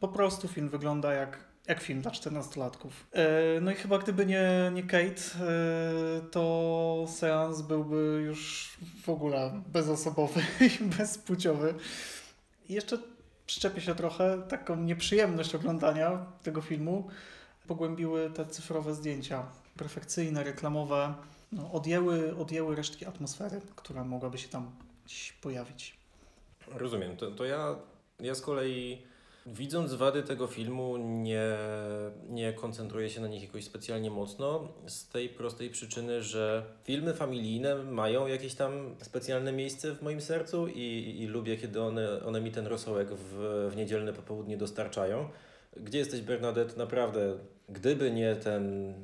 po 0.01 0.09
prostu 0.09 0.49
film 0.49 0.68
wygląda 0.68 1.12
jak, 1.12 1.38
jak 1.66 1.80
film 1.80 2.03
dla 2.03 2.11
14-latków. 2.11 2.90
E, 3.12 3.61
no 3.61 3.70
i 3.70 3.74
chyba 3.74 3.99
gdyby 3.99 4.26
nie, 4.26 4.70
nie 4.74 4.82
Kate, 4.82 5.05
e, 5.05 6.30
to 6.30 7.07
seans 7.09 7.62
byłby 7.62 8.22
już 8.26 8.70
w 9.05 9.09
ogóle 9.09 9.62
bezosobowy 9.66 10.40
i 10.80 10.84
bezpłciowy. 10.84 11.74
Jeszcze 12.68 12.99
przyczepię 13.47 13.80
się 13.80 13.95
trochę, 13.95 14.42
taką 14.49 14.76
nieprzyjemność 14.76 15.55
oglądania 15.55 16.26
tego 16.42 16.61
filmu 16.61 17.09
pogłębiły 17.66 18.30
te 18.30 18.47
cyfrowe 18.47 18.95
zdjęcia, 18.95 19.47
perfekcyjne, 19.76 20.45
reklamowe, 20.45 21.14
no, 21.55 21.73
odjęły, 21.73 22.37
odjęły 22.37 22.77
resztki 22.77 23.07
atmosfery, 23.07 23.61
która 23.77 24.05
mogłaby 24.05 24.39
się 24.39 24.49
tam 24.49 24.71
pojawić. 25.41 25.97
Rozumiem. 26.67 27.17
To, 27.17 27.31
to 27.31 27.45
ja, 27.45 27.77
ja 28.21 28.35
z 28.35 28.41
kolei 28.41 29.03
widząc 29.47 29.95
wady 29.95 30.23
tego 30.23 30.47
filmu 30.47 30.97
nie, 30.97 31.57
nie 32.29 32.53
koncentruję 32.53 33.11
się 33.11 33.21
na 33.21 33.29
nich 33.29 33.43
jakoś 33.43 33.65
specjalnie 33.65 34.11
mocno 34.11 34.69
z 34.87 35.09
tej 35.09 35.29
prostej 35.29 35.71
przyczyny, 35.71 36.23
że 36.23 36.65
filmy 36.85 37.15
familijne 37.15 37.75
mają 37.75 38.27
jakieś 38.27 38.55
tam 38.55 38.95
specjalne 39.03 39.53
miejsce 39.53 39.95
w 39.95 40.03
moim 40.03 40.21
sercu 40.21 40.69
i, 40.69 41.17
i 41.21 41.27
lubię, 41.27 41.57
kiedy 41.57 41.83
one, 41.83 42.25
one 42.25 42.41
mi 42.41 42.51
ten 42.51 42.67
rosołek 42.67 43.09
w, 43.11 43.69
w 43.73 43.77
niedzielne 43.77 44.13
popołudnie 44.13 44.57
dostarczają. 44.57 45.29
Gdzie 45.77 45.99
jesteś 45.99 46.21
Bernadette? 46.21 46.77
Naprawdę, 46.77 47.39
gdyby 47.69 48.11
nie 48.11 48.37
ten 48.37 48.95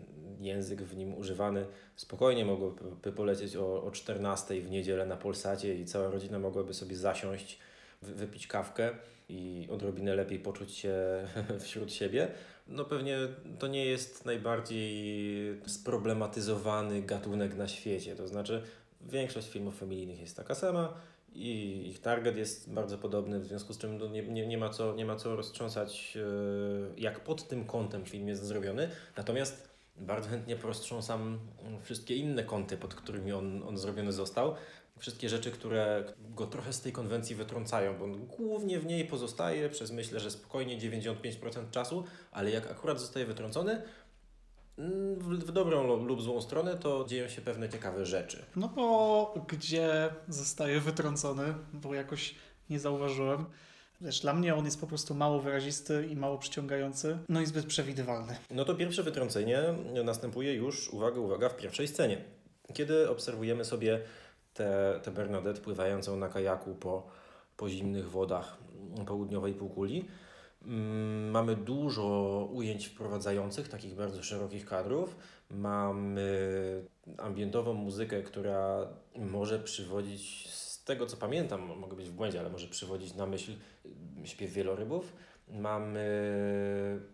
język 0.41 0.83
w 0.83 0.97
nim 0.97 1.15
używany, 1.15 1.67
spokojnie 1.97 2.45
mogłoby 2.45 3.13
polecieć 3.13 3.57
o, 3.57 3.83
o 3.85 3.91
14 3.91 4.63
w 4.63 4.71
niedzielę 4.71 5.07
na 5.07 5.17
Polsacie 5.17 5.75
i 5.75 5.85
cała 5.85 6.11
rodzina 6.11 6.39
mogłaby 6.39 6.75
sobie 6.75 6.97
zasiąść, 6.97 7.59
wypić 8.03 8.47
kawkę 8.47 8.91
i 9.29 9.69
odrobinę 9.71 10.15
lepiej 10.15 10.39
poczuć 10.39 10.75
się 10.75 10.95
wśród 11.65 11.93
siebie. 11.93 12.29
No 12.69 12.85
pewnie 12.85 13.19
to 13.59 13.67
nie 13.67 13.85
jest 13.85 14.25
najbardziej 14.25 15.61
sproblematyzowany 15.67 17.03
gatunek 17.03 17.57
na 17.57 17.69
świecie. 17.69 18.17
To 18.17 18.29
znaczy 18.29 18.63
większość 19.01 19.49
filmów 19.49 19.79
familijnych 19.79 20.21
jest 20.21 20.37
taka 20.37 20.55
sama 20.55 20.95
i 21.35 21.83
ich 21.89 22.01
target 22.01 22.37
jest 22.37 22.73
bardzo 22.73 22.99
podobny, 22.99 23.41
w 23.41 23.47
związku 23.47 23.73
z 23.73 23.79
czym 23.79 23.99
no 23.99 24.07
nie, 24.07 24.23
nie, 24.23 24.47
nie, 24.47 24.59
ma, 24.59 24.69
co, 24.69 24.95
nie 24.95 25.05
ma 25.05 25.17
co 25.17 25.37
roztrząsać, 25.37 26.17
e, 26.17 27.01
jak 27.01 27.21
pod 27.21 27.49
tym 27.49 27.65
kątem 27.65 28.05
film 28.05 28.29
jest 28.29 28.45
zrobiony. 28.45 28.89
Natomiast 29.17 29.70
bardzo 29.97 30.29
chętnie 30.29 30.57
poroztrząsam 30.57 31.39
wszystkie 31.83 32.17
inne 32.17 32.45
kąty, 32.45 32.77
pod 32.77 32.95
którymi 32.95 33.33
on, 33.33 33.63
on 33.63 33.79
zrobiony 33.79 34.13
został. 34.13 34.55
Wszystkie 34.99 35.29
rzeczy, 35.29 35.51
które 35.51 36.05
go 36.19 36.47
trochę 36.47 36.73
z 36.73 36.81
tej 36.81 36.93
konwencji 36.93 37.37
wytrącają, 37.37 37.99
bo 37.99 38.05
on 38.05 38.27
głównie 38.27 38.79
w 38.79 38.87
niej 38.87 39.05
pozostaje 39.05 39.69
przez 39.69 39.91
myślę, 39.91 40.21
że 40.21 40.31
spokojnie 40.31 40.79
95% 40.79 41.71
czasu, 41.71 42.05
ale 42.33 42.51
jak 42.51 42.71
akurat 42.71 43.01
zostaje 43.01 43.27
wytrącony, 43.27 43.83
mm, 44.79 45.19
w 45.19 45.53
dobrą 45.53 45.97
lub 46.05 46.23
złą 46.23 46.41
stronę, 46.41 46.77
to 46.77 47.05
dzieją 47.09 47.29
się 47.29 47.43
pewne 47.43 47.69
ciekawe 47.69 48.07
rzeczy. 48.07 48.45
No 48.57 48.69
bo 48.69 49.35
gdzie 49.49 50.11
zostaje 50.29 50.81
wytrącony, 50.81 51.55
bo 51.73 51.95
jakoś 51.95 52.35
nie 52.71 52.81
zauważyłem. 52.81 53.45
Wiesz, 54.01 54.21
dla 54.21 54.35
mnie 54.35 54.55
on 54.55 54.65
jest 54.65 54.81
po 54.81 54.87
prostu 54.87 55.15
mało 55.15 55.41
wyrazisty 55.41 56.07
i 56.11 56.17
mało 56.17 56.39
przyciągający, 56.39 57.19
no 57.29 57.41
i 57.41 57.47
zbyt 57.47 57.67
przewidywalny. 57.67 58.37
No 58.51 58.65
to 58.65 58.75
pierwsze 58.75 59.03
wytrącenie 59.03 59.63
następuje 60.05 60.55
już, 60.55 60.89
uwaga, 60.89 61.21
uwaga, 61.21 61.49
w 61.49 61.57
pierwszej 61.57 61.89
scenie. 61.89 62.25
Kiedy 62.73 63.11
obserwujemy 63.11 63.65
sobie 63.65 64.01
tę, 64.55 65.01
tę 65.03 65.11
Bernadette 65.11 65.61
pływającą 65.61 66.17
na 66.17 66.29
kajaku 66.29 66.75
po, 66.75 67.07
po 67.57 67.69
zimnych 67.69 68.11
wodach 68.11 68.57
południowej 69.07 69.55
półkuli, 69.55 70.09
mm, 70.67 71.31
Mamy 71.31 71.57
dużo 71.57 72.49
ujęć 72.53 72.87
wprowadzających, 72.87 73.69
takich 73.69 73.95
bardzo 73.95 74.23
szerokich 74.23 74.67
kadrów. 74.67 75.17
Mamy 75.51 76.85
ambientową 77.19 77.75
muzykę, 77.75 78.23
która 78.23 78.89
może 79.17 79.59
przywodzić 79.59 80.49
tego 80.91 81.07
co 81.07 81.17
pamiętam, 81.17 81.79
mogę 81.79 81.97
być 81.97 82.09
w 82.09 82.13
błędzie, 82.13 82.41
ale 82.41 82.51
może 82.51 82.67
przywodzić 82.67 83.15
na 83.15 83.27
myśl 83.27 83.53
y, 84.23 84.27
śpiew 84.27 84.53
wielorybów. 84.53 85.13
Mamy 85.49 86.07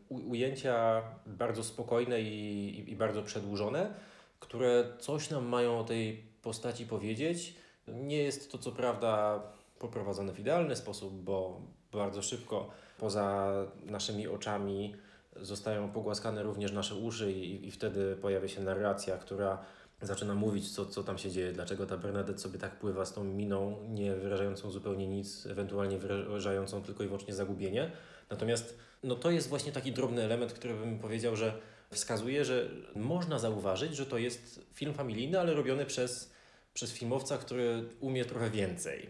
ujęcia 0.09 1.03
bardzo 1.27 1.65
spokojne 1.65 2.21
i, 2.21 2.79
i, 2.79 2.93
i 2.93 2.97
bardzo 2.97 3.23
przedłużone, 3.23 3.95
które 4.41 4.85
coś 4.99 5.31
nam 5.31 5.47
mają 5.47 5.79
o 5.79 5.85
tej 5.85 6.25
postaci 6.43 6.87
powiedzieć. 6.87 7.57
Nie 7.89 8.17
jest 8.17 8.53
to 8.53 8.59
co 8.59 8.73
prawda 8.73 9.43
poprowadzone 9.79 10.33
w 10.33 10.41
idealny 10.41 10.77
sposób, 10.77 11.23
bo 11.23 11.61
bardzo 11.93 12.23
szybko 12.23 12.71
poza 12.99 13.53
naszymi 13.85 14.29
oczami 14.29 14.95
zostają 15.37 15.91
pogłaskane 15.91 16.43
również 16.43 16.73
nasze 16.73 16.95
uszy 16.95 17.33
i, 17.33 17.69
i 17.69 17.71
wtedy 17.71 18.17
pojawia 18.17 18.49
się 18.49 18.61
narracja, 18.61 19.19
która 19.19 19.59
zaczyna 20.03 20.35
mówić, 20.35 20.71
co, 20.71 20.87
co 20.87 21.05
tam 21.05 21.19
się 21.19 21.31
dzieje, 21.31 21.53
dlaczego 21.53 21.87
ta 21.87 21.97
Bernadette 21.97 22.39
sobie 22.39 22.59
tak 22.59 22.79
pływa 22.79 23.05
z 23.05 23.13
tą 23.13 23.25
miną, 23.25 23.77
nie 23.89 24.15
wyrażającą 24.15 24.71
zupełnie 24.71 25.07
nic, 25.07 25.47
ewentualnie 25.47 25.99
wyrażającą 25.99 26.83
tylko 26.83 27.05
i 27.05 27.07
wyłącznie 27.07 27.35
zagubienie. 27.35 27.91
Natomiast 28.31 28.79
no 29.03 29.15
to 29.15 29.31
jest 29.31 29.49
właśnie 29.49 29.73
taki 29.73 29.93
drobny 29.93 30.23
element, 30.23 30.53
który 30.53 30.75
bym 30.75 30.99
powiedział, 30.99 31.37
że 31.37 31.59
wskazuje, 31.91 32.45
że 32.45 32.69
można 32.97 33.39
zauważyć, 33.39 33.97
że 33.97 34.07
to 34.07 34.19
jest 34.19 34.61
film 34.75 34.95
familijny, 34.95 35.41
ale 35.41 35.55
robiony 35.55 35.87
przez, 35.87 36.33
przez 36.75 36.93
filmowca, 36.93 37.39
który 37.39 37.89
umie 38.01 38.25
trochę 38.25 38.51
więcej. 38.51 39.09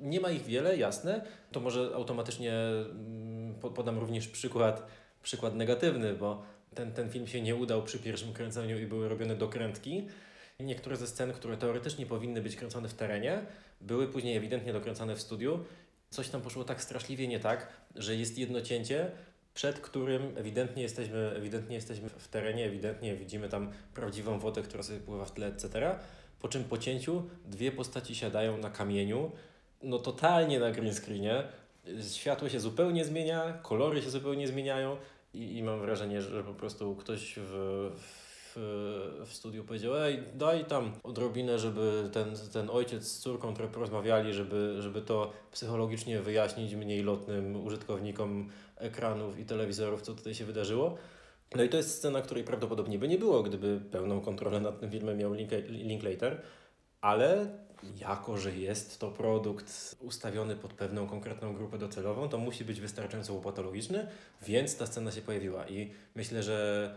Nie 0.00 0.20
ma 0.20 0.30
ich 0.30 0.44
wiele, 0.44 0.76
jasne. 0.76 1.24
To 1.52 1.60
może 1.60 1.90
automatycznie 1.94 2.52
mm, 2.52 3.54
podam 3.54 3.98
również 3.98 4.28
przykład, 4.28 4.86
przykład 5.22 5.54
negatywny, 5.54 6.14
bo 6.14 6.42
ten, 6.74 6.92
ten 6.92 7.10
film 7.10 7.26
się 7.26 7.40
nie 7.40 7.54
udał 7.56 7.82
przy 7.82 7.98
pierwszym 7.98 8.32
kręceniu 8.32 8.78
i 8.78 8.86
były 8.86 9.08
robione 9.08 9.36
dokrętki. 9.36 10.06
Niektóre 10.62 10.96
ze 10.96 11.06
scen, 11.06 11.32
które 11.32 11.56
teoretycznie 11.56 12.06
powinny 12.06 12.42
być 12.42 12.56
kręcone 12.56 12.88
w 12.88 12.94
terenie, 12.94 13.46
były 13.80 14.08
później 14.08 14.36
ewidentnie 14.36 14.72
dokręcone 14.72 15.16
w 15.16 15.20
studiu. 15.20 15.64
Coś 16.10 16.28
tam 16.28 16.40
poszło 16.40 16.64
tak 16.64 16.82
straszliwie 16.82 17.28
nie 17.28 17.40
tak, 17.40 17.68
że 17.94 18.16
jest 18.16 18.38
jedno 18.38 18.60
cięcie, 18.60 19.10
przed 19.54 19.80
którym 19.80 20.38
ewidentnie 20.38 20.82
jesteśmy, 20.82 21.32
ewidentnie 21.36 21.74
jesteśmy 21.74 22.08
w 22.08 22.28
terenie, 22.28 22.66
ewidentnie 22.66 23.16
widzimy 23.16 23.48
tam 23.48 23.72
prawdziwą 23.94 24.38
wodę, 24.38 24.62
która 24.62 24.82
sobie 24.82 25.00
pływa 25.00 25.24
w 25.24 25.32
tle, 25.32 25.46
etc. 25.46 25.98
Po 26.40 26.48
czym 26.48 26.64
po 26.64 26.78
cięciu 26.78 27.22
dwie 27.44 27.72
postaci 27.72 28.14
siadają 28.14 28.58
na 28.58 28.70
kamieniu, 28.70 29.32
no 29.82 29.98
totalnie 29.98 30.60
na 30.60 30.70
green 30.70 30.94
screenie. 30.94 31.44
Światło 32.12 32.48
się 32.48 32.60
zupełnie 32.60 33.04
zmienia, 33.04 33.58
kolory 33.62 34.02
się 34.02 34.10
zupełnie 34.10 34.48
zmieniają 34.48 34.96
i, 35.34 35.56
i 35.56 35.62
mam 35.62 35.80
wrażenie, 35.80 36.22
że 36.22 36.44
po 36.44 36.54
prostu 36.54 36.96
ktoś 36.96 37.34
w, 37.36 37.52
w, 37.96 38.27
w 39.26 39.28
studiu 39.30 39.64
powiedział, 39.64 39.96
ej, 39.96 40.22
daj 40.34 40.64
tam 40.64 40.92
odrobinę, 41.02 41.58
żeby 41.58 42.10
ten, 42.12 42.34
ten 42.52 42.70
ojciec 42.70 43.04
z 43.04 43.18
córką 43.18 43.54
trochę 43.54 43.72
porozmawiali, 43.72 44.34
żeby, 44.34 44.76
żeby 44.78 45.02
to 45.02 45.32
psychologicznie 45.52 46.20
wyjaśnić 46.20 46.74
mniej 46.74 47.02
lotnym 47.02 47.64
użytkownikom 47.64 48.48
ekranów 48.76 49.38
i 49.38 49.44
telewizorów, 49.44 50.02
co 50.02 50.14
tutaj 50.14 50.34
się 50.34 50.44
wydarzyło. 50.44 50.96
No 51.56 51.62
i 51.62 51.68
to 51.68 51.76
jest 51.76 51.94
scena, 51.94 52.22
której 52.22 52.44
prawdopodobnie 52.44 52.98
by 52.98 53.08
nie 53.08 53.18
było, 53.18 53.42
gdyby 53.42 53.80
pełną 53.90 54.20
kontrolę 54.20 54.60
nad 54.60 54.80
tym 54.80 54.90
filmem 54.90 55.18
miał 55.18 55.32
Linklater, 55.68 56.42
ale 57.00 57.46
jako, 57.96 58.38
że 58.38 58.56
jest 58.56 59.00
to 59.00 59.10
produkt 59.10 59.96
ustawiony 60.00 60.56
pod 60.56 60.72
pewną 60.72 61.06
konkretną 61.06 61.54
grupę 61.54 61.78
docelową, 61.78 62.28
to 62.28 62.38
musi 62.38 62.64
być 62.64 62.80
wystarczająco 62.80 63.34
upatologiczny, 63.34 64.06
więc 64.42 64.76
ta 64.76 64.86
scena 64.86 65.10
się 65.10 65.20
pojawiła 65.20 65.68
i 65.68 65.90
myślę, 66.14 66.42
że 66.42 66.94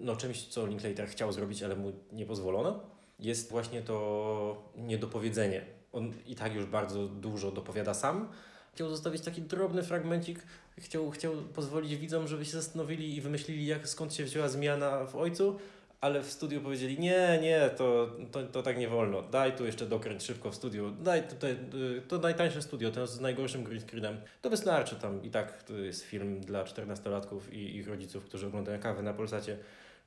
no, 0.00 0.16
czymś, 0.16 0.46
co 0.46 0.66
Linklater 0.66 1.08
chciał 1.08 1.32
zrobić, 1.32 1.62
ale 1.62 1.76
mu 1.76 1.92
nie 2.12 2.26
pozwolono, 2.26 2.80
jest 3.18 3.50
właśnie 3.50 3.82
to 3.82 4.70
niedopowiedzenie. 4.76 5.64
On 5.92 6.12
i 6.26 6.34
tak 6.34 6.54
już 6.54 6.66
bardzo 6.66 7.06
dużo 7.06 7.50
dopowiada 7.50 7.94
sam. 7.94 8.28
Chciał 8.74 8.88
zostawić 8.88 9.22
taki 9.22 9.42
drobny 9.42 9.82
fragmencik, 9.82 10.42
chciał, 10.78 11.10
chciał 11.10 11.34
pozwolić 11.54 11.96
widzom, 11.96 12.28
żeby 12.28 12.44
się 12.44 12.52
zastanowili 12.52 13.16
i 13.16 13.20
wymyślili, 13.20 13.66
jak 13.66 13.88
skąd 13.88 14.14
się 14.14 14.24
wzięła 14.24 14.48
zmiana 14.48 15.04
w 15.04 15.16
ojcu, 15.16 15.58
ale 16.00 16.22
w 16.22 16.30
studiu 16.30 16.60
powiedzieli, 16.60 16.98
nie, 16.98 17.38
nie, 17.42 17.70
to, 17.76 18.16
to, 18.32 18.42
to 18.42 18.62
tak 18.62 18.78
nie 18.78 18.88
wolno, 18.88 19.22
daj 19.22 19.56
tu 19.56 19.66
jeszcze 19.66 19.86
dokręć 19.86 20.22
szybko 20.22 20.50
w 20.50 20.54
studiu, 20.54 20.90
daj 20.90 21.28
tutaj, 21.28 21.56
y, 21.98 22.02
to 22.08 22.18
najtańsze 22.18 22.62
studio, 22.62 22.90
to 22.90 23.06
z 23.06 23.20
najgorszym 23.20 23.64
green 23.64 23.80
screenem, 23.80 24.20
to 24.42 24.50
wystarczy 24.50 24.96
tam 24.96 25.22
i 25.22 25.30
tak 25.30 25.62
to 25.62 25.72
jest 25.72 26.02
film 26.02 26.40
dla 26.40 26.64
14-latków 26.64 27.52
i 27.52 27.76
ich 27.76 27.88
rodziców, 27.88 28.24
którzy 28.24 28.46
oglądają 28.46 28.80
kawę 28.80 29.02
na 29.02 29.12
Polsacie, 29.12 29.58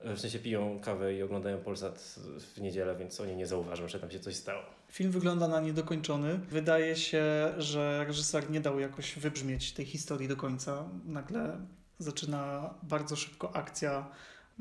w 0.03 0.19
sensie 0.19 0.39
piją 0.39 0.79
kawę 0.79 1.13
i 1.13 1.23
oglądają 1.23 1.57
Polsat 1.57 2.15
w 2.55 2.61
niedzielę, 2.61 2.95
więc 2.95 3.21
oni 3.21 3.35
nie 3.35 3.47
zauważą, 3.47 3.87
że 3.87 3.99
tam 3.99 4.11
się 4.11 4.19
coś 4.19 4.35
stało. 4.35 4.63
Film 4.91 5.11
wygląda 5.11 5.47
na 5.47 5.59
niedokończony. 5.59 6.37
Wydaje 6.37 6.95
się, 6.95 7.23
że 7.57 8.05
reżyser 8.07 8.49
nie 8.49 8.59
dał 8.59 8.79
jakoś 8.79 9.19
wybrzmieć 9.19 9.71
tej 9.71 9.85
historii 9.85 10.27
do 10.27 10.35
końca. 10.35 10.89
Nagle 11.05 11.57
zaczyna 11.99 12.73
bardzo 12.83 13.15
szybko 13.15 13.55
akcja 13.55 14.11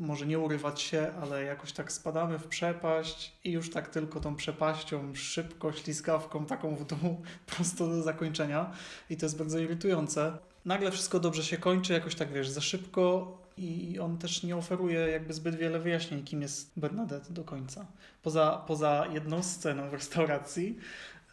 może 0.00 0.26
nie 0.26 0.38
urywać 0.38 0.80
się, 0.80 1.12
ale 1.22 1.44
jakoś 1.44 1.72
tak 1.72 1.92
spadamy 1.92 2.38
w 2.38 2.46
przepaść 2.46 3.32
i 3.44 3.50
już 3.50 3.70
tak 3.70 3.88
tylko 3.88 4.20
tą 4.20 4.36
przepaścią, 4.36 5.14
szybko, 5.14 5.72
ślizgawką, 5.72 6.46
taką 6.46 6.76
w 6.76 6.84
dół, 6.84 7.22
prosto 7.56 7.86
do 7.86 8.02
zakończenia. 8.02 8.70
I 9.10 9.16
to 9.16 9.26
jest 9.26 9.38
bardzo 9.38 9.58
irytujące. 9.58 10.38
Nagle 10.64 10.90
wszystko 10.90 11.20
dobrze 11.20 11.44
się 11.44 11.56
kończy, 11.56 11.92
jakoś 11.92 12.14
tak 12.14 12.32
wiesz, 12.32 12.48
za 12.48 12.60
szybko 12.60 13.38
i 13.56 13.98
on 13.98 14.18
też 14.18 14.42
nie 14.42 14.56
oferuje 14.56 14.98
jakby 14.98 15.34
zbyt 15.34 15.56
wiele 15.56 15.78
wyjaśnień, 15.78 16.24
kim 16.24 16.42
jest 16.42 16.72
Bernadette 16.76 17.32
do 17.32 17.44
końca. 17.44 17.86
Poza, 18.22 18.64
poza 18.66 19.06
jedną 19.12 19.42
sceną 19.42 19.90
w 19.90 19.92
restauracji, 19.92 20.78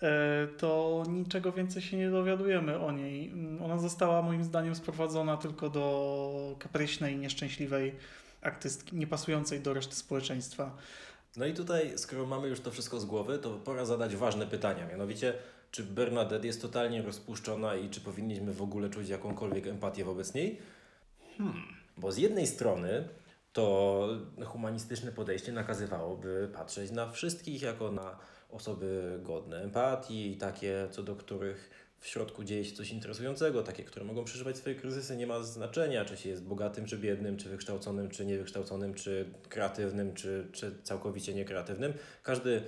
e, 0.01 0.47
to 0.47 1.03
niczego 1.09 1.51
więcej 1.51 1.81
się 1.81 1.97
nie 1.97 2.09
dowiadujemy 2.09 2.79
o 2.79 2.91
niej. 2.91 3.33
Ona 3.63 3.77
została 3.77 4.21
moim 4.21 4.43
zdaniem 4.43 4.75
sprowadzona 4.75 5.37
tylko 5.37 5.69
do 5.69 6.55
kapryśnej, 6.59 7.17
nieszczęśliwej 7.17 7.95
artystki, 8.47 8.95
niepasującej 8.95 9.59
do 9.59 9.73
reszty 9.73 9.95
społeczeństwa. 9.95 10.77
No 11.37 11.45
i 11.45 11.53
tutaj, 11.53 11.97
skoro 11.97 12.25
mamy 12.25 12.47
już 12.47 12.59
to 12.59 12.71
wszystko 12.71 12.99
z 12.99 13.05
głowy, 13.05 13.39
to 13.39 13.49
pora 13.49 13.85
zadać 13.85 14.15
ważne 14.15 14.47
pytania. 14.47 14.87
Mianowicie, 14.87 15.33
czy 15.71 15.83
Bernadette 15.83 16.47
jest 16.47 16.61
totalnie 16.61 17.01
rozpuszczona 17.01 17.75
i 17.75 17.89
czy 17.89 18.01
powinniśmy 18.01 18.53
w 18.53 18.61
ogóle 18.61 18.89
czuć 18.89 19.09
jakąkolwiek 19.09 19.67
empatię 19.67 20.05
wobec 20.05 20.33
niej? 20.33 20.59
Hmm. 21.37 21.63
Bo 21.97 22.11
z 22.11 22.17
jednej 22.17 22.47
strony 22.47 23.09
to 23.53 24.07
humanistyczne 24.45 25.11
podejście 25.11 25.51
nakazywałoby 25.51 26.49
patrzeć 26.53 26.91
na 26.91 27.11
wszystkich 27.11 27.61
jako 27.61 27.91
na 27.91 28.17
osoby 28.49 29.19
godne 29.23 29.61
empatii 29.63 30.31
i 30.31 30.37
takie, 30.37 30.87
co 30.91 31.03
do 31.03 31.15
których 31.15 31.86
w 31.99 32.07
środku 32.07 32.43
dzieje 32.43 32.65
się 32.65 32.75
coś 32.75 32.91
interesującego, 32.91 33.63
takie, 33.63 33.83
które 33.83 34.05
mogą 34.05 34.23
przeżywać 34.23 34.57
swoje 34.57 34.75
kryzysy, 34.75 35.17
nie 35.17 35.27
ma 35.27 35.43
znaczenia, 35.43 36.05
czy 36.05 36.17
się 36.17 36.29
jest 36.29 36.43
bogatym, 36.43 36.85
czy 36.85 36.97
biednym, 36.97 37.37
czy 37.37 37.49
wykształconym, 37.49 38.09
czy 38.09 38.25
niewykształconym, 38.25 38.93
czy 38.93 39.25
kreatywnym, 39.49 40.13
czy, 40.13 40.47
czy 40.51 40.71
całkowicie 40.83 41.33
niekreatywnym. 41.33 41.93
Każdy, 42.23 42.61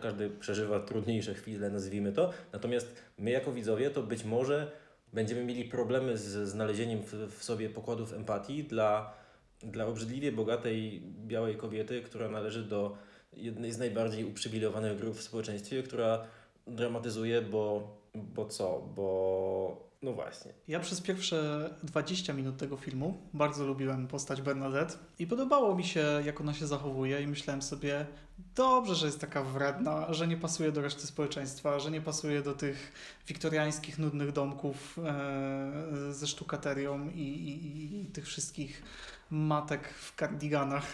każdy 0.00 0.30
przeżywa 0.30 0.80
trudniejsze 0.80 1.34
chwile, 1.34 1.70
nazwijmy 1.70 2.12
to. 2.12 2.32
Natomiast 2.52 2.94
my 3.18 3.30
jako 3.30 3.52
widzowie 3.52 3.90
to 3.90 4.02
być 4.02 4.24
może 4.24 4.72
będziemy 5.12 5.44
mieli 5.44 5.64
problemy 5.64 6.18
z 6.18 6.48
znalezieniem 6.48 7.02
w, 7.02 7.12
w 7.12 7.44
sobie 7.44 7.70
pokładów 7.70 8.12
empatii 8.12 8.64
dla, 8.64 9.14
dla 9.62 9.86
obrzydliwie 9.86 10.32
bogatej 10.32 11.02
białej 11.26 11.56
kobiety, 11.56 12.02
która 12.02 12.28
należy 12.28 12.64
do 12.64 12.96
jednej 13.32 13.72
z 13.72 13.78
najbardziej 13.78 14.24
uprzywilejowanych 14.24 14.98
grup 14.98 15.16
w 15.16 15.22
społeczeństwie, 15.22 15.82
która 15.82 16.26
dramatyzuje, 16.66 17.42
bo 17.42 17.96
bo 18.22 18.46
co? 18.46 18.82
Bo 18.96 19.86
no 20.02 20.12
właśnie. 20.12 20.52
Ja 20.68 20.80
przez 20.80 21.00
pierwsze 21.00 21.70
20 21.82 22.32
minut 22.32 22.56
tego 22.56 22.76
filmu 22.76 23.20
bardzo 23.34 23.66
lubiłem 23.66 24.06
postać 24.06 24.42
Bernadette 24.42 24.94
i 25.18 25.26
podobało 25.26 25.74
mi 25.74 25.84
się, 25.84 26.22
jak 26.24 26.40
ona 26.40 26.54
się 26.54 26.66
zachowuje 26.66 27.22
i 27.22 27.26
myślałem 27.26 27.62
sobie, 27.62 28.06
dobrze, 28.54 28.94
że 28.94 29.06
jest 29.06 29.20
taka 29.20 29.42
wredna, 29.42 30.14
że 30.14 30.26
nie 30.28 30.36
pasuje 30.36 30.72
do 30.72 30.80
reszty 30.80 31.06
społeczeństwa, 31.06 31.78
że 31.78 31.90
nie 31.90 32.00
pasuje 32.00 32.42
do 32.42 32.54
tych 32.54 32.92
wiktoriańskich, 33.26 33.98
nudnych 33.98 34.32
domków 34.32 34.98
e, 35.04 36.12
ze 36.12 36.26
sztukaterią 36.26 37.10
i, 37.10 37.20
i, 37.20 38.00
i 38.02 38.06
tych 38.06 38.26
wszystkich 38.26 38.82
matek 39.30 39.88
w 39.88 40.14
kardiganach 40.14 40.92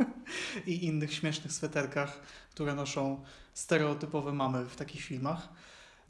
i 0.66 0.84
innych 0.84 1.14
śmiesznych 1.14 1.52
sweterkach, 1.52 2.20
które 2.50 2.74
noszą 2.74 3.22
stereotypowe 3.54 4.32
mamy 4.32 4.64
w 4.64 4.76
takich 4.76 5.00
filmach 5.00 5.48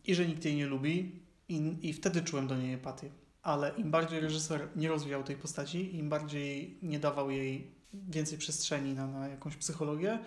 i 0.04 0.14
że 0.14 0.26
nikt 0.26 0.44
jej 0.44 0.56
nie 0.56 0.66
lubi 0.66 1.20
i, 1.48 1.78
i 1.82 1.92
wtedy 1.92 2.22
czułem 2.22 2.46
do 2.46 2.56
niej 2.56 2.74
empatię. 2.74 3.10
Ale 3.42 3.72
im 3.76 3.90
bardziej 3.90 4.20
reżyser 4.20 4.68
nie 4.76 4.88
rozwijał 4.88 5.24
tej 5.24 5.36
postaci, 5.36 5.96
im 5.96 6.08
bardziej 6.08 6.78
nie 6.82 6.98
dawał 6.98 7.30
jej 7.30 7.70
więcej 7.94 8.38
przestrzeni 8.38 8.94
na, 8.94 9.06
na 9.06 9.28
jakąś 9.28 9.56
psychologię, 9.56 10.18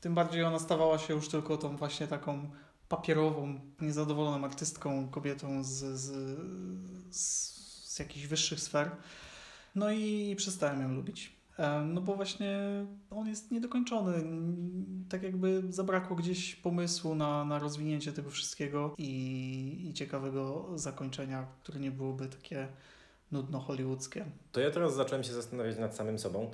tym 0.00 0.14
bardziej 0.14 0.44
ona 0.44 0.58
stawała 0.58 0.98
się 0.98 1.14
już 1.14 1.28
tylko 1.28 1.56
tą 1.56 1.76
właśnie 1.76 2.06
taką 2.06 2.50
papierową, 2.88 3.60
niezadowoloną 3.80 4.44
artystką, 4.44 5.08
kobietą 5.08 5.64
z, 5.64 5.68
z, 5.68 6.38
z, 7.10 7.20
z 7.84 7.98
jakichś 7.98 8.26
wyższych 8.26 8.60
sfer. 8.60 8.90
No 9.74 9.90
i 9.90 10.34
przestałem 10.36 10.82
ją 10.82 10.94
lubić. 10.94 11.37
No 11.86 12.00
bo 12.00 12.16
właśnie 12.16 12.58
on 13.10 13.28
jest 13.28 13.50
niedokończony. 13.50 14.12
Tak 15.08 15.22
jakby 15.22 15.62
zabrakło 15.68 16.16
gdzieś 16.16 16.56
pomysłu 16.56 17.14
na, 17.14 17.44
na 17.44 17.58
rozwinięcie 17.58 18.12
tego 18.12 18.30
wszystkiego 18.30 18.94
i, 18.98 19.86
i 19.88 19.92
ciekawego 19.92 20.68
zakończenia, 20.74 21.46
które 21.62 21.80
nie 21.80 21.90
byłoby 21.90 22.28
takie 22.28 22.68
nudno 23.32 23.60
hollywoodzkie. 23.60 24.24
To 24.52 24.60
ja 24.60 24.70
teraz 24.70 24.94
zacząłem 24.94 25.24
się 25.24 25.32
zastanawiać 25.32 25.78
nad 25.78 25.96
samym 25.96 26.18
sobą, 26.18 26.50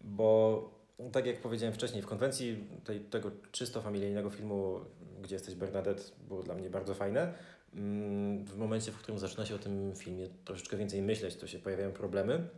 bo 0.00 0.76
tak 1.12 1.26
jak 1.26 1.40
powiedziałem 1.40 1.74
wcześniej, 1.74 2.02
w 2.02 2.06
konwencji 2.06 2.64
tej, 2.84 3.00
tego 3.00 3.30
czysto 3.52 3.82
familijnego 3.82 4.30
filmu, 4.30 4.80
gdzie 5.22 5.34
jesteś 5.34 5.54
Bernadette, 5.54 6.02
było 6.28 6.42
dla 6.42 6.54
mnie 6.54 6.70
bardzo 6.70 6.94
fajne. 6.94 7.34
Mm, 7.74 8.44
w 8.44 8.56
momencie, 8.56 8.92
w 8.92 8.96
którym 8.96 9.18
zaczyna 9.18 9.46
się 9.46 9.54
o 9.54 9.58
tym 9.58 9.92
filmie 9.96 10.28
troszeczkę 10.44 10.76
więcej 10.76 11.02
myśleć, 11.02 11.36
to 11.36 11.46
się 11.46 11.58
pojawiają 11.58 11.92
problemy. 11.92 12.48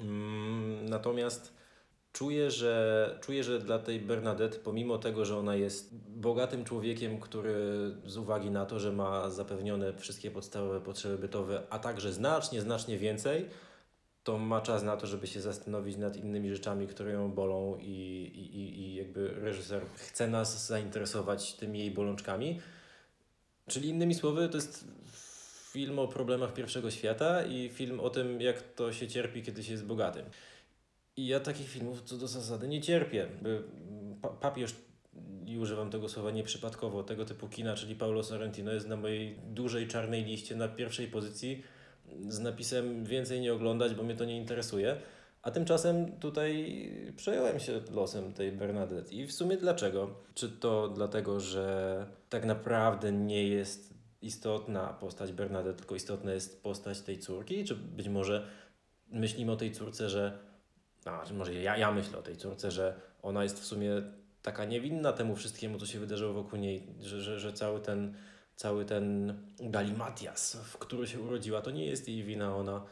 Mm, 0.00 0.88
natomiast 0.88 1.52
czuję, 2.12 2.50
że, 2.50 3.18
czuję, 3.20 3.44
że 3.44 3.58
dla 3.58 3.78
tej 3.78 4.00
Bernadette, 4.00 4.58
pomimo 4.58 4.98
tego, 4.98 5.24
że 5.24 5.38
ona 5.38 5.56
jest 5.56 5.94
bogatym 6.08 6.64
człowiekiem, 6.64 7.20
który 7.20 7.54
z 8.06 8.16
uwagi 8.16 8.50
na 8.50 8.66
to, 8.66 8.80
że 8.80 8.92
ma 8.92 9.30
zapewnione 9.30 9.92
wszystkie 9.92 10.30
podstawowe 10.30 10.80
potrzeby 10.80 11.18
bytowe, 11.18 11.62
a 11.70 11.78
także 11.78 12.12
znacznie, 12.12 12.60
znacznie 12.60 12.98
więcej, 12.98 13.46
to 14.24 14.38
ma 14.38 14.60
czas 14.60 14.82
na 14.82 14.96
to, 14.96 15.06
żeby 15.06 15.26
się 15.26 15.40
zastanowić 15.40 15.96
nad 15.96 16.16
innymi 16.16 16.50
rzeczami, 16.50 16.86
które 16.86 17.12
ją 17.12 17.32
bolą 17.32 17.78
i, 17.80 17.92
i, 18.34 18.80
i 18.80 18.94
jakby 18.94 19.28
reżyser 19.28 19.82
chce 19.94 20.28
nas 20.28 20.66
zainteresować 20.66 21.54
tymi 21.54 21.78
jej 21.78 21.90
bolączkami. 21.90 22.60
Czyli 23.66 23.88
innymi 23.88 24.14
słowy, 24.14 24.48
to 24.48 24.56
jest 24.56 24.84
film 25.72 25.98
o 25.98 26.08
problemach 26.08 26.52
pierwszego 26.52 26.90
świata 26.90 27.46
i 27.46 27.68
film 27.68 28.00
o 28.00 28.10
tym, 28.10 28.40
jak 28.40 28.62
to 28.62 28.92
się 28.92 29.08
cierpi, 29.08 29.42
kiedy 29.42 29.64
się 29.64 29.72
jest 29.72 29.86
bogatym. 29.86 30.24
I 31.16 31.26
ja 31.26 31.40
takich 31.40 31.68
filmów 31.68 32.02
co 32.02 32.16
do 32.16 32.28
zasady 32.28 32.68
nie 32.68 32.80
cierpię. 32.80 33.28
Pa 34.22 34.28
papież, 34.28 34.74
i 35.46 35.58
używam 35.58 35.90
tego 35.90 36.08
słowa 36.08 36.30
nieprzypadkowo, 36.30 37.02
tego 37.02 37.24
typu 37.24 37.48
kina, 37.48 37.74
czyli 37.74 37.94
Paulo 37.94 38.22
Sorrentino 38.22 38.72
jest 38.72 38.88
na 38.88 38.96
mojej 38.96 39.38
dużej 39.46 39.88
czarnej 39.88 40.24
liście 40.24 40.56
na 40.56 40.68
pierwszej 40.68 41.08
pozycji 41.08 41.62
z 42.28 42.38
napisem 42.38 43.04
więcej 43.04 43.40
nie 43.40 43.52
oglądać, 43.52 43.94
bo 43.94 44.02
mnie 44.02 44.16
to 44.16 44.24
nie 44.24 44.36
interesuje. 44.36 44.96
A 45.42 45.50
tymczasem 45.50 46.12
tutaj 46.12 46.82
przejąłem 47.16 47.60
się 47.60 47.80
losem 47.90 48.32
tej 48.32 48.52
Bernadette. 48.52 49.14
I 49.14 49.26
w 49.26 49.32
sumie 49.32 49.56
dlaczego? 49.56 50.14
Czy 50.34 50.48
to 50.48 50.88
dlatego, 50.88 51.40
że 51.40 52.06
tak 52.28 52.44
naprawdę 52.44 53.12
nie 53.12 53.48
jest 53.48 53.94
istotna 54.22 54.86
postać 54.86 55.32
Bernadette, 55.32 55.78
tylko 55.78 55.94
istotna 55.94 56.32
jest 56.32 56.62
postać 56.62 57.00
tej 57.00 57.18
córki? 57.18 57.64
Czy 57.64 57.74
być 57.74 58.08
może 58.08 58.48
myślimy 59.08 59.52
o 59.52 59.56
tej 59.56 59.72
córce, 59.72 60.10
że. 60.10 60.38
No, 61.06 61.22
może 61.34 61.54
ja, 61.54 61.76
ja 61.76 61.92
myślę 61.92 62.18
o 62.18 62.22
tej 62.22 62.36
córce, 62.36 62.70
że 62.70 63.00
ona 63.22 63.42
jest 63.42 63.60
w 63.60 63.64
sumie 63.64 63.90
taka 64.42 64.64
niewinna 64.64 65.12
temu 65.12 65.36
wszystkiemu, 65.36 65.78
co 65.78 65.86
się 65.86 65.98
wydarzyło 65.98 66.32
wokół 66.32 66.58
niej, 66.58 66.86
że, 67.00 67.20
że, 67.20 67.40
że 67.40 67.52
cały 67.52 67.80
ten 67.80 68.14
cały 68.58 68.84
ten 68.84 69.34
galimatias, 69.60 70.56
w 70.64 70.78
który 70.78 71.06
się 71.06 71.20
urodziła, 71.20 71.60
to 71.60 71.70
nie 71.70 71.86
jest 71.86 72.08
jej 72.08 72.22
wina, 72.22 72.56
ona 72.56 72.84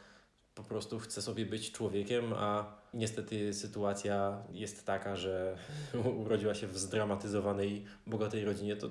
po 0.54 0.62
prostu 0.62 0.98
chce 0.98 1.22
sobie 1.22 1.46
być 1.46 1.72
człowiekiem, 1.72 2.32
a 2.32 2.76
niestety 2.94 3.54
sytuacja 3.54 4.42
jest 4.52 4.86
taka, 4.86 5.16
że 5.16 5.56
urodziła 6.24 6.54
się 6.54 6.66
w 6.66 6.78
zdramatyzowanej, 6.78 7.84
bogatej 8.06 8.44
rodzinie, 8.44 8.76
to 8.76 8.90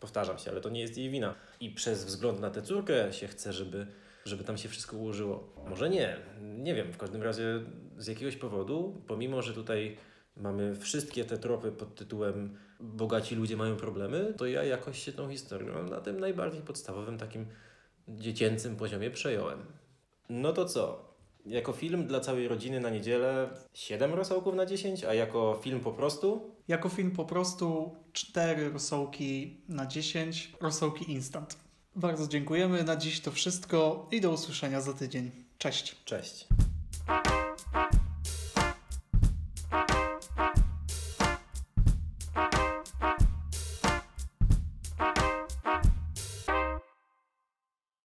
Powtarzam 0.00 0.38
się, 0.38 0.50
ale 0.50 0.60
to 0.60 0.68
nie 0.68 0.80
jest 0.80 0.98
jej 0.98 1.10
wina. 1.10 1.34
I 1.60 1.70
przez 1.70 2.04
wzgląd 2.04 2.40
na 2.40 2.50
tę 2.50 2.62
córkę 2.62 3.12
się 3.12 3.28
chce, 3.28 3.52
żeby, 3.52 3.86
żeby 4.24 4.44
tam 4.44 4.58
się 4.58 4.68
wszystko 4.68 4.96
ułożyło. 4.96 5.54
Może 5.68 5.90
nie, 5.90 6.16
nie 6.40 6.74
wiem. 6.74 6.92
W 6.92 6.98
każdym 6.98 7.22
razie 7.22 7.60
z 7.98 8.06
jakiegoś 8.06 8.36
powodu, 8.36 9.02
pomimo 9.06 9.42
że 9.42 9.54
tutaj 9.54 9.96
mamy 10.36 10.76
wszystkie 10.76 11.24
te 11.24 11.38
tropy 11.38 11.72
pod 11.72 11.94
tytułem 11.94 12.56
bogaci 12.80 13.34
ludzie 13.34 13.56
mają 13.56 13.76
problemy, 13.76 14.34
to 14.36 14.46
ja 14.46 14.64
jakoś 14.64 15.04
się 15.04 15.12
tą 15.12 15.30
historią 15.30 15.84
na 15.84 16.00
tym 16.00 16.20
najbardziej 16.20 16.62
podstawowym, 16.62 17.18
takim 17.18 17.46
dziecięcym 18.08 18.76
poziomie 18.76 19.10
przejąłem. 19.10 19.58
No 20.28 20.52
to 20.52 20.64
co? 20.64 21.09
Jako 21.46 21.72
film 21.72 22.06
dla 22.06 22.20
całej 22.20 22.48
rodziny 22.48 22.80
na 22.80 22.90
niedzielę 22.90 23.48
7 23.74 24.14
rosołków 24.14 24.54
na 24.54 24.66
10, 24.66 25.04
a 25.04 25.14
jako 25.14 25.60
film 25.62 25.80
po 25.80 25.92
prostu? 25.92 26.54
Jako 26.68 26.88
film 26.88 27.10
po 27.10 27.24
prostu 27.24 27.96
4 28.12 28.68
rosołki 28.68 29.60
na 29.68 29.86
10, 29.86 30.52
rosołki 30.60 31.12
instant. 31.12 31.56
Bardzo 31.96 32.28
dziękujemy. 32.28 32.84
Na 32.84 32.96
dziś 32.96 33.20
to 33.20 33.30
wszystko 33.30 34.08
i 34.10 34.20
do 34.20 34.30
usłyszenia 34.30 34.80
za 34.80 34.92
tydzień. 34.92 35.30
Cześć. 35.58 35.96
Cześć. 36.04 36.46